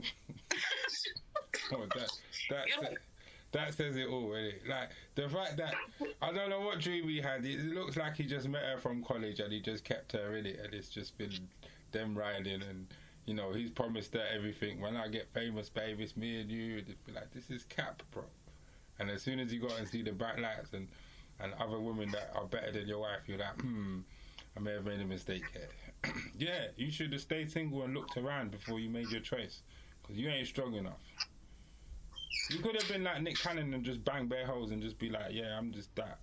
[1.74, 2.10] Oh, that,
[2.50, 2.94] that, that,
[3.52, 4.56] that says it all, really.
[4.68, 5.74] Like the fact that
[6.22, 7.46] I don't know what dream he had.
[7.46, 10.46] It looks like he just met her from college and he just kept her in
[10.46, 11.32] it, and it's just been
[11.92, 12.88] them riding and.
[13.28, 14.82] You know, he's promised her everything.
[14.82, 16.80] When I get famous, babe, it's me and you.
[16.80, 18.24] It'd be like, this is cap, bro.
[18.98, 20.88] And as soon as you go and see the backlights and,
[21.40, 24.00] and other women that are better than your wife, you're like, hmm,
[24.56, 26.14] I may have made a mistake here.
[26.38, 29.62] yeah, you should have stayed single and looked around before you made your choice.
[30.02, 31.00] Because you ain't strong enough.
[32.50, 35.10] You could have been like Nick Cannon and just bang bare holes and just be
[35.10, 36.20] like, yeah, I'm just that.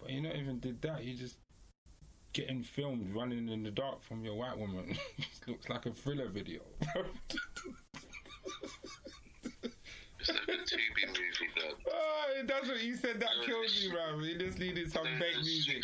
[0.00, 1.04] But you not even did that.
[1.04, 1.36] You just
[2.38, 4.96] getting filmed running in the dark from your white woman.
[5.48, 6.60] looks like a thriller video.
[10.20, 11.74] It's like a Tubi movie, blood.
[11.94, 13.20] oh, that's what you said.
[13.20, 14.18] That killed me, bro.
[14.18, 15.76] He just needed some fake music.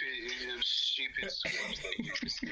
[0.60, 2.40] Stupid, stupid that you just.
[2.40, 2.50] That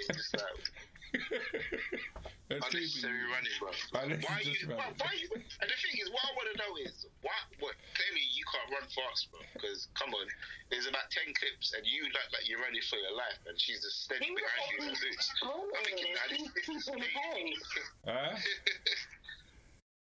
[0.00, 0.70] is just That's
[2.50, 3.70] unnecessary running, bro.
[4.00, 4.56] Unnecessary Why you?
[4.72, 5.28] Why, why you?
[5.32, 7.36] And the thing is, what I want to know is, why?
[7.60, 7.76] What?
[7.96, 9.40] Clearly, you can't run fast, bro.
[9.52, 10.26] Because come on,
[10.72, 13.84] there's about ten clips, and you look like you're running for your life, and she's
[13.84, 15.26] just steady He was behind you in the boots.
[15.44, 17.52] I'm thinking, and nah, this, this is keeping
[18.08, 18.36] Huh?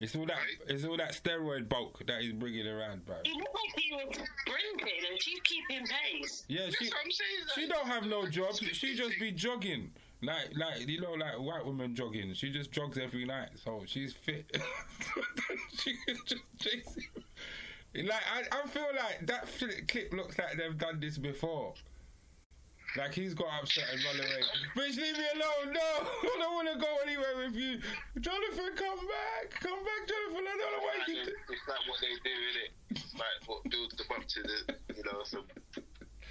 [0.02, 0.36] It's all that.
[0.36, 0.76] Right?
[0.76, 3.16] It's all that steroid bulk that he's bringing around, bro.
[3.24, 6.44] He looked like he was sprinting and she's keeping pace.
[6.50, 7.40] Yeah, That's she what I'm saying.
[7.56, 8.56] she don't have no job.
[8.56, 9.92] She just be jogging.
[10.22, 12.34] Like like you know like white woman jogging.
[12.34, 14.58] She just jogs every night, so she's fit.
[15.80, 18.08] she can just chase him.
[18.08, 19.48] Like I, I feel like that
[19.88, 21.74] clip looks like they've done this before.
[22.98, 24.42] Like he's got upset and run away.
[24.76, 25.74] Bitch, leave me alone.
[25.74, 25.80] No,
[26.24, 27.80] I don't want to go anywhere with you.
[28.20, 29.52] Jonathan, come back.
[29.60, 30.48] Come back, Jonathan.
[30.48, 31.22] I don't know why you.
[31.22, 33.20] It's like what they do, innit?
[33.20, 35.44] Like what builds them to the, you know, some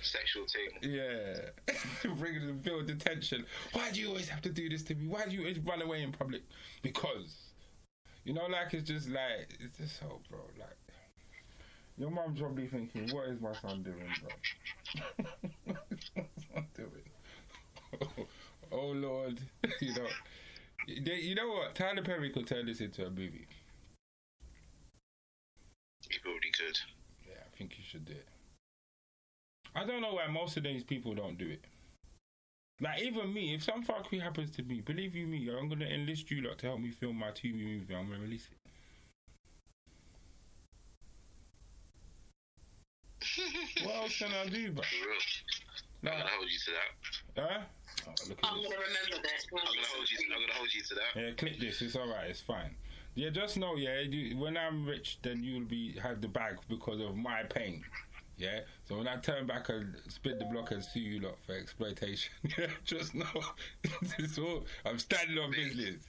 [0.05, 0.92] sexual thing.
[0.92, 1.74] Yeah,
[2.16, 3.44] bringing them build the tension.
[3.72, 5.07] Why do you always have to do this to me?
[5.07, 6.42] Why do you always run away in public?
[6.82, 7.34] Because,
[8.24, 10.40] you know, like it's just like it's just so, bro.
[10.59, 10.76] Like
[11.96, 15.24] your mom's probably thinking, "What is my son doing, bro?
[15.64, 16.24] what is my
[16.55, 18.26] son doing?"
[18.72, 19.40] oh Lord,
[19.80, 20.07] you know.
[20.86, 21.74] They- You know what?
[21.74, 23.47] Tyler Perry could turn this into a movie.
[26.10, 26.78] He probably could.
[27.26, 28.28] Yeah, I think you should do it.
[29.74, 31.64] I don't know why most of these people don't do it.
[32.80, 36.30] Like even me, if some fuckery happens to me, believe you me, I'm gonna enlist
[36.30, 37.94] you lot to help me film my TV movie.
[37.94, 38.59] I'm gonna release it.
[43.84, 44.82] what else can I do, bro?
[44.84, 46.09] For.
[46.09, 47.42] I'm Like, gonna hold you to that.
[47.42, 47.60] huh?
[48.06, 48.36] Oh, I'm this.
[48.68, 49.46] going to remember this.
[49.52, 50.18] I'm gonna hold you.
[50.34, 51.20] I'm gonna hold you to that.
[51.20, 51.80] Yeah, click this.
[51.80, 52.28] It's all right.
[52.28, 52.74] It's fine.
[53.14, 57.01] Yeah, just know, yeah, you, when I'm rich, then you'll be have the bag because
[57.01, 57.82] of my pain.
[58.36, 58.61] Yeah.
[58.89, 62.32] So when I turn back and spin the block and sue you lot for exploitation,
[62.59, 63.27] yeah, just know
[64.19, 64.65] it's all.
[64.85, 66.02] I'm standing on business.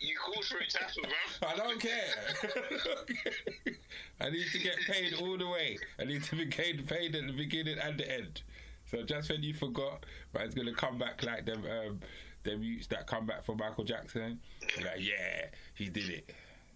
[0.00, 1.48] You called for it to happen, bro.
[1.48, 3.74] I don't care.
[4.20, 5.78] I need to get paid all the way.
[5.98, 8.42] I need to be paid, paid at the beginning and the end.
[8.90, 12.00] So just when you forgot, it's gonna come back like them um,
[12.44, 14.40] them youths that come back from Michael Jackson.
[14.78, 16.30] Like, yeah, he did it.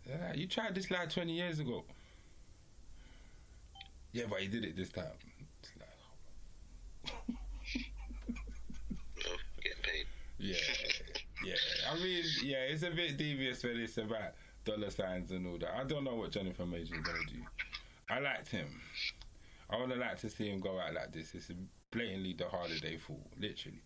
[0.09, 1.85] Like, you tried this like 20 years ago.
[4.13, 5.07] Yeah, but he did it this time.
[5.61, 5.89] It's like,
[9.27, 10.07] oh, getting paid.
[10.39, 10.57] Yeah,
[11.45, 11.55] yeah.
[11.91, 14.35] I mean, yeah, it's a bit devious when it's about
[14.65, 15.75] dollar signs and all that.
[15.75, 17.39] I don't know what Jonathan Majors gonna do.
[18.11, 18.69] I liked him.
[19.71, 21.35] I would have liked to see him go out like this.
[21.35, 21.51] It's
[21.91, 23.83] blatantly the harder day fool, literally.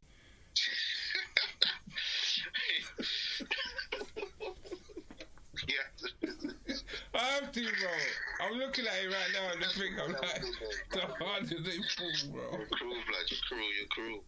[5.68, 6.74] yeah.
[7.16, 8.46] I have to, bro.
[8.46, 10.42] I'm looking at it right now and I think I'm like,
[10.92, 12.58] the harder day fool, bro.
[12.58, 13.24] You're cruel, blood.
[13.30, 13.68] You're cruel.
[13.78, 14.24] You're cruel.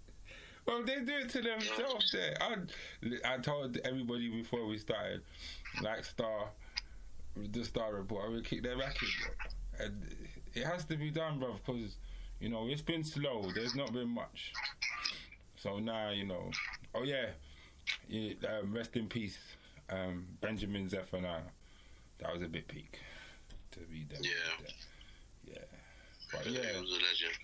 [0.67, 2.13] Well, they do it to themselves.
[2.13, 5.23] There, I, I told everybody before we started,
[5.83, 6.51] like Star,
[7.37, 9.87] the Star report, I would kick their back in, bro.
[9.87, 10.15] and
[10.55, 11.97] it has to be done, bro, because
[12.39, 13.51] you know it's been slow.
[13.55, 14.53] There's not been much.
[15.57, 16.51] So now you know.
[16.95, 17.27] Oh yeah,
[18.09, 19.39] yeah um, rest in peace,
[19.89, 21.41] um, Benjamin Zephaniah.
[22.21, 22.99] That was a bit peak
[23.73, 24.19] to be there.
[24.23, 24.69] Yeah.
[25.45, 25.59] Yeah.
[26.33, 27.35] But yeah, He was a legend.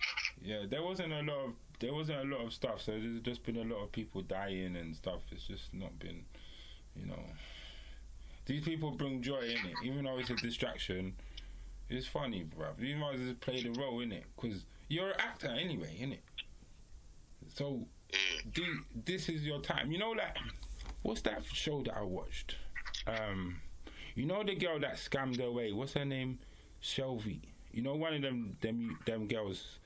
[0.41, 2.81] yeah, there wasn't a lot of there wasn't a lot of stuff.
[2.81, 5.21] So there's just been a lot of people dying and stuff.
[5.31, 6.23] It's just not been,
[6.95, 7.19] you know.
[8.45, 11.15] These people bring joy in it, even though it's a distraction.
[11.89, 12.79] It's funny, bruv.
[12.79, 16.19] You might as well play the role in it, cause you're an actor anyway, innit?
[17.53, 18.53] So Mm.
[18.53, 19.91] the- this is your time.
[19.91, 20.37] You know, like,
[21.01, 22.55] what's that show that I watched?
[23.07, 23.61] Um,
[24.15, 25.71] you know the girl that scammed away.
[25.73, 26.39] What's her name?
[26.79, 27.41] Shelby.
[27.71, 29.79] You know one of them them them girls,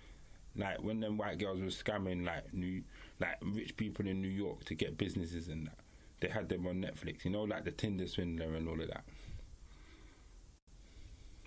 [0.55, 2.83] like when them white girls were scamming like new
[3.19, 5.79] like rich people in New York to get businesses and that.
[6.21, 7.25] They had them on Netflix.
[7.25, 9.03] You know, like the Tinder swindler and all of that.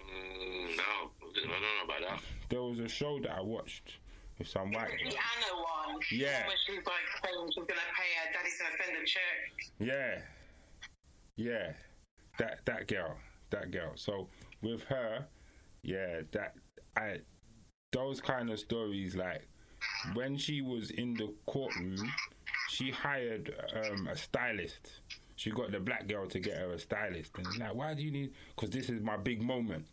[0.00, 2.20] Mm, no, I don't know about that.
[2.48, 3.98] There was a show that I watched
[4.38, 4.88] with some white.
[4.88, 6.00] The Anna one.
[6.10, 6.46] Yeah.
[6.46, 9.62] Where she's like saying she's gonna pay her daddy's gonna send a check.
[9.78, 10.22] Yeah,
[11.36, 11.72] yeah,
[12.43, 13.16] that that girl,
[13.51, 13.93] that girl.
[13.94, 14.28] So
[14.62, 15.24] with her,
[15.82, 16.55] yeah, that
[16.97, 17.19] I
[17.93, 19.47] those kind of stories like
[20.14, 22.10] when she was in the courtroom,
[22.69, 25.01] she hired um, a stylist.
[25.36, 28.10] She got the black girl to get her a stylist, and like, why do you
[28.10, 28.32] need?
[28.55, 29.86] Because this is my big moment.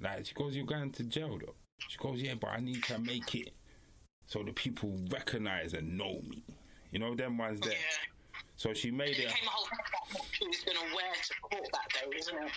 [0.00, 1.54] Like she goes, you're going to jail though.
[1.88, 3.52] She goes, yeah, but I need to make it
[4.26, 6.42] so the people recognize and know me.
[6.90, 7.72] You know them ones there.
[7.72, 8.17] Yeah.
[8.58, 11.12] So she made It it became a whole thing about what she was gonna wear
[11.14, 12.50] to court that day, isn't it?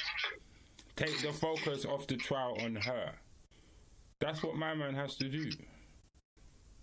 [0.96, 3.12] take the focus off the trial on her.
[4.20, 5.52] That's what my man has to do.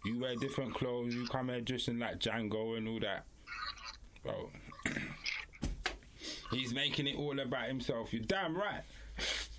[0.04, 3.24] You wear different clothes, you come here dressing like Django and all that.
[4.22, 4.50] Bro.
[6.52, 8.12] He's making it all about himself.
[8.12, 8.82] You're damn right.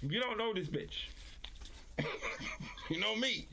[0.02, 1.10] You don't know this bitch.
[2.90, 3.46] you know me.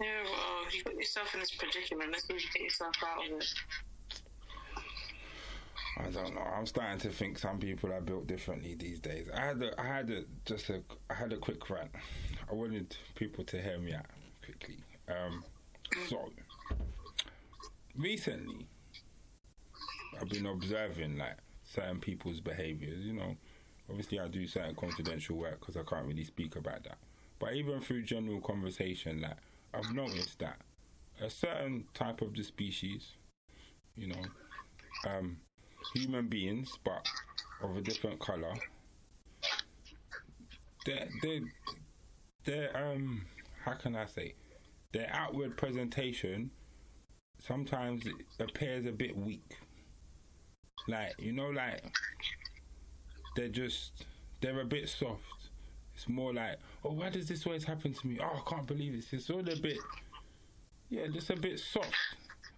[0.00, 2.10] Yeah, well, you got yourself in this predicament.
[2.12, 3.54] Let's see if you get yourself out of it.
[5.98, 6.40] I don't know.
[6.40, 9.28] I'm starting to think some people are built differently these days.
[9.34, 11.90] I had a, I had a, just a, I had a quick rant.
[12.50, 14.06] I wanted people to hear me out
[14.42, 14.78] quickly.
[15.08, 15.44] Um,
[16.08, 16.30] so
[17.94, 18.66] recently,
[20.18, 23.04] I've been observing like certain people's behaviors.
[23.04, 23.36] You know,
[23.90, 26.98] obviously I do certain confidential work because I can't really speak about that.
[27.38, 29.36] But even through general conversation, like
[29.72, 30.58] I've noticed that
[31.20, 33.12] a certain type of the species,
[33.96, 34.22] you know,
[35.08, 35.36] um,
[35.94, 37.06] human beings, but
[37.62, 38.54] of a different color.
[40.86, 41.40] Their, their,
[42.44, 43.22] their, um,
[43.64, 44.34] how can I say,
[44.92, 46.50] their outward presentation
[47.38, 48.04] sometimes
[48.38, 49.56] appears a bit weak.
[50.88, 51.82] Like you know, like
[53.36, 54.04] they're just
[54.40, 55.39] they're a bit soft.
[56.00, 58.18] It's more like, oh, why does this always happen to me?
[58.22, 59.12] Oh, I can't believe this.
[59.12, 59.76] It's all a bit,
[60.88, 61.94] yeah, just a bit soft.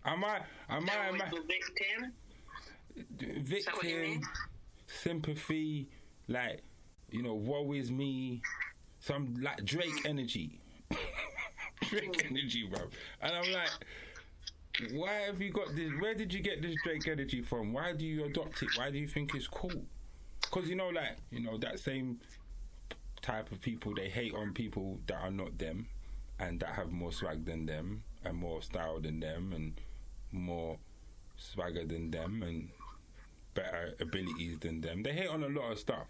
[0.05, 0.43] Am I?
[0.69, 1.09] Am I?
[1.09, 1.25] Am I?
[1.25, 2.13] victim.
[2.95, 4.23] that what you victim,
[4.87, 5.89] sympathy,
[6.29, 6.63] like
[7.11, 8.43] you know, woe is me,
[9.01, 10.11] some like Drake mm.
[10.11, 10.61] energy,
[11.89, 12.31] Drake mm.
[12.31, 12.83] energy, bro.
[13.23, 13.71] And I'm like,
[14.93, 15.91] why have you got this?
[15.99, 17.73] Where did you get this Drake energy from?
[17.73, 18.69] Why do you adopt it?
[18.77, 19.83] Why do you think it's cool?
[20.43, 22.21] Because you know, like you know, that same
[23.23, 25.87] type of people they hate on people that are not them
[26.39, 29.81] and that have more swag than them and more style than them and
[30.33, 30.79] more
[31.37, 32.71] swagger than them and
[33.55, 35.03] better abilities than them.
[35.03, 36.07] They hate on a lot of stuff.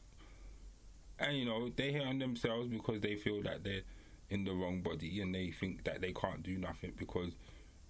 [1.19, 3.83] And you know, they hate on themselves because they feel that they're
[4.31, 7.33] in the wrong body and they think that they can't do nothing because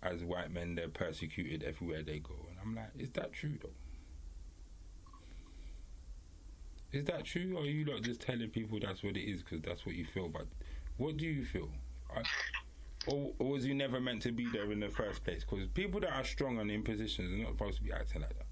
[0.03, 2.35] as white men they're persecuted everywhere they go.
[2.51, 3.69] And I'm like, is that true though?
[6.93, 9.63] Is that true, or are you not just telling people that's what it is because
[9.63, 10.29] that's what you feel?
[10.29, 10.47] But
[10.99, 11.71] what do you feel?
[12.15, 12.23] I,
[13.07, 15.43] or, or was you never meant to be there in the first place?
[15.49, 18.37] Because people that are strong and in positions are not supposed to be acting like
[18.37, 18.47] that.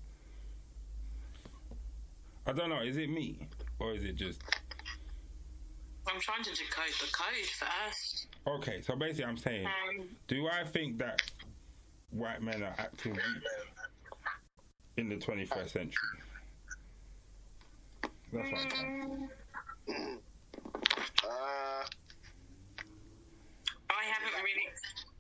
[2.47, 2.81] I don't know.
[2.81, 3.47] Is it me,
[3.79, 4.43] or is it just
[6.07, 8.27] I'm trying to decode the code first.
[8.47, 8.81] okay?
[8.83, 11.23] So basically, I'm saying, Um, do I think that
[12.11, 13.45] white men are acting weak
[14.97, 16.19] in the 21st century?
[18.33, 19.29] That's what I'm saying.
[21.25, 21.85] Uh,
[23.91, 24.69] I haven't really.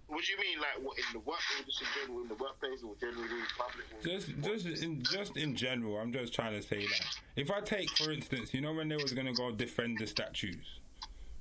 [0.08, 2.34] what do you mean, like what in the work, or just in general in the
[2.34, 3.86] workplace, or generally in public?
[3.92, 7.06] Or Just, just in, just in general, I'm just trying to say that
[7.36, 10.80] if I take, for instance, you know when they was gonna go defend the statues,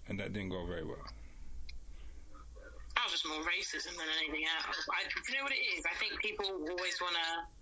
[0.07, 0.97] and that didn't go very well.
[2.95, 4.87] That was just more racism than anything else.
[4.91, 5.83] I, you know what it is?
[5.85, 7.58] I think people always want to.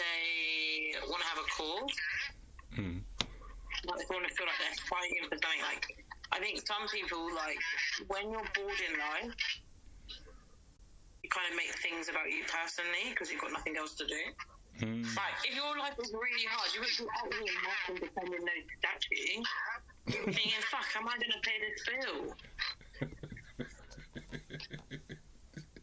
[0.00, 1.96] They want to have a cause.
[2.76, 3.00] Mm.
[3.84, 5.60] Like, they want to feel like they're fighting for something.
[5.60, 5.84] Like,
[6.32, 7.60] I think some people like
[8.08, 9.36] when you're bored in life,
[11.22, 14.22] you kind of make things about you personally because you've got nothing else to do.
[14.80, 15.04] Mm.
[15.16, 18.56] Like, if your life was really hard, you wouldn't be out here marching defending no
[18.80, 19.44] statue.
[20.32, 22.32] Thinking, fuck, am I going to pay this bill?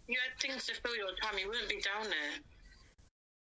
[0.08, 2.40] You had things to fill your time, you wouldn't be down there.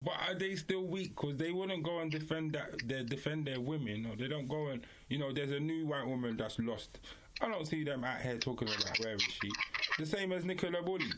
[0.06, 1.16] But are they still weak?
[1.16, 2.86] Because they wouldn't go and defend that.
[2.86, 5.32] They defend their women, or they don't go and you know.
[5.32, 7.00] There's a new white woman that's lost.
[7.40, 9.50] I don't see them out here talking about where is she.
[9.98, 11.10] The same as Nicola Bulley.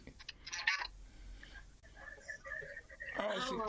[3.19, 3.49] I don't see.
[3.53, 3.67] Oh, well.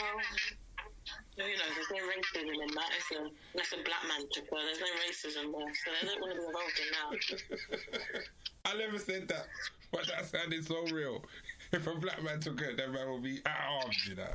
[1.35, 2.89] You know, there's no racism in that.
[2.97, 4.57] It's a, that's a black man took her.
[4.65, 7.79] There's no racism there, so they don't want to be involved in
[8.09, 8.23] that.
[8.65, 9.47] I never said that,
[9.91, 11.23] but that sounded so real.
[11.73, 14.33] If a black man took it, that man would be at arms, you know.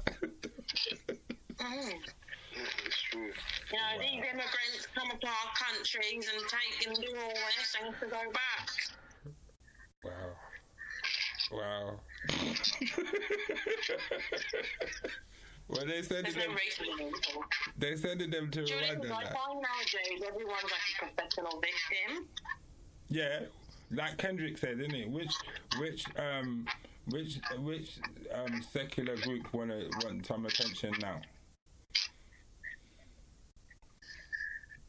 [1.57, 1.93] Mm.
[2.87, 3.23] It's true.
[3.23, 7.95] You know, these immigrants come to our countries and take and do all this and
[7.99, 8.71] to go back.
[10.05, 10.37] wow.
[11.53, 12.01] Wow.
[15.69, 16.57] well, they sending There's no them.
[16.57, 17.53] racism involved.
[17.79, 19.11] They sending them to Do you know Rwanda.
[19.11, 19.35] what I now.
[19.35, 20.23] find nowadays?
[20.27, 22.29] Everyone's like a professional victim.
[23.09, 23.41] Yeah,
[23.91, 25.11] like Kendrick said, isn't it?
[25.11, 25.33] Which
[25.79, 26.67] which um
[27.11, 27.99] which which
[28.33, 31.21] um secular group wanna want some attention now?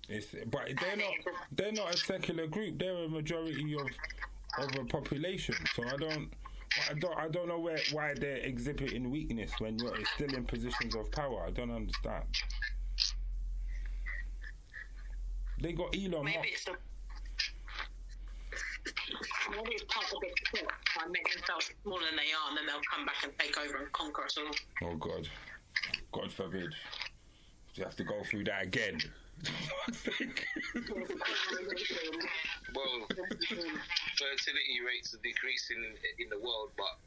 [0.08, 1.14] It's but they're not
[1.52, 2.78] they're not a secular group.
[2.78, 3.88] They're a majority of
[4.60, 5.56] of a population.
[5.76, 6.30] So I don't.
[6.90, 7.18] I don't.
[7.18, 11.44] I don't know where why they're exhibiting weakness when you're still in positions of power.
[11.48, 12.26] I don't understand.
[15.62, 16.80] They got Elon Maybe Musk.
[18.86, 20.74] It's a maybe it's part of the plot.
[20.98, 23.78] Like make themselves smaller than they are, and then they'll come back and take over
[23.78, 24.90] and conquer us all.
[24.90, 25.28] Oh God,
[26.12, 26.74] God forbid.
[27.76, 29.00] You have to go through that again.
[32.74, 33.08] Well,
[34.18, 36.98] fertility rates are decreasing in, in the world, but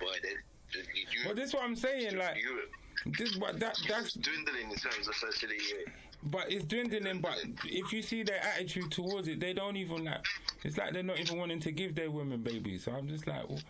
[0.00, 0.34] but they,
[0.80, 2.16] they, well, this is what I'm saying.
[2.16, 2.70] Like, Europe
[3.06, 5.88] this, but that that's, dwindling in terms of fertility rate.
[6.24, 7.20] But it's dwindling.
[7.20, 10.24] But if you see their attitude towards it, they don't even like.
[10.64, 12.84] It's like they're not even wanting to give their women babies.
[12.84, 13.60] So I'm just like, well,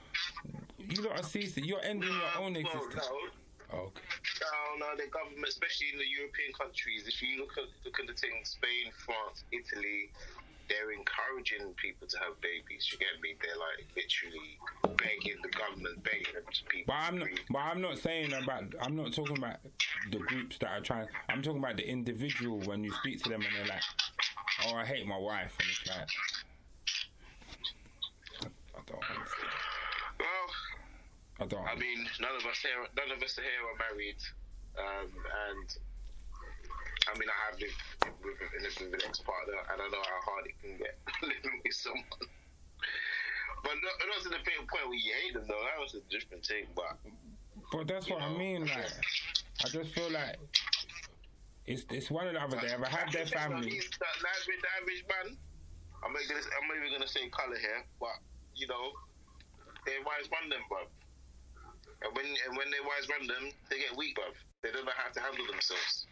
[0.79, 1.65] you lot are ceasing.
[1.65, 3.09] You're ending your own Well, existence.
[3.11, 4.03] no, Okay.
[4.79, 8.07] no, no, the government, especially in the European countries, if you look at look at
[8.07, 10.11] the things, Spain, France, Italy,
[10.69, 12.89] they're encouraging people to have babies.
[12.91, 13.35] You get me?
[13.41, 14.59] They're like literally
[14.97, 16.95] begging the government, begging them to people.
[16.95, 17.29] But I'm not.
[17.51, 18.65] But I'm not saying about.
[18.81, 19.57] I'm not talking about
[20.11, 21.09] the groups that are trying.
[21.29, 23.83] I'm talking about the individual when you speak to them and they're like,
[24.67, 26.09] "Oh, I hate my wife," and it's like,
[28.43, 29.53] I, I don't understand.
[30.21, 30.49] Well,
[31.41, 31.69] I don't.
[31.69, 34.21] I mean, none of us here, none of us here are married,
[34.79, 35.11] um,
[35.51, 35.77] and
[37.05, 37.77] I mean, I have lived
[38.25, 41.77] with, lived with an ex-partner, and I know how hard it can get living with
[41.77, 42.29] someone.
[43.65, 45.61] But not, not to the point where you hate them, though.
[45.65, 46.69] That was a different thing.
[46.77, 47.01] But
[47.73, 48.69] But that's what I mean.
[48.69, 48.93] Like,
[49.65, 50.37] I just feel like
[51.65, 52.61] it's it's one or the other.
[52.61, 53.73] They ever have their family.
[53.73, 55.37] He's the average, the average man.
[56.05, 58.21] I'm not gonna, I'm not even gonna say color here, but
[58.53, 58.93] you know,
[59.89, 60.93] their wives run them, bruv.
[62.05, 64.37] And when and when their wives run them, they get weak, bruv.
[64.61, 66.05] They don't know how to handle themselves.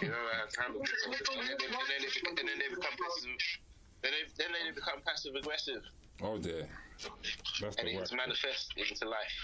[0.00, 2.58] They don't know how to handle themselves, and then they, and then they, and then
[2.60, 3.36] they become passive.
[4.02, 5.82] Then they, then they become passive aggressive,
[6.22, 6.68] Oh dear,
[7.60, 8.16] that's and the it's worst.
[8.16, 9.36] manifest into life.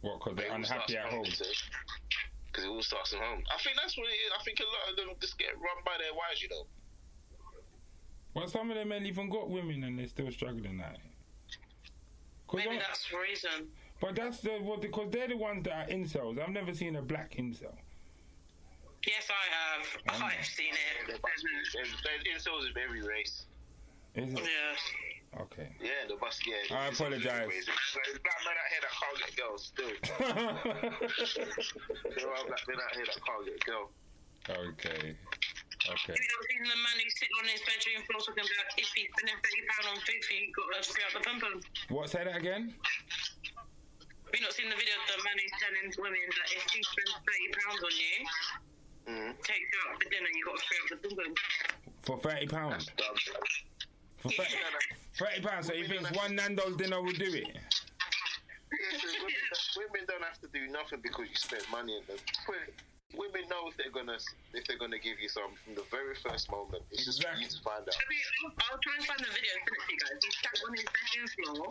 [0.00, 0.18] What?
[0.20, 1.24] Because they're unhappy at home.
[1.24, 3.42] Because it all starts at home.
[3.52, 4.30] I think that's what it is.
[4.38, 6.66] I think a lot of them just get run by their wives, you know.
[8.34, 11.00] Well, some of them ain't even got women and they're still struggling at it.
[12.46, 13.72] 'Cause Maybe I'm- that's the reason.
[14.00, 16.38] but that's the what because they're the ones that are incels.
[16.40, 17.74] I've never seen a black incel.
[19.06, 19.84] Yes, I have.
[20.10, 20.24] Oh.
[20.26, 20.78] I've seen it.
[21.06, 23.44] They're they're- incels of every race.
[24.14, 24.38] Is it?
[24.40, 25.40] Yeah.
[25.42, 25.68] Okay.
[25.82, 26.38] Yeah, the bus.
[26.46, 26.54] Yeah.
[26.70, 27.66] I it's- it's apologise.
[27.66, 29.62] There's black men out here that can't get girls.
[29.66, 29.92] Still,
[32.14, 33.90] there are black men out here that can't get a girl.
[34.48, 35.16] okay.
[35.84, 36.16] Okay.
[36.16, 38.88] Have you not seen the man who's sitting on his bedroom floor talking about if
[38.96, 41.36] he's spending thirty pound on food for you, you've got to spray out the pum
[41.44, 41.60] pum?
[41.92, 42.08] What?
[42.08, 42.72] Say that again.
[42.72, 46.80] Have you not seen the video of the man who's telling women that if he
[46.80, 48.16] spends thirty pounds on you,
[49.08, 49.36] Mm-hmm.
[49.44, 51.34] takes you out for dinner, you've got to spray out the pum pum?
[52.02, 52.86] For thirty pounds.
[52.96, 53.16] Dumb.
[54.18, 54.56] For thirty,
[55.16, 55.66] thirty pounds.
[55.66, 57.52] So you think one Nando's dinner will do it?
[58.74, 59.44] Yeah, so women,
[59.76, 62.16] women don't have to do nothing because you spent money on them.
[62.46, 62.56] Put
[63.14, 64.18] women know if they're gonna
[64.52, 66.82] if they're gonna give you some from the very first moment.
[66.90, 67.94] It's just for you to find out.
[67.94, 70.18] I mean, I'll, I'll try and find the video and send it to you guys.
[70.18, 71.68] He sat on his bedroom floor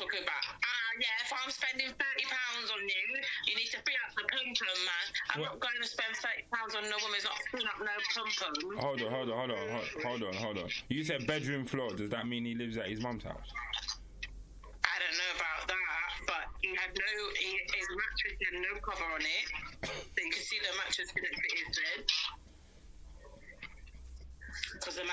[0.00, 3.04] talking about, ah, yeah, if I'm spending thirty pounds on you,
[3.44, 5.06] you need to free up the pum pum, man.
[5.36, 5.48] I'm What?
[5.52, 8.28] not going to spend thirty pounds on no woman who's not freeing up no pum
[8.40, 8.54] pum.
[8.80, 9.60] Hold on, hold on, hold on,
[10.00, 10.68] hold- on, hold on.
[10.88, 11.92] You said bedroom floor.
[11.92, 13.44] Does that mean he lives at his mum's house?
[14.88, 19.04] I don't know about that, but he had no, he, his mattress had no cover
[19.12, 19.46] on it,
[19.84, 22.00] so you could see the mattress didn't fit his bed.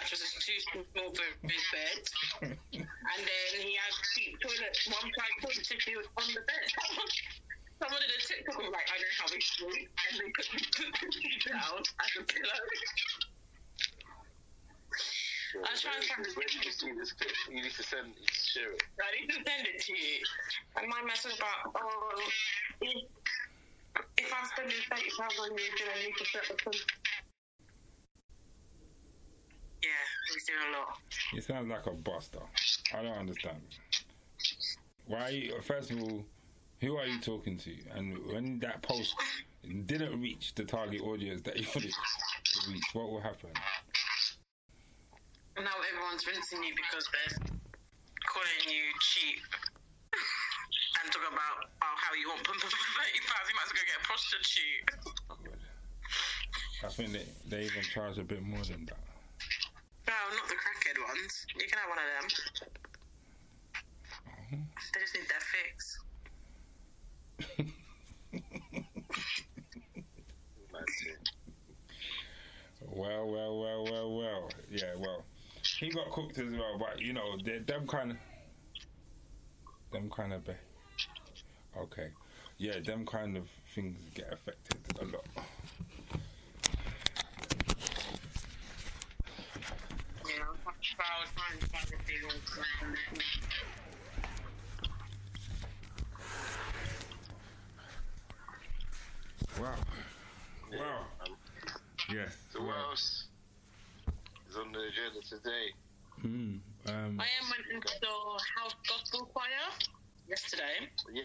[0.07, 1.99] Mattress is too small for his bed.
[2.39, 6.63] And then he had cheap toilet, one side toilet tissue on the bed.
[7.83, 10.63] Someone did a TikTok was like, I know how we sleep, and they put the
[11.11, 12.63] tissue down as a pillow.
[15.67, 17.35] I'll try and find the Where did you see this clip?
[17.51, 18.87] You need to send share it.
[19.03, 20.23] I need to send it to you.
[20.79, 22.15] And my message about, oh,
[22.79, 22.95] if,
[24.23, 26.71] if I'm spending 30 pounds on you, then I need to set the.
[29.81, 29.89] Yeah,
[30.33, 30.97] he's doing a lot.
[31.31, 32.39] He sounds like a buster.
[32.93, 33.61] I don't understand.
[35.05, 35.29] Why?
[35.29, 36.25] You, first of all,
[36.81, 37.75] who are you talking to?
[37.95, 39.15] And when that post
[39.85, 43.49] didn't reach the target audience that you wanted to reach, what will happen?
[45.57, 47.49] Now everyone's rinsing you because they're
[48.27, 49.41] calling you cheap.
[51.03, 53.71] and talking about oh, how you want pum pum for 30 pounds, you might as
[53.73, 54.83] well go get a prostitute.
[55.43, 55.61] Good.
[56.83, 59.06] I think they, they even charge a bit more than that.
[60.07, 61.45] No, not the crackhead ones.
[61.55, 62.27] You can have one of them.
[64.93, 65.99] They just need their fix.
[72.89, 74.49] Well, well, well, well, well.
[74.71, 75.23] Yeah, well.
[75.79, 78.17] He got cooked as well, but you know, them kind of,
[79.91, 80.53] them kind of, be-
[81.77, 82.07] okay,
[82.57, 85.25] yeah, them kind of things get affected a lot.
[90.89, 92.41] Yeah, I was trying to find the big old
[99.59, 99.75] Wow,
[100.71, 101.05] wow,
[102.13, 102.37] yes.
[102.53, 102.89] so what wow.
[102.91, 103.25] else
[104.49, 105.73] is on the agenda today?
[106.21, 109.47] Mm, um, I am went and saw House Gospel Choir
[110.29, 110.87] yesterday.
[111.11, 111.23] Yeah.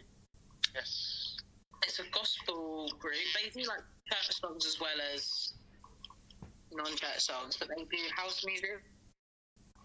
[0.74, 1.36] Yes.
[1.84, 3.14] It's a gospel group.
[3.34, 5.52] They do like church songs as well as
[6.72, 8.82] non-church songs, but they do house music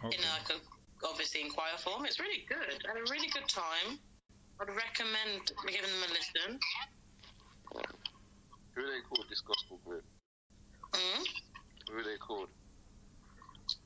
[0.03, 0.17] okay.
[0.17, 0.59] in like a
[1.05, 2.05] obviously in choir form.
[2.05, 2.83] It's really good.
[2.85, 3.99] I had a really good time.
[4.59, 6.59] I'd recommend giving them a listen.
[8.73, 9.25] Who are they called?
[9.29, 10.03] This gospel group.
[10.93, 11.25] Mm?
[11.89, 12.49] Who are they called?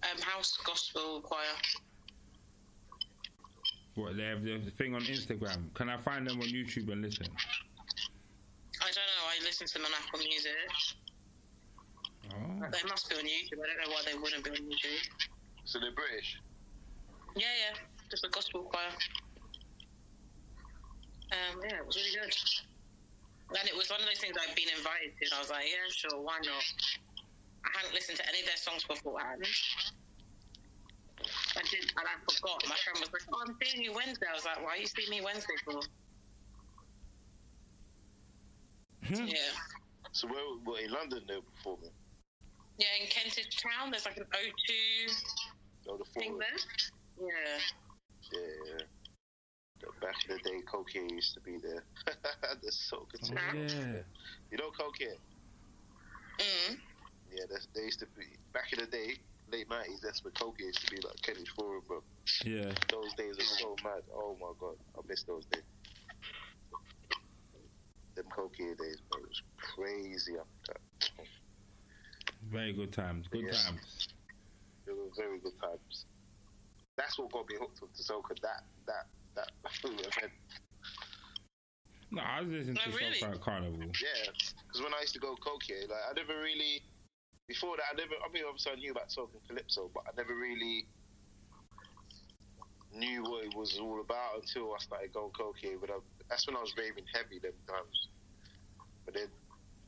[0.04, 1.42] Um, house Gospel Choir.
[3.96, 5.74] What they have the thing on Instagram?
[5.74, 7.28] Can I find them on YouTube and listen?
[8.82, 9.28] I don't know.
[9.28, 10.52] I listen to them on Apple Music.
[12.34, 13.60] Oh, They must be on YouTube.
[13.64, 15.32] I don't know why they wouldn't be on YouTube.
[15.66, 16.38] So they're British.
[17.36, 17.76] Yeah, yeah.
[18.10, 18.92] Just a gospel choir.
[21.32, 22.34] Um, yeah, it was really good.
[23.56, 25.68] And it was one of those things I'd been invited to, and I was like,
[25.68, 26.66] yeah, sure, why not?
[27.68, 29.44] I hadn't listened to any of their songs beforehand.
[31.56, 32.64] I did, and I forgot.
[32.68, 34.28] My friend was like, oh, I'm seeing you Wednesday.
[34.28, 35.80] I was like, why are you seeing me Wednesday for?
[39.08, 39.28] Hmm.
[39.28, 39.52] Yeah.
[40.12, 41.92] So where, were in London they're performing?
[42.80, 44.72] Yeah, in Kentish Town, there's like an O2
[45.88, 46.46] Oh, the thing forward.
[47.18, 47.28] there.
[47.28, 47.58] Yeah.
[48.34, 48.78] Yeah.
[48.78, 48.86] yeah.
[50.00, 51.84] Back in the day, Cocaine used to be there.
[52.42, 53.22] That's so good.
[53.32, 54.02] oh yeah.
[54.52, 55.18] You know Cocaine?
[56.40, 56.78] Mm.
[57.34, 59.14] Yeah, that's, they used to be back in the day,
[59.52, 60.02] late nineties.
[60.04, 62.02] That's when Cocaine used to be like Kenny's Forum, bro.
[62.44, 62.72] Yeah.
[62.90, 64.02] Those days are so mad.
[64.14, 65.62] Oh my god, I miss those days.
[68.16, 69.20] Them Cocaine days, bro.
[69.22, 70.74] It was crazy after
[71.18, 71.28] that.
[72.52, 73.28] Very good times.
[73.28, 73.52] Good Yeah.
[73.52, 74.08] times.
[74.86, 76.06] They were very good times.
[76.98, 78.36] That's what got me hooked onto soca.
[78.42, 79.06] That that
[79.36, 79.52] that
[79.84, 80.32] event.
[82.12, 83.20] No, I was listening to Oh, really?
[83.20, 83.80] Soca at Carnival.
[83.80, 86.82] Yeah, because when I used to go cocaine, like I never really.
[87.48, 88.16] Before that, I never.
[88.20, 90.86] I mean, obviously, I knew about soca and calypso, but I never really
[92.94, 95.80] knew what it was all about until I started going cocaine.
[95.80, 96.00] But I,
[96.30, 98.08] that's when I was raving heavy them times.
[99.06, 99.28] But then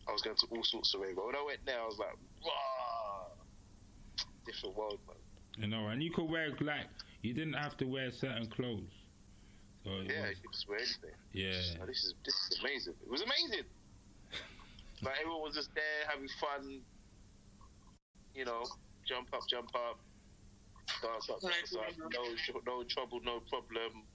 [0.07, 1.15] I was going to all sorts of rave.
[1.15, 2.92] But when I went there, I was like, wow,
[4.45, 5.17] different world, man.
[5.57, 6.87] You know, and you could wear like
[7.21, 8.89] you didn't have to wear certain clothes.
[9.83, 11.15] So Yeah, was- you could just wear anything.
[11.33, 11.81] yeah.
[11.81, 12.93] Oh, this is this is amazing.
[13.03, 13.65] It was amazing.
[15.03, 16.81] like everyone was just there having fun.
[18.33, 18.63] You know,
[19.07, 19.99] jump up, jump up,
[21.03, 21.85] dance up, dance up.
[21.99, 22.23] No,
[22.65, 24.07] no trouble, no problem.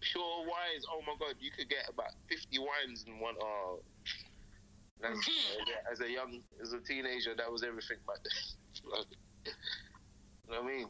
[0.00, 0.84] Pure wines.
[0.90, 3.36] Oh my god, you could get about fifty wines in one.
[3.40, 3.78] Oh,
[5.00, 5.20] That's,
[5.92, 9.04] as a young, as a teenager, that was everything back then.
[9.44, 9.54] Like,
[10.48, 10.86] you know what I mean?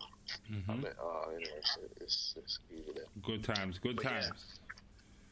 [0.65, 3.05] hmm I'm like, oh, yeah, it's, it's, it's either there.
[3.23, 4.21] Good times, good But yeah.
[4.21, 4.45] times,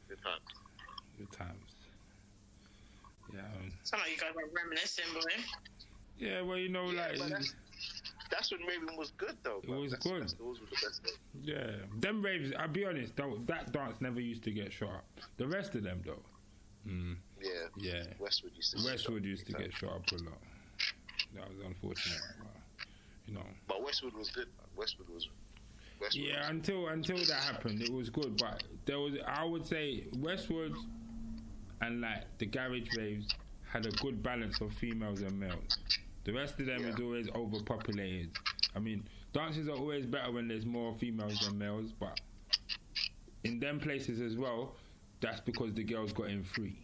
[0.09, 0.41] Good times.
[1.19, 1.73] good times.
[3.35, 5.21] Yeah, um, Sound like you guys are reminiscing, boy.
[6.19, 6.41] yeah.
[6.41, 7.55] Well, you know, Yeah, like, that's,
[8.31, 9.61] that's when Raven was good, though.
[9.63, 10.23] It was that's, good.
[10.23, 11.19] That's, those were the best days.
[11.43, 11.71] yeah.
[12.01, 12.53] Them raves.
[12.59, 13.17] I'll be honest.
[13.17, 15.05] That, that dance never used to get shot up.
[15.37, 16.23] The rest of them, though.
[16.89, 17.51] Mm, Yeah.
[17.79, 18.03] yeah.
[18.19, 18.85] Westwood used to.
[18.85, 20.39] Westwood used to get shot up a lot.
[21.35, 22.19] That was unfortunate.
[22.41, 22.58] But,
[23.29, 23.47] you know.
[23.67, 24.47] But Westwood was good.
[24.57, 24.67] Man.
[24.77, 25.29] Westwood was.
[26.01, 28.37] Westwood Yeah, was, until until that happened, it was good.
[28.39, 30.75] But there was, I would say, Westwood
[31.81, 33.29] and like the garage raves
[33.71, 35.79] had a good balance of females and males.
[36.25, 36.89] The rest of them Yeah.
[36.89, 38.31] is always overpopulated.
[38.75, 42.21] I mean, dances are always better when there's more females than males, but
[43.45, 44.75] in them places as well,
[45.21, 46.77] that's because the girls got in free.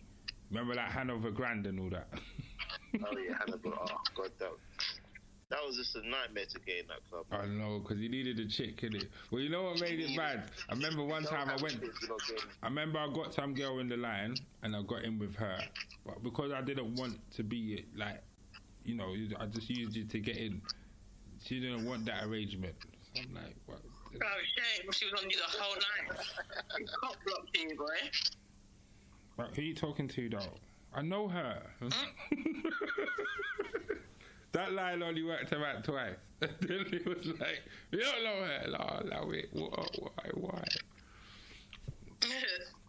[0.50, 2.08] Remember like Hanover Grand and all that.
[2.14, 3.74] oh yeah, Hannibal.
[3.78, 4.50] Oh god, that
[5.50, 7.26] that was just a nightmare to get in that club.
[7.30, 9.08] I know, because he needed a chick, innit?
[9.30, 10.44] Well, you know what made it bad?
[10.68, 11.80] I remember one time I went.
[12.62, 15.58] I remember I got some girl in the line and I got in with her,
[16.06, 18.22] but because I didn't want to be like,
[18.84, 20.60] you know, I just used it to get in.
[21.42, 22.74] She didn't want that arrangement.
[23.14, 23.80] So I'm like, what?
[24.14, 24.90] Oh, shame.
[24.92, 26.18] She was on you the whole night.
[26.78, 27.86] She cop blocked you, boy.
[29.36, 30.54] Like, who you talking to though?
[30.94, 31.62] I know her.
[31.80, 31.88] Hmm?
[34.54, 36.14] that line only worked about twice.
[36.40, 38.64] And then he was like, you don't know her.
[38.68, 40.64] Like, eh, like, wait, what, why, why?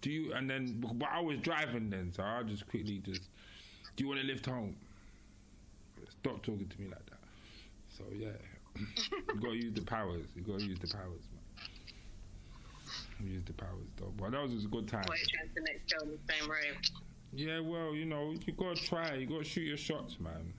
[0.01, 0.33] Do you?
[0.33, 3.23] And then, but I was driving then, so I'll just quickly just,
[3.95, 4.75] do you want to lift home?
[6.07, 7.19] Stop talking to me like that.
[7.89, 8.27] So yeah,
[8.77, 10.25] you gotta use the powers.
[10.35, 11.23] You gotta use the powers,
[13.19, 13.31] man.
[13.31, 14.13] Use the powers though.
[14.15, 15.03] But that was just a good time.
[15.03, 16.75] Trying to girl in the same?
[17.33, 19.15] Yeah, well, you know, you gotta try.
[19.15, 20.53] You gotta shoot your shots, man.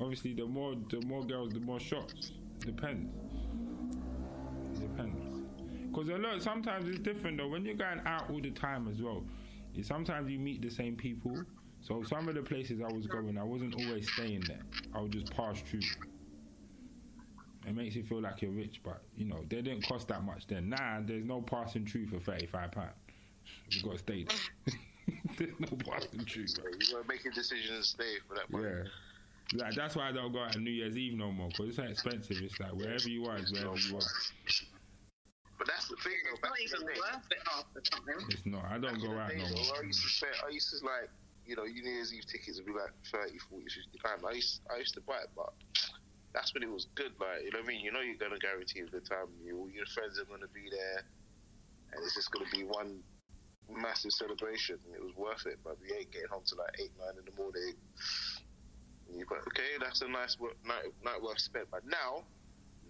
[0.00, 2.32] Obviously, the more the more girls, the more shots.
[2.60, 3.12] Depends.
[4.80, 5.30] Depends.
[5.90, 7.48] Because a lot sometimes it's different though.
[7.48, 9.24] When you're going out all the time as well,
[9.82, 11.36] sometimes you meet the same people.
[11.80, 14.60] So some of the places I was going, I wasn't always staying there.
[14.94, 15.80] I would just pass through.
[17.66, 20.46] It makes you feel like you're rich, but you know they didn't cost that much
[20.46, 20.70] then.
[20.70, 22.90] Nah, there's no passing through for thirty-five pound.
[23.70, 24.74] You gotta stay there.
[25.38, 26.70] there's no passing through, bro.
[26.70, 28.64] You gotta make a decision and stay for that money.
[28.64, 28.84] Yeah.
[29.54, 31.78] Like that's why I don't go out on New Year's Eve no more because it's
[31.78, 32.36] not expensive.
[32.40, 34.02] It's like wherever you are is wherever you are.
[35.60, 36.40] But that's the thing, though.
[36.40, 38.00] It's not even worth it half the time.
[38.30, 38.64] It's not.
[38.64, 39.76] I don't go out no more.
[39.76, 40.32] I used to spend.
[40.40, 41.10] I used to like,
[41.44, 44.24] you know, New Year's Eve tickets would be like 30, 40, 50 pounds.
[44.24, 45.52] I used, I used to buy it, but
[46.32, 47.12] that's when it was good.
[47.20, 47.84] Like, you know what I mean?
[47.84, 49.28] You know, you're gonna guarantee a good time.
[49.44, 51.04] You, all your friends are gonna be there,
[51.92, 53.04] and it's just gonna be one
[53.68, 54.78] massive celebration.
[54.96, 55.60] It was worth it.
[55.60, 57.76] But we ain't getting home till like eight, nine in the morning.
[59.10, 61.66] And you go, okay, that's a nice work, night, night worth spent.
[61.70, 62.22] But now,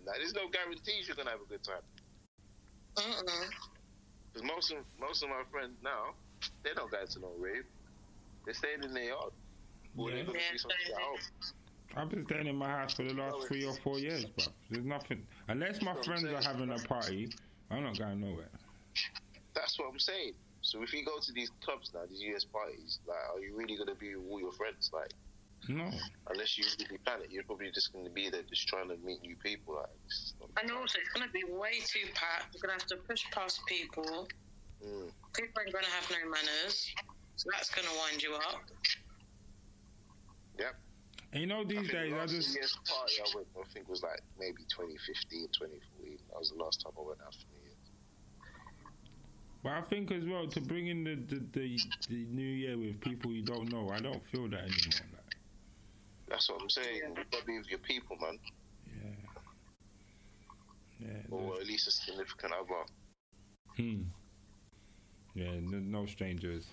[0.05, 1.85] now, there's no guarantees you're gonna have a good time.
[2.97, 3.49] Mm-mm.
[4.33, 6.15] Because most of most of my friends now,
[6.63, 7.65] they don't go to no rave.
[8.45, 9.33] They're staying in their yard.
[9.97, 10.17] Or Yeah.
[10.17, 11.19] they're gonna Yeah, do something at staying home.
[11.97, 14.45] I've been staying in my house for the last three or four years, bro.
[14.71, 17.31] There's nothing unless my That's what friends are having a party.
[17.71, 18.51] I'm not going nowhere.
[19.55, 20.35] That's what I'm saying.
[20.63, 23.77] So if you go to these clubs now, these US parties, like, are you really
[23.77, 24.91] gonna be with all your friends?
[24.93, 25.13] Like,
[25.69, 25.91] No.
[26.29, 29.21] unless you really plan it, you're probably just gonna be there just trying to meet
[29.23, 29.75] new people.
[29.77, 32.55] Like, And also, it's going to be way too packed.
[32.55, 34.29] You're going to have to push past people.
[34.85, 35.11] Mm.
[35.37, 36.93] People are going to have no manners.
[37.37, 38.63] So that's going to wind you up.
[40.59, 40.75] Yep.
[41.33, 43.73] And you know these think days the I last just US party I went, I
[43.73, 46.19] think was like maybe 2015, 2014.
[46.31, 47.77] That was the last time I went out for New Year's.
[49.63, 51.79] But I think as well to bring in the, the, the,
[52.09, 55.07] the new year with people you don't know, I don't feel that anymore.
[55.15, 55.20] Like,
[56.31, 57.01] That's what I'm saying.
[57.17, 58.39] You gotta be with your people, man,
[61.01, 61.09] yeah.
[61.09, 61.23] Yeah.
[61.31, 62.85] or at least a significant other.
[63.77, 64.03] Hmm.
[65.35, 66.69] Yeah, no, no strangers.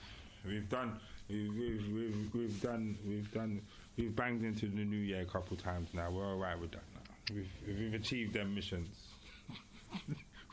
[0.46, 3.62] We've done, we've, we've, we've, we've done, we've done,
[3.98, 6.12] we've banged into the new year a couple times now.
[6.12, 7.36] We're all right with that now.
[7.36, 8.90] We've, we've achieved them missions.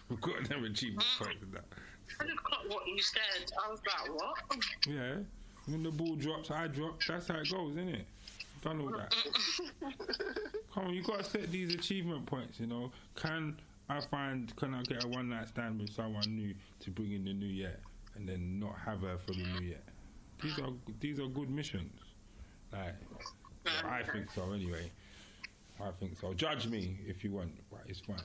[0.09, 1.65] we've got them achievement points with that.
[2.21, 3.51] I just clocked what you said.
[3.67, 4.39] I was like, what?
[4.87, 5.17] Yeah.
[5.67, 7.01] When the ball drops, I drop.
[7.07, 8.07] That's how it goes, isn't it?
[8.65, 9.15] Done all that.
[10.74, 12.59] Come on, you gotta set these achievement points.
[12.59, 13.57] You know, can
[13.91, 14.55] I find?
[14.57, 17.47] Can I get a one night stand with someone new to bring in the new
[17.47, 17.77] year,
[18.15, 19.81] and then not have her for the new year?
[20.43, 22.01] These are these are good missions.
[22.73, 22.95] Like,
[23.66, 24.51] well, I think so.
[24.53, 24.91] Anyway,
[25.78, 26.32] I think so.
[26.32, 28.16] Judge me if you want, but it's fine.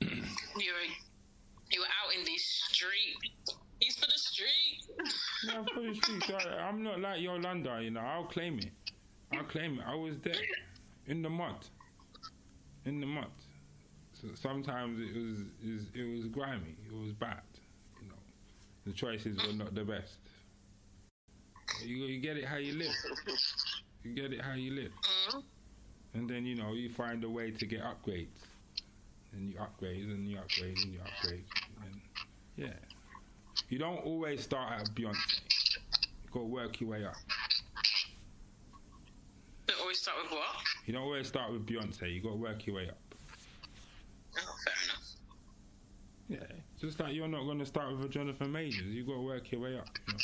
[0.00, 0.74] you're
[1.70, 3.16] you were out in the street.
[3.78, 4.82] He's for the street.
[5.46, 6.30] Yeah, for the streets.
[6.30, 8.00] I, I'm not like Yolanda, you know.
[8.00, 8.72] I'll claim it.
[9.32, 9.84] I'll claim it.
[9.86, 10.34] I was there
[11.06, 11.66] in the mud,
[12.84, 13.30] in the mud.
[14.12, 16.76] So sometimes it was, it was it was grimy.
[16.86, 17.42] It was bad.
[18.02, 18.14] You know,
[18.86, 20.16] the choices were not the best.
[21.84, 22.94] You you get it how you live.
[24.02, 24.92] You get it how you live.
[26.14, 28.26] And then you know you find a way to get upgrades,
[29.32, 31.44] and you upgrade and you upgrade and you upgrade,
[31.84, 32.00] and
[32.56, 32.74] yeah,
[33.68, 35.40] you don't always start at Beyonce.
[36.24, 37.14] You got to work your way up.
[39.90, 40.44] Always start with what?
[40.86, 42.14] You don't always start with Beyonce.
[42.14, 42.96] You got to work your way up.
[44.38, 45.02] Oh, fair enough.
[46.28, 48.86] Yeah, just like you're not going to start with a Jonathan Majors.
[48.86, 49.88] You got to work your way up.
[50.06, 50.20] You know?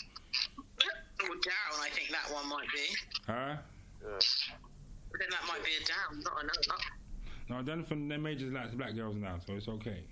[1.24, 2.94] Or down, I think that one might be.
[3.26, 3.32] Huh?
[3.32, 4.20] Yeah.
[5.10, 6.78] But then that might be a down, not an up.
[7.48, 10.05] No, Jonathan Majors likes black girls now, so it's okay.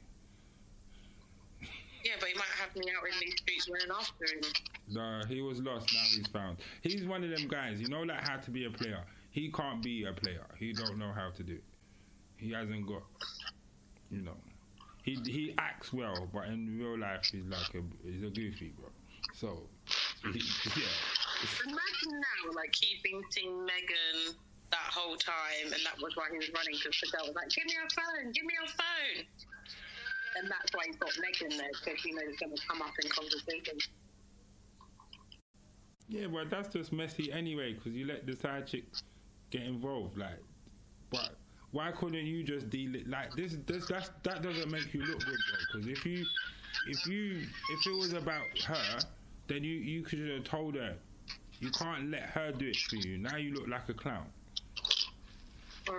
[1.61, 4.43] Yeah, but he might have me out in these streets running after him.
[4.89, 5.95] No, he was lost.
[5.95, 6.57] Now he's found.
[6.83, 7.81] He's one of them guys.
[7.81, 9.05] You know, like how to be a player.
[9.35, 10.47] He can't be a player.
[10.61, 11.65] He don't know how to do it.
[12.37, 13.03] He hasn't got.
[14.09, 14.37] You know,
[15.03, 18.87] he he acts well, but in real life he's like a he's a goofy bro.
[19.33, 19.67] So,
[20.33, 20.39] he,
[20.79, 20.95] yeah,
[21.67, 24.39] Imagine now, like, keeping seeing Meagan
[24.71, 27.49] that whole time, and that was why he was running because the girl was like,
[27.49, 29.27] "Give me your phone, give me your phone,"
[30.39, 32.95] and that's why he's got Meagan there because he knows it's going to come up
[33.03, 33.79] in conversation.
[36.07, 38.85] yeah, but that's just messy anyway because you let the side chick
[39.55, 40.19] get involved.
[40.19, 40.41] Like,
[41.11, 41.37] but
[41.71, 43.57] why couldn't you just deal it like this?
[43.67, 45.81] This that's, that doesn't make you look good, bro.
[45.81, 46.25] Because if you
[46.89, 47.39] if you
[47.71, 48.99] if it was about her,
[49.47, 50.95] then you you could have told her.
[51.61, 53.17] You can't let her do it for you.
[53.17, 54.27] Now you look like a clown.
[55.87, 55.95] Mm.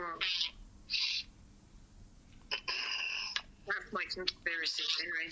[3.65, 5.29] That's my conspiracy theory.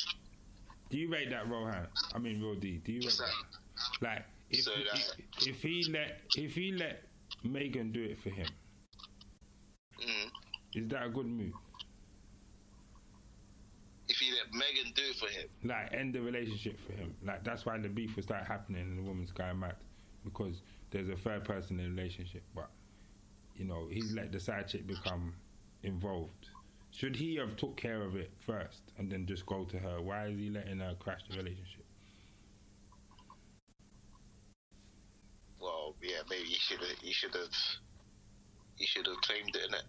[0.90, 1.88] Do you rate that, Rohan?
[2.16, 2.82] I mean, Real D.
[2.86, 4.02] Do you rate that?
[4.02, 7.04] Like, if So that- if, if he let if he let
[7.44, 8.48] Meagan do it for him,
[10.00, 10.32] Mm.
[10.76, 11.54] is that a good move?
[14.10, 17.16] If he let Meagan do it for him, like end the relationship for him.
[17.24, 19.76] Like that's why the beef will start happening and the woman's going mad
[20.24, 20.62] because
[20.92, 22.44] there's a third person in the relationship.
[22.54, 22.70] But
[23.56, 25.34] you know, he's let the side chick become
[25.84, 26.50] involved.
[26.92, 30.02] Should he have took care of it first and then just go to her?
[30.02, 31.83] Why is he letting her crash the relationship?
[35.84, 36.96] Well, yeah, maybe you should have.
[37.04, 37.52] You should have.
[38.80, 39.84] You should have claimed it, innit?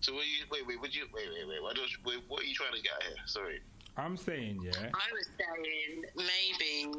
[0.00, 1.62] So what you wait, wait, would you wait, wait, wait?
[1.62, 3.16] What, does, wait, what are you trying to get here?
[3.26, 3.58] Sorry.
[3.96, 6.92] I'm saying, yeah, I was saying maybe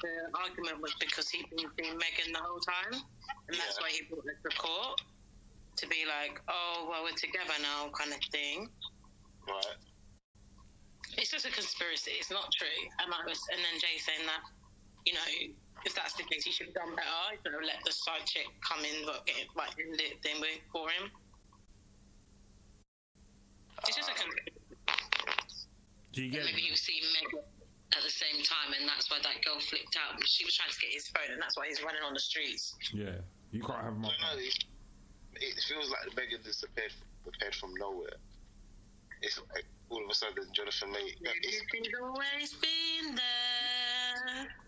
[0.00, 3.02] the argument was because he'd been seeing Meagan the whole time,
[3.48, 3.84] and that's Yeah.
[3.84, 5.00] why he brought her to court
[5.76, 8.70] to be like, "Oh, well, we're together now," kind of thing.
[9.46, 9.76] Right.
[11.18, 12.12] It's just a conspiracy.
[12.16, 12.80] It's not true.
[13.04, 14.40] And I was, and then Jay saying that,
[15.04, 15.28] you know,
[15.84, 17.22] if that's the case, he should have done better.
[17.34, 20.38] He should have let the side chick come in, but get like end it then
[20.40, 21.10] with for him.
[23.88, 25.66] It's just a conspiracy.
[26.14, 26.70] do you get Maybe it?
[26.70, 27.42] you see Meagan
[27.98, 30.14] at the same time, and that's why that girl flipped out.
[30.22, 32.78] She was trying to get his phone, and that's why he's running on the streets.
[32.94, 33.18] Yeah,
[33.50, 34.06] you can't have my.
[34.08, 34.38] I don't.
[34.38, 34.54] It,
[35.42, 36.94] it feels like Meagan disappeared
[37.26, 38.18] appeared from nowhere.
[39.22, 41.10] It's like all of a sudden Jonathan May.
[41.20, 43.51] It's, She's always been there.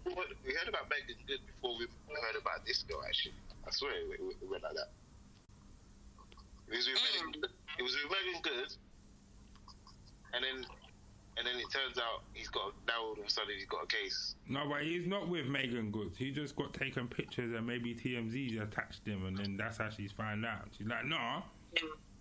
[0.05, 3.03] We heard about Meagan Good before we heard about this girl.
[3.07, 3.35] Actually,
[3.67, 4.91] I swear it, it, it went like that.
[6.71, 7.27] It was with Mm.
[7.27, 7.51] Meagan.
[7.79, 8.73] It was with Meagan Good,
[10.35, 10.67] and then
[11.37, 13.87] and then it turns out he's got now all of a sudden he's got a
[13.87, 14.37] case.
[14.49, 16.17] No, but he's not with Meagan Goods.
[16.17, 20.13] He just got taken pictures and maybe TMZ attached him, and then that's how she's
[20.13, 20.69] found out.
[20.79, 21.43] She's like, no,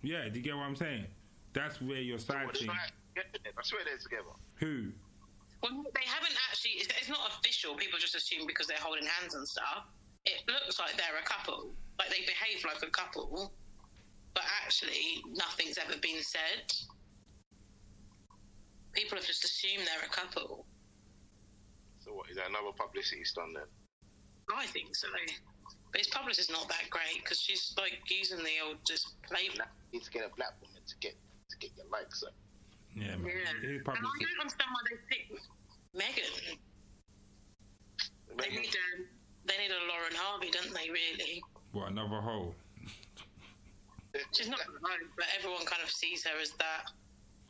[0.02, 0.28] yeah.
[0.28, 1.06] Do you get what I'm saying?
[1.52, 2.70] That's where your side What, thing.
[2.70, 4.34] I swear they're together.
[4.56, 4.90] Who?
[5.62, 6.23] Well, they haven't actually.
[6.23, 6.23] It's,
[7.64, 7.76] it's.
[7.78, 9.88] People just assume because they're holding hands and stuff.
[10.26, 11.72] It looks like they're a couple.
[11.98, 13.52] Like they behave like a couple,
[14.34, 16.72] but actually nothing's ever been said.
[18.92, 20.66] People have just assumed they're a couple.
[22.00, 23.68] So what is that another publicity stunt then?
[24.54, 25.08] I think so.
[25.90, 29.48] But his publicist is not that great because she's like using the old just play.
[29.48, 29.60] You
[29.92, 31.14] need to get a black woman to get
[31.50, 32.34] to get your likes up.
[32.94, 33.30] Yeah, man.
[33.62, 33.78] Yeah.
[33.78, 34.20] His And I publicist.
[34.20, 35.32] don't understand why they picked
[35.94, 36.58] Meagan.
[38.36, 39.02] They need a
[39.46, 40.90] they need a Lauren Harvey, don't they?
[40.90, 41.42] Really?
[41.72, 42.54] What another hole?
[44.32, 46.90] She's not alone, but everyone kind of sees her as that.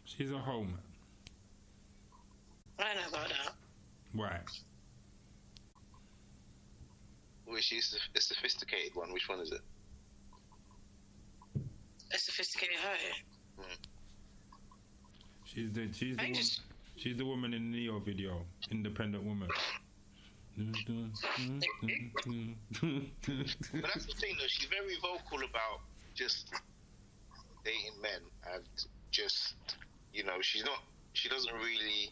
[0.05, 0.79] She's a hole, man.
[2.79, 3.53] I don't know about that.
[4.15, 4.41] Why?
[7.47, 9.13] Which is the sophisticated one?
[9.13, 9.61] Which one is it?
[12.13, 13.63] A sophisticated hoe.
[13.63, 13.75] Hmm.
[15.45, 16.61] She's the she's the I one, just-
[16.97, 19.49] she's the woman in the Ne-Yo video, independent woman.
[20.57, 20.67] But
[23.83, 24.47] that's the thing, though.
[24.49, 25.81] She's very vocal about
[26.15, 26.55] just
[27.65, 28.21] dating men
[28.55, 28.63] and
[29.11, 29.55] just,
[30.13, 30.83] you know, she's not.
[31.13, 32.11] She doesn't really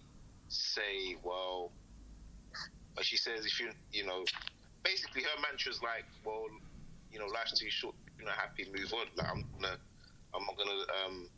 [0.48, 1.72] say, well.
[2.94, 4.24] But she says, if you, you know,
[4.82, 6.44] basically her mantra's like, well,
[7.10, 7.94] you know, life's too short.
[8.18, 9.06] You're not happy, move on.
[9.16, 9.76] Like I'm gonna,
[10.34, 10.84] I'm not gonna.
[11.06, 11.28] um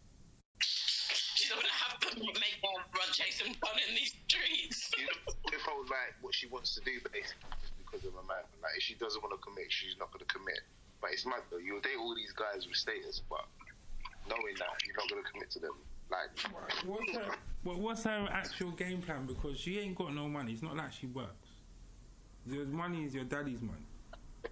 [1.45, 4.89] She's gonna have to make more run chasing fun in these streets.
[4.97, 8.49] you know, withhold like what she wants to do basically just because of a man.
[8.65, 10.65] Like if she doesn't want to commit, she's not going to commit.
[11.05, 11.61] But it's mad though.
[11.61, 13.45] You'll date all these guys with status, but
[14.25, 15.77] knowing that you're not going to commit to them.
[16.09, 16.33] Like
[16.89, 19.29] what's her what, what's her actual game plan?
[19.29, 20.57] Because she ain't got no money.
[20.57, 21.61] It's not like she works.
[22.49, 23.85] Your money is your daddy's money.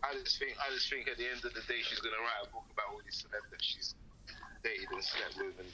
[0.04, 2.20] I just think, I just think at the end of the day, she's going to
[2.20, 3.94] write a book about all these celebs that she's
[4.64, 5.68] dated and slept with, and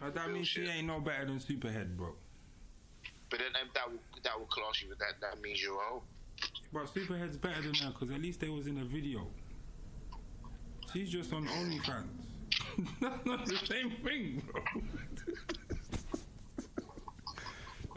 [0.00, 2.14] That means she ain't no better than Superhead, bro.
[3.30, 5.14] but then um, that will that will class you with that.
[5.20, 6.02] That means you're hoe.
[6.72, 9.26] But Superhead's better than her because at least they was in a video.
[10.92, 12.06] She's just on OnlyFans.
[13.00, 14.62] That's not the same thing, bro.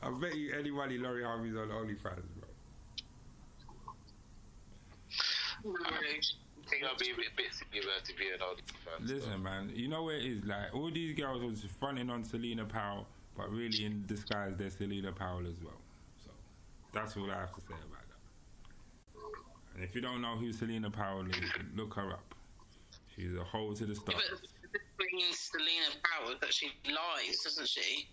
[0.04, 2.50] I bet you anybody Lori Harvey's on OnlyFans, bro.
[6.72, 9.06] Think I'll be a bit bit silly about to be an old fan.
[9.06, 10.46] Listen, man, you know what it is?
[10.46, 15.12] Like, all these girls was fronting on Celina Powell, but really in disguise, they're Celina
[15.12, 15.80] Powell as well.
[16.24, 16.32] So,
[16.94, 19.76] that's all I have to say about that.
[19.76, 21.36] And if you don't know who Celina Powell is,
[21.76, 22.34] look her up.
[23.16, 24.24] She's a hoe to the Yeah, stars.
[24.32, 28.08] but between Celina Powell that she lies, doesn't she?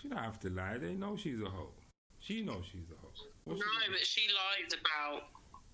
[0.00, 0.78] She don't have to lie.
[0.78, 1.72] They know she's a hoe.
[2.20, 3.10] She knows she's a hoe.
[3.44, 5.22] What's No, she but she lies about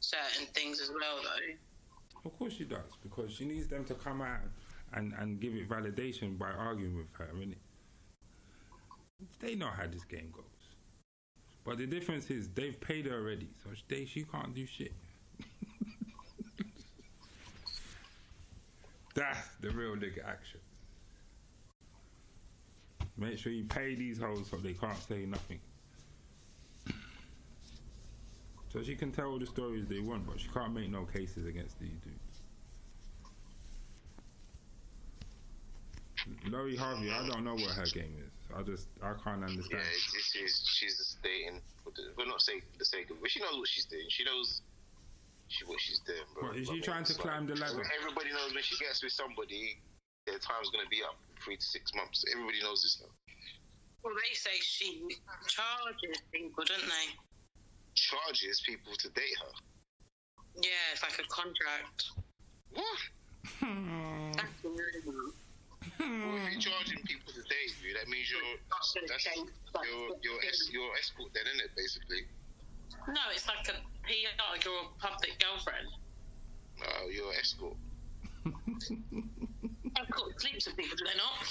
[0.01, 1.55] certain things as well, though.
[2.29, 4.41] Of course she does, because she needs them to come out
[4.93, 7.55] and, and give it validation by arguing with her, innit?
[9.41, 10.45] They know how this game goes.
[11.65, 14.93] But the difference is they've paid her already, so they, she can't do shit.
[19.15, 20.61] That's the real nigga action.
[23.17, 25.61] Make sure you pay these hoes so they can't say nothing.
[28.71, 31.47] So she can tell all the stories they want, but she can't make no cases
[31.47, 32.18] against these dudes.
[36.51, 38.33] Lori Harvey, I don't know what her game is.
[38.55, 39.69] I just, I can't understand.
[39.71, 40.17] Yeah, understand.
[40.17, 41.61] this is she's just dating.
[41.85, 44.09] For the, well, not saying for the sake of, but she knows what she's doing.
[44.09, 44.63] She knows
[45.49, 46.49] she what she's doing, bro.
[46.49, 47.85] What, is I she mean, trying to it's climb the ladder?
[48.01, 49.77] Everybody knows when she gets with somebody,
[50.25, 52.25] their time's gonna be up three to six months.
[52.33, 53.13] Everybody knows this now.
[54.05, 55.05] Well, they say she
[55.49, 57.07] charges people, don't they?
[57.95, 59.53] Charges people to date her.
[60.63, 62.05] Yeah, it's like a contract.
[62.73, 63.01] What?
[66.09, 66.33] That's weird.
[66.33, 68.41] Well, if you're charging people to date you, that means you're
[68.73, 69.51] That's gonna that's change.
[69.85, 71.71] you're you're, es- you're escort then, isn't it?
[71.77, 72.23] Basically,
[73.09, 73.77] No, it's like a
[74.09, 75.89] PR, like you're public girlfriend.
[76.81, 77.77] uh, you're escort.
[78.47, 81.45] I've got sleeps with people, do they not?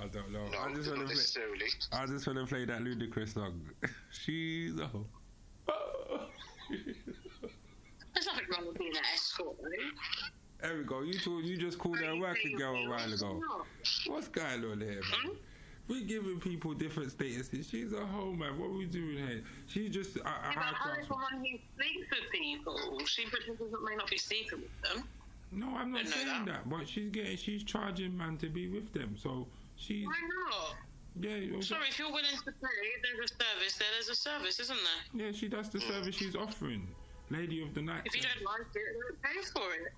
[0.00, 0.46] I don't know.
[0.48, 1.68] No, I just want to play.
[1.92, 3.60] I just want to play that Ludacris song.
[4.10, 5.06] She's a hoe.
[8.14, 9.68] There's nothing wrong with being an escort, though.
[10.60, 11.02] There we go.
[11.02, 13.42] You told, you just called her a working girl a while ago.
[14.06, 15.36] What's going on here, man?
[15.86, 17.70] We giving people different statuses.
[17.70, 18.58] She's a hoe, man.
[18.58, 19.42] What are we doing here?
[19.66, 20.96] She's just a, a Yeah, high but class.
[20.96, 22.78] her someone who sleeps with people.
[23.04, 25.04] She may not be sleeping with them.
[25.52, 26.46] No, I'm not saying that.
[26.46, 26.68] that.
[26.68, 29.16] but she's getting, she's charging man to be with them.
[29.18, 30.14] So she's, Why
[30.48, 30.76] not?
[31.20, 33.88] yeah, know, Sorry, if you're willing to pay, there's a service there.
[33.92, 34.78] There's a service, isn't
[35.12, 35.26] there?
[35.26, 35.92] yeah, she does the hmm.
[35.92, 36.88] service she's offering.
[37.30, 38.02] Lady of the night.
[38.04, 39.92] If you don't like it, then pay for it.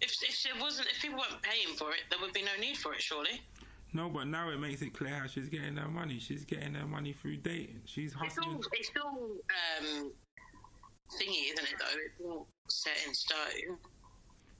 [0.00, 2.76] If if it wasn't, if people weren't paying for it, there would be no need
[2.76, 3.40] for it, surely.
[3.92, 6.18] No, but now it makes it clear how she's getting her money.
[6.18, 7.80] She's getting her money through dating.
[7.86, 9.30] She's It's all, it's all
[9.80, 10.12] um,
[11.18, 11.74] thingy, isn't it?
[11.78, 13.78] Though it's not set in stone.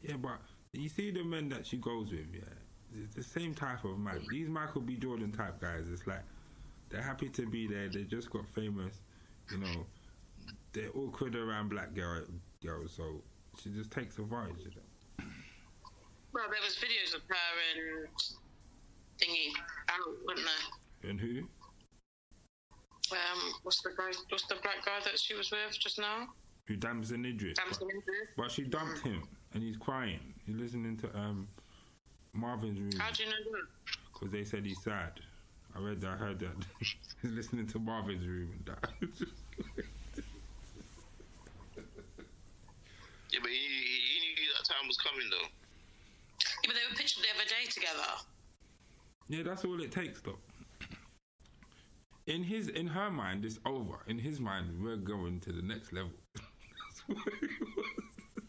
[0.03, 0.41] Yeah, but
[0.73, 2.41] you see the men that she goes with, yeah,
[3.03, 4.23] it's the same type of man.
[4.31, 4.97] These Michael B.
[4.97, 6.25] Jordan type guys, it's like
[6.89, 7.89] they're happy to be there.
[7.89, 9.01] They just got famous,
[9.51, 9.87] you know.
[10.73, 12.23] They're awkward around black girl,
[12.63, 13.23] girls, so
[13.63, 14.85] she just takes advantage of them.
[16.33, 17.35] Well, there was videos of her
[17.75, 18.09] and
[19.19, 19.53] thingy
[19.89, 21.11] out, wasn't there?
[21.11, 21.43] And who?
[23.11, 24.13] Um, what's the guy?
[24.29, 26.29] What's the black guy that she was with just now?
[26.67, 27.57] Who Damson Idris.
[27.57, 28.29] Damson Idris.
[28.37, 29.23] But she dumped him,
[29.55, 30.35] and he's crying.
[30.45, 31.49] He's listening to um
[32.35, 33.67] Marvin's room How do you know that?
[34.13, 35.13] because they said he's sad.
[35.75, 36.11] I read that.
[36.11, 36.53] I heard that.
[37.23, 38.91] he's listening to Marvin's room and that.
[43.31, 45.49] Yeah, but he, he he knew that time was coming though.
[46.69, 48.09] Yeah, but they were pictured the other day together.
[49.29, 50.39] yeah, that's all it takes, though.
[52.27, 54.01] in his in her mind it's over.
[54.07, 56.11] In his mind, we're going to the next level.
[56.35, 58.45] That's what it was.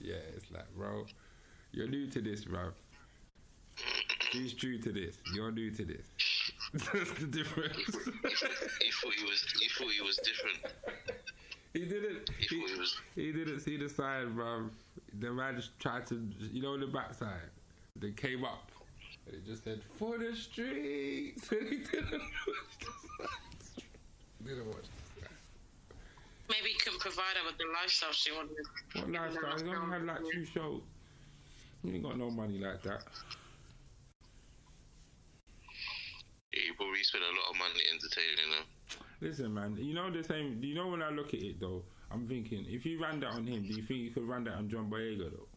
[0.00, 1.06] yeah, it's like, bro,
[1.72, 2.70] you're new to this, bro.
[4.32, 5.18] He's true to this.
[5.34, 6.06] You're new to this.
[6.72, 7.76] That's the difference.
[7.76, 9.44] He thought he was.
[9.60, 10.74] He thought he was different.
[11.74, 12.30] he didn't.
[12.38, 12.96] He He, he was.
[13.14, 14.70] he didn't see the sign, bro.
[15.20, 16.20] The man just tried to,
[16.52, 17.50] you know, the backside.
[17.96, 18.70] They came up.
[19.26, 21.50] And it just said for the streets.
[21.52, 22.26] And he didn't watch
[22.80, 23.86] the signs.
[24.44, 25.36] Didn't watch the sign.
[26.48, 28.56] Maybe he couldn't provide her with the lifestyle she wanted.
[28.94, 29.58] What lifestyle?
[29.58, 30.80] He only had like two shows.
[31.84, 33.02] You ain't got no money like that.
[36.52, 38.66] He probably spent a lot of money entertaining them.
[39.20, 39.76] Listen, man.
[39.80, 40.58] You know the same.
[40.62, 41.82] You know when I look at it though,
[42.12, 44.54] I'm thinking if you ran that on him, do you think you could run that
[44.54, 45.48] on John Boyega though?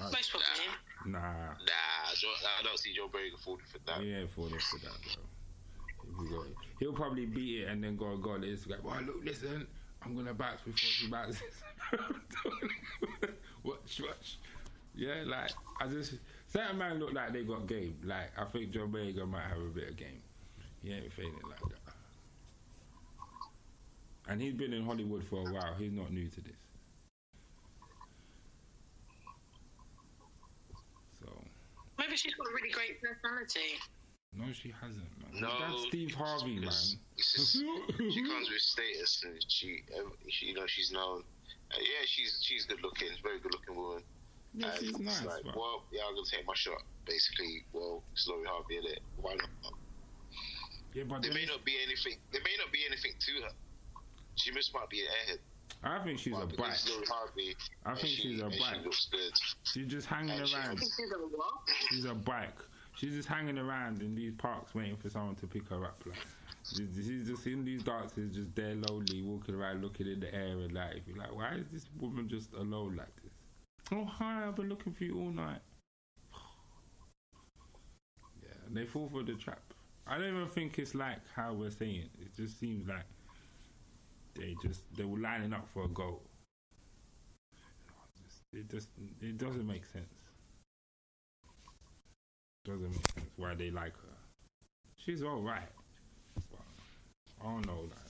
[0.00, 0.46] Most probably.
[1.06, 2.28] Nah, Nah, Joe,
[2.58, 4.00] I don't see Joe Berry falling for that.
[4.02, 5.22] he ain't falling for that, bro.
[6.08, 6.44] If we go-
[6.80, 8.82] He'll probably beat it and then go go on Instagram.
[8.82, 9.66] Well, look, listen,
[10.02, 11.40] I'm gonna bounce before she bounces.
[13.62, 14.38] watch, watch.
[14.94, 15.50] Yeah, like
[15.80, 16.14] I just
[16.48, 17.96] certain man look like they got game.
[18.04, 20.22] Like I think John Boyega might have a bit of game.
[20.82, 21.85] He ain't feeling like that.
[24.28, 25.74] And he's been in Hollywood for a while.
[25.78, 26.58] He's not new to this.
[31.20, 31.30] So
[31.98, 33.78] Maybe she's got a really great personality.
[34.34, 35.06] no, she hasn't.
[35.22, 35.40] Man.
[35.40, 36.64] No, that's Steve Harvey, man.
[36.64, 39.78] It's, it's just, she comes with status, and she,
[40.28, 41.22] she, you know, she's known.
[41.72, 44.02] Uh, yeah, she's she's good looking, very good looking woman.
[44.54, 45.54] Yeah, and she's nice, like, man.
[45.56, 46.78] well, yeah, I'm gonna take my shot.
[47.06, 49.00] Basically, well, it's Lori Harvey in it.
[49.16, 49.50] Why not?
[50.94, 52.18] Yeah, but There may not be anything.
[52.32, 53.54] There may not be anything to her.
[54.36, 55.38] She just might be an airhead.
[55.82, 56.58] I think she's a But brat.
[56.58, 57.56] because it's Lori Harvey.
[57.84, 58.76] I think she, she's a and brat.
[58.78, 59.32] She looks good.
[59.64, 60.78] She's just hanging And she- around.
[60.78, 61.52] She's a what?
[61.90, 62.58] She's a bike.
[62.96, 66.02] She's just hanging around in these parks waiting for someone to pick her up.
[66.06, 66.16] Like,
[66.64, 70.46] she's, she's just in these dances, just there lonely, walking around, looking in the air,
[70.58, 73.32] and like, you're like, why is this woman just alone like this?
[73.92, 75.60] Oh hi, I've been looking for you all night.
[78.42, 79.60] Yeah, and they fall for the trap.
[80.06, 82.08] I don't even think it's like how we're saying.
[82.20, 83.04] It just seems like
[84.38, 86.22] they just they were lining up for a goal.
[88.52, 88.88] It just
[89.20, 90.06] it doesn't make sense.
[92.64, 94.16] Doesn't make sense why they like her.
[94.96, 95.68] She's all right.
[96.50, 96.60] But
[97.42, 97.82] I don't know.
[97.82, 98.06] Like,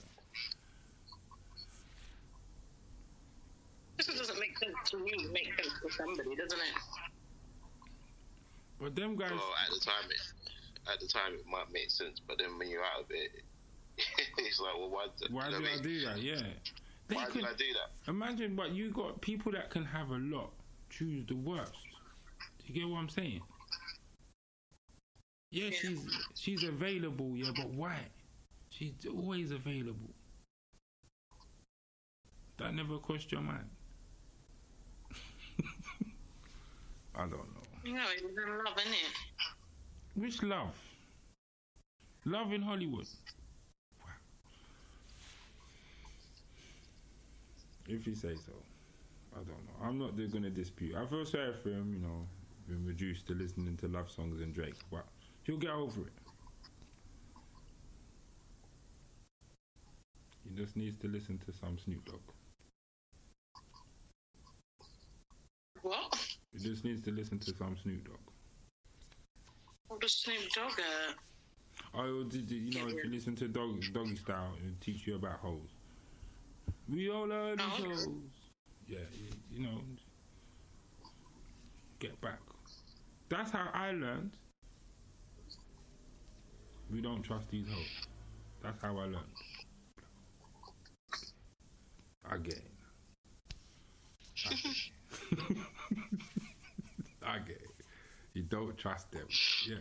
[3.96, 5.12] This doesn't make sense to me.
[5.12, 6.82] It makes sense to somebody, doesn't it?
[8.78, 12.20] but them guys, Well, at the time, it, at the time, it might make sense,
[12.20, 13.42] but then when you're out of it,
[14.38, 15.06] it's like, well, why?
[15.20, 15.82] did- why you know do I mean?
[15.82, 16.18] do that?
[16.22, 16.42] Yeah.
[17.08, 18.10] They Why could did I do that?
[18.10, 20.50] imagine, but you got people that can have a lot
[20.90, 21.72] choose the worst.
[22.58, 23.40] Do you get what I'm saying?
[25.52, 25.70] Yeah, Yeah.
[25.80, 26.00] she's
[26.34, 27.36] she's available.
[27.36, 27.96] Yeah, but why?
[28.70, 30.10] She's always available.
[32.58, 33.68] That never crossed your mind.
[37.14, 37.62] I don't know.
[37.84, 40.20] You know, it's in love, isn't it?
[40.20, 40.74] Which love?
[42.24, 43.06] Love in Hollywood.
[47.88, 48.52] If you say so.
[49.32, 49.82] I don't know.
[49.82, 50.94] I'm not going to dispute.
[50.96, 52.26] I feel sorry for him, you know,
[52.66, 55.04] being reduced to listening to love songs and Drake, but
[55.42, 56.12] he'll get over it.
[60.48, 62.20] He just needs to listen to some Snoop Dogg.
[65.82, 66.36] What?
[66.52, 68.16] He just needs to listen to some Snoop Dogg.
[69.88, 70.72] What does Snoop Dogg?
[70.78, 71.12] Uh,
[71.94, 75.38] Oh, did you, know, if you listen to dog, Doggy Style, it'll teach you about
[75.40, 75.75] hoes.
[76.88, 77.94] We all oh, these Oh, okay.
[77.94, 78.08] hoes.
[78.86, 79.80] Yeah, you, you know,
[81.98, 82.38] get back.
[83.28, 84.30] That's how I learned.
[86.90, 88.06] We don't trust these hoes.
[88.62, 89.36] That's how I learned.
[92.24, 92.72] I get it.
[94.46, 95.58] I get it.
[97.26, 97.84] I get it.
[98.34, 99.26] You don't trust them.
[99.68, 99.76] Yeah.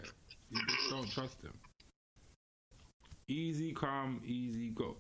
[0.50, 1.54] You just don't trust them.
[3.28, 4.98] Easy come, easy go.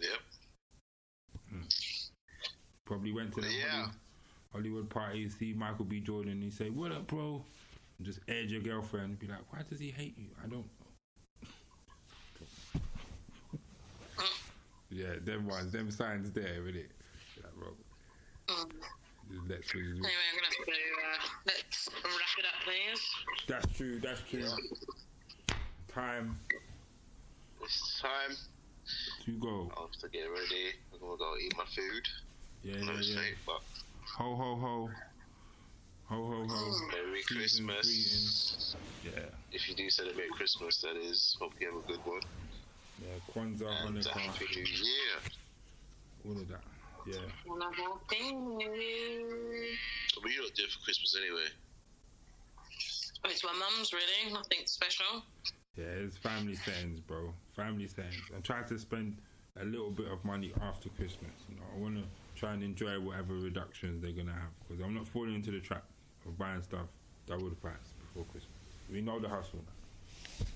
[0.00, 0.20] Yep.
[2.92, 3.90] Probably went to the Yeah.
[4.52, 5.98] Hollywood, party, see Michael B.
[5.98, 7.42] Jordan, and he say, "What up, bro?"
[7.96, 10.50] And just edge your girlfriend and be like, "Why does he hate you?" I don't
[10.52, 10.68] know.
[14.90, 16.90] yeah, them ones, them signs there, with it.
[17.42, 17.68] Like, bro,
[18.50, 18.68] um,
[19.48, 23.00] let's anyway, I'm gonna have to uh, let's wrap it up, please.
[23.48, 24.00] That's true.
[24.00, 24.44] That's true.
[25.88, 26.38] Time
[27.62, 28.36] It's time.
[29.24, 29.72] to go.
[29.78, 30.74] I have to get ready.
[30.92, 32.06] I'm gonna go eat my food.
[32.62, 32.92] Yeah, yeah, yeah.
[32.96, 33.60] mistake, but
[34.18, 34.90] Ho, ho, ho.
[36.08, 36.88] Ho ho ho.
[36.92, 38.76] Merry Season Christmas.
[39.04, 39.10] Yeah,
[39.50, 42.20] If you do celebrate Christmas, that is, hope you have a good one.
[43.00, 43.14] yeah.
[43.34, 45.18] Kwanzaa, And a Hanukkah, Happy New Year.
[46.26, 46.60] all of that.
[47.06, 47.18] Yeah.
[47.52, 48.44] Another thing.
[48.44, 51.48] What are you not doing for Christmas anyway?
[53.24, 55.24] It's my mum's really, nothing special.
[55.76, 57.32] Yeah, it's family settings, bro.
[57.56, 58.22] Family settings.
[58.34, 59.16] I'm trying to spend
[59.60, 61.32] a little bit of money after Christmas.
[61.48, 62.04] You know, I want to
[62.42, 65.84] try and enjoy whatever reductions they're gonna have because I'm not falling into the trap
[66.26, 66.86] of buying stuff
[67.28, 68.50] double the price before Christmas.
[68.90, 69.60] We know the hustle.
[69.64, 70.46] now.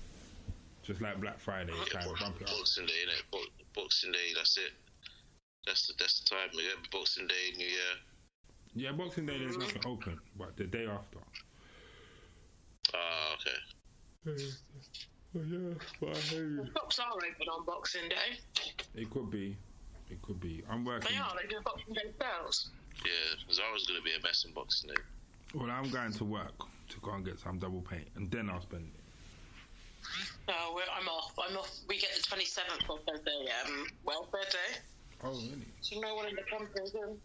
[0.83, 2.57] Just like Black Friday, Yeah, try and bump it up.
[2.57, 3.23] Boxing Day, innit?
[3.31, 4.73] Bo- Boxing Day, that's it.
[5.65, 6.49] That's the, that's the time.
[6.53, 7.93] Yeah, Boxing Day, New Year.
[8.75, 11.19] Yeah, Boxing Day there's nothing open, but the day after.
[12.93, 13.35] Ah,
[14.25, 14.41] okay.
[15.33, 16.67] yeah, but I hear you.
[16.73, 18.39] Shops are open on Boxing Day.
[18.95, 19.55] It could be.
[20.09, 20.63] It could be.
[20.69, 21.11] I'm working.
[21.11, 22.69] They are, they do Boxing Day sales.
[23.05, 25.01] Yeah, Zara's gonna be a mess on Boxing Day.
[25.53, 26.57] Well, I'm going to work
[26.89, 29.01] to go and get some double paint, and then I'll spend it.
[30.47, 31.33] No, we're, I'm off.
[31.37, 31.71] I'm off.
[31.87, 34.79] We get the 27th of Thursday, um, welfare day.
[35.23, 35.67] Oh, really?
[35.81, 37.17] So no one in the company is in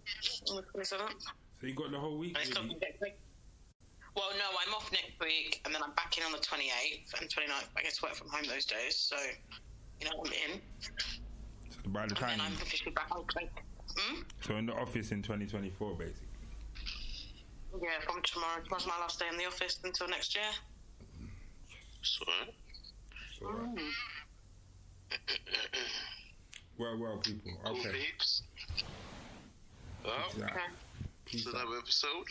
[0.51, 1.23] on the 27th.
[1.61, 2.37] So you got the whole week?
[2.37, 3.15] And it's not really?
[4.17, 7.31] Well, no, I'm off next week, and then I'm back in on the 28th and
[7.31, 7.69] 29th.
[7.77, 9.17] I get to work from home those days, so
[10.01, 10.61] you know I'm in.
[11.85, 13.15] So by the And time, then I'm officially back.
[13.15, 13.49] Okay.
[13.97, 14.23] Hmm?
[14.41, 16.29] so in the office in 2024, basically.
[17.81, 18.63] Yeah, from tomorrow.
[18.63, 20.45] Tomorrow's my last day in the office until next year.
[22.03, 22.25] So,
[23.39, 25.19] So, uh,
[26.79, 27.53] well, well, people.
[27.65, 27.93] cool Okay.
[27.93, 28.43] peeps.
[30.05, 30.51] Well, Peace out.
[30.51, 30.61] Okay.
[31.25, 31.55] Peace out.
[31.55, 32.27] another episode.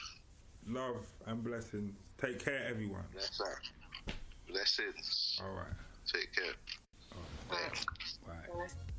[0.68, 1.96] Love and blessings.
[2.20, 3.04] Take care, everyone.
[3.14, 4.16] That's that.
[4.48, 5.40] Blessings.
[5.44, 5.66] All right.
[6.12, 6.54] Take care.
[7.14, 7.22] All
[7.58, 7.86] right.
[8.28, 8.48] Right.
[8.48, 8.54] Bye.
[8.66, 8.91] Bye.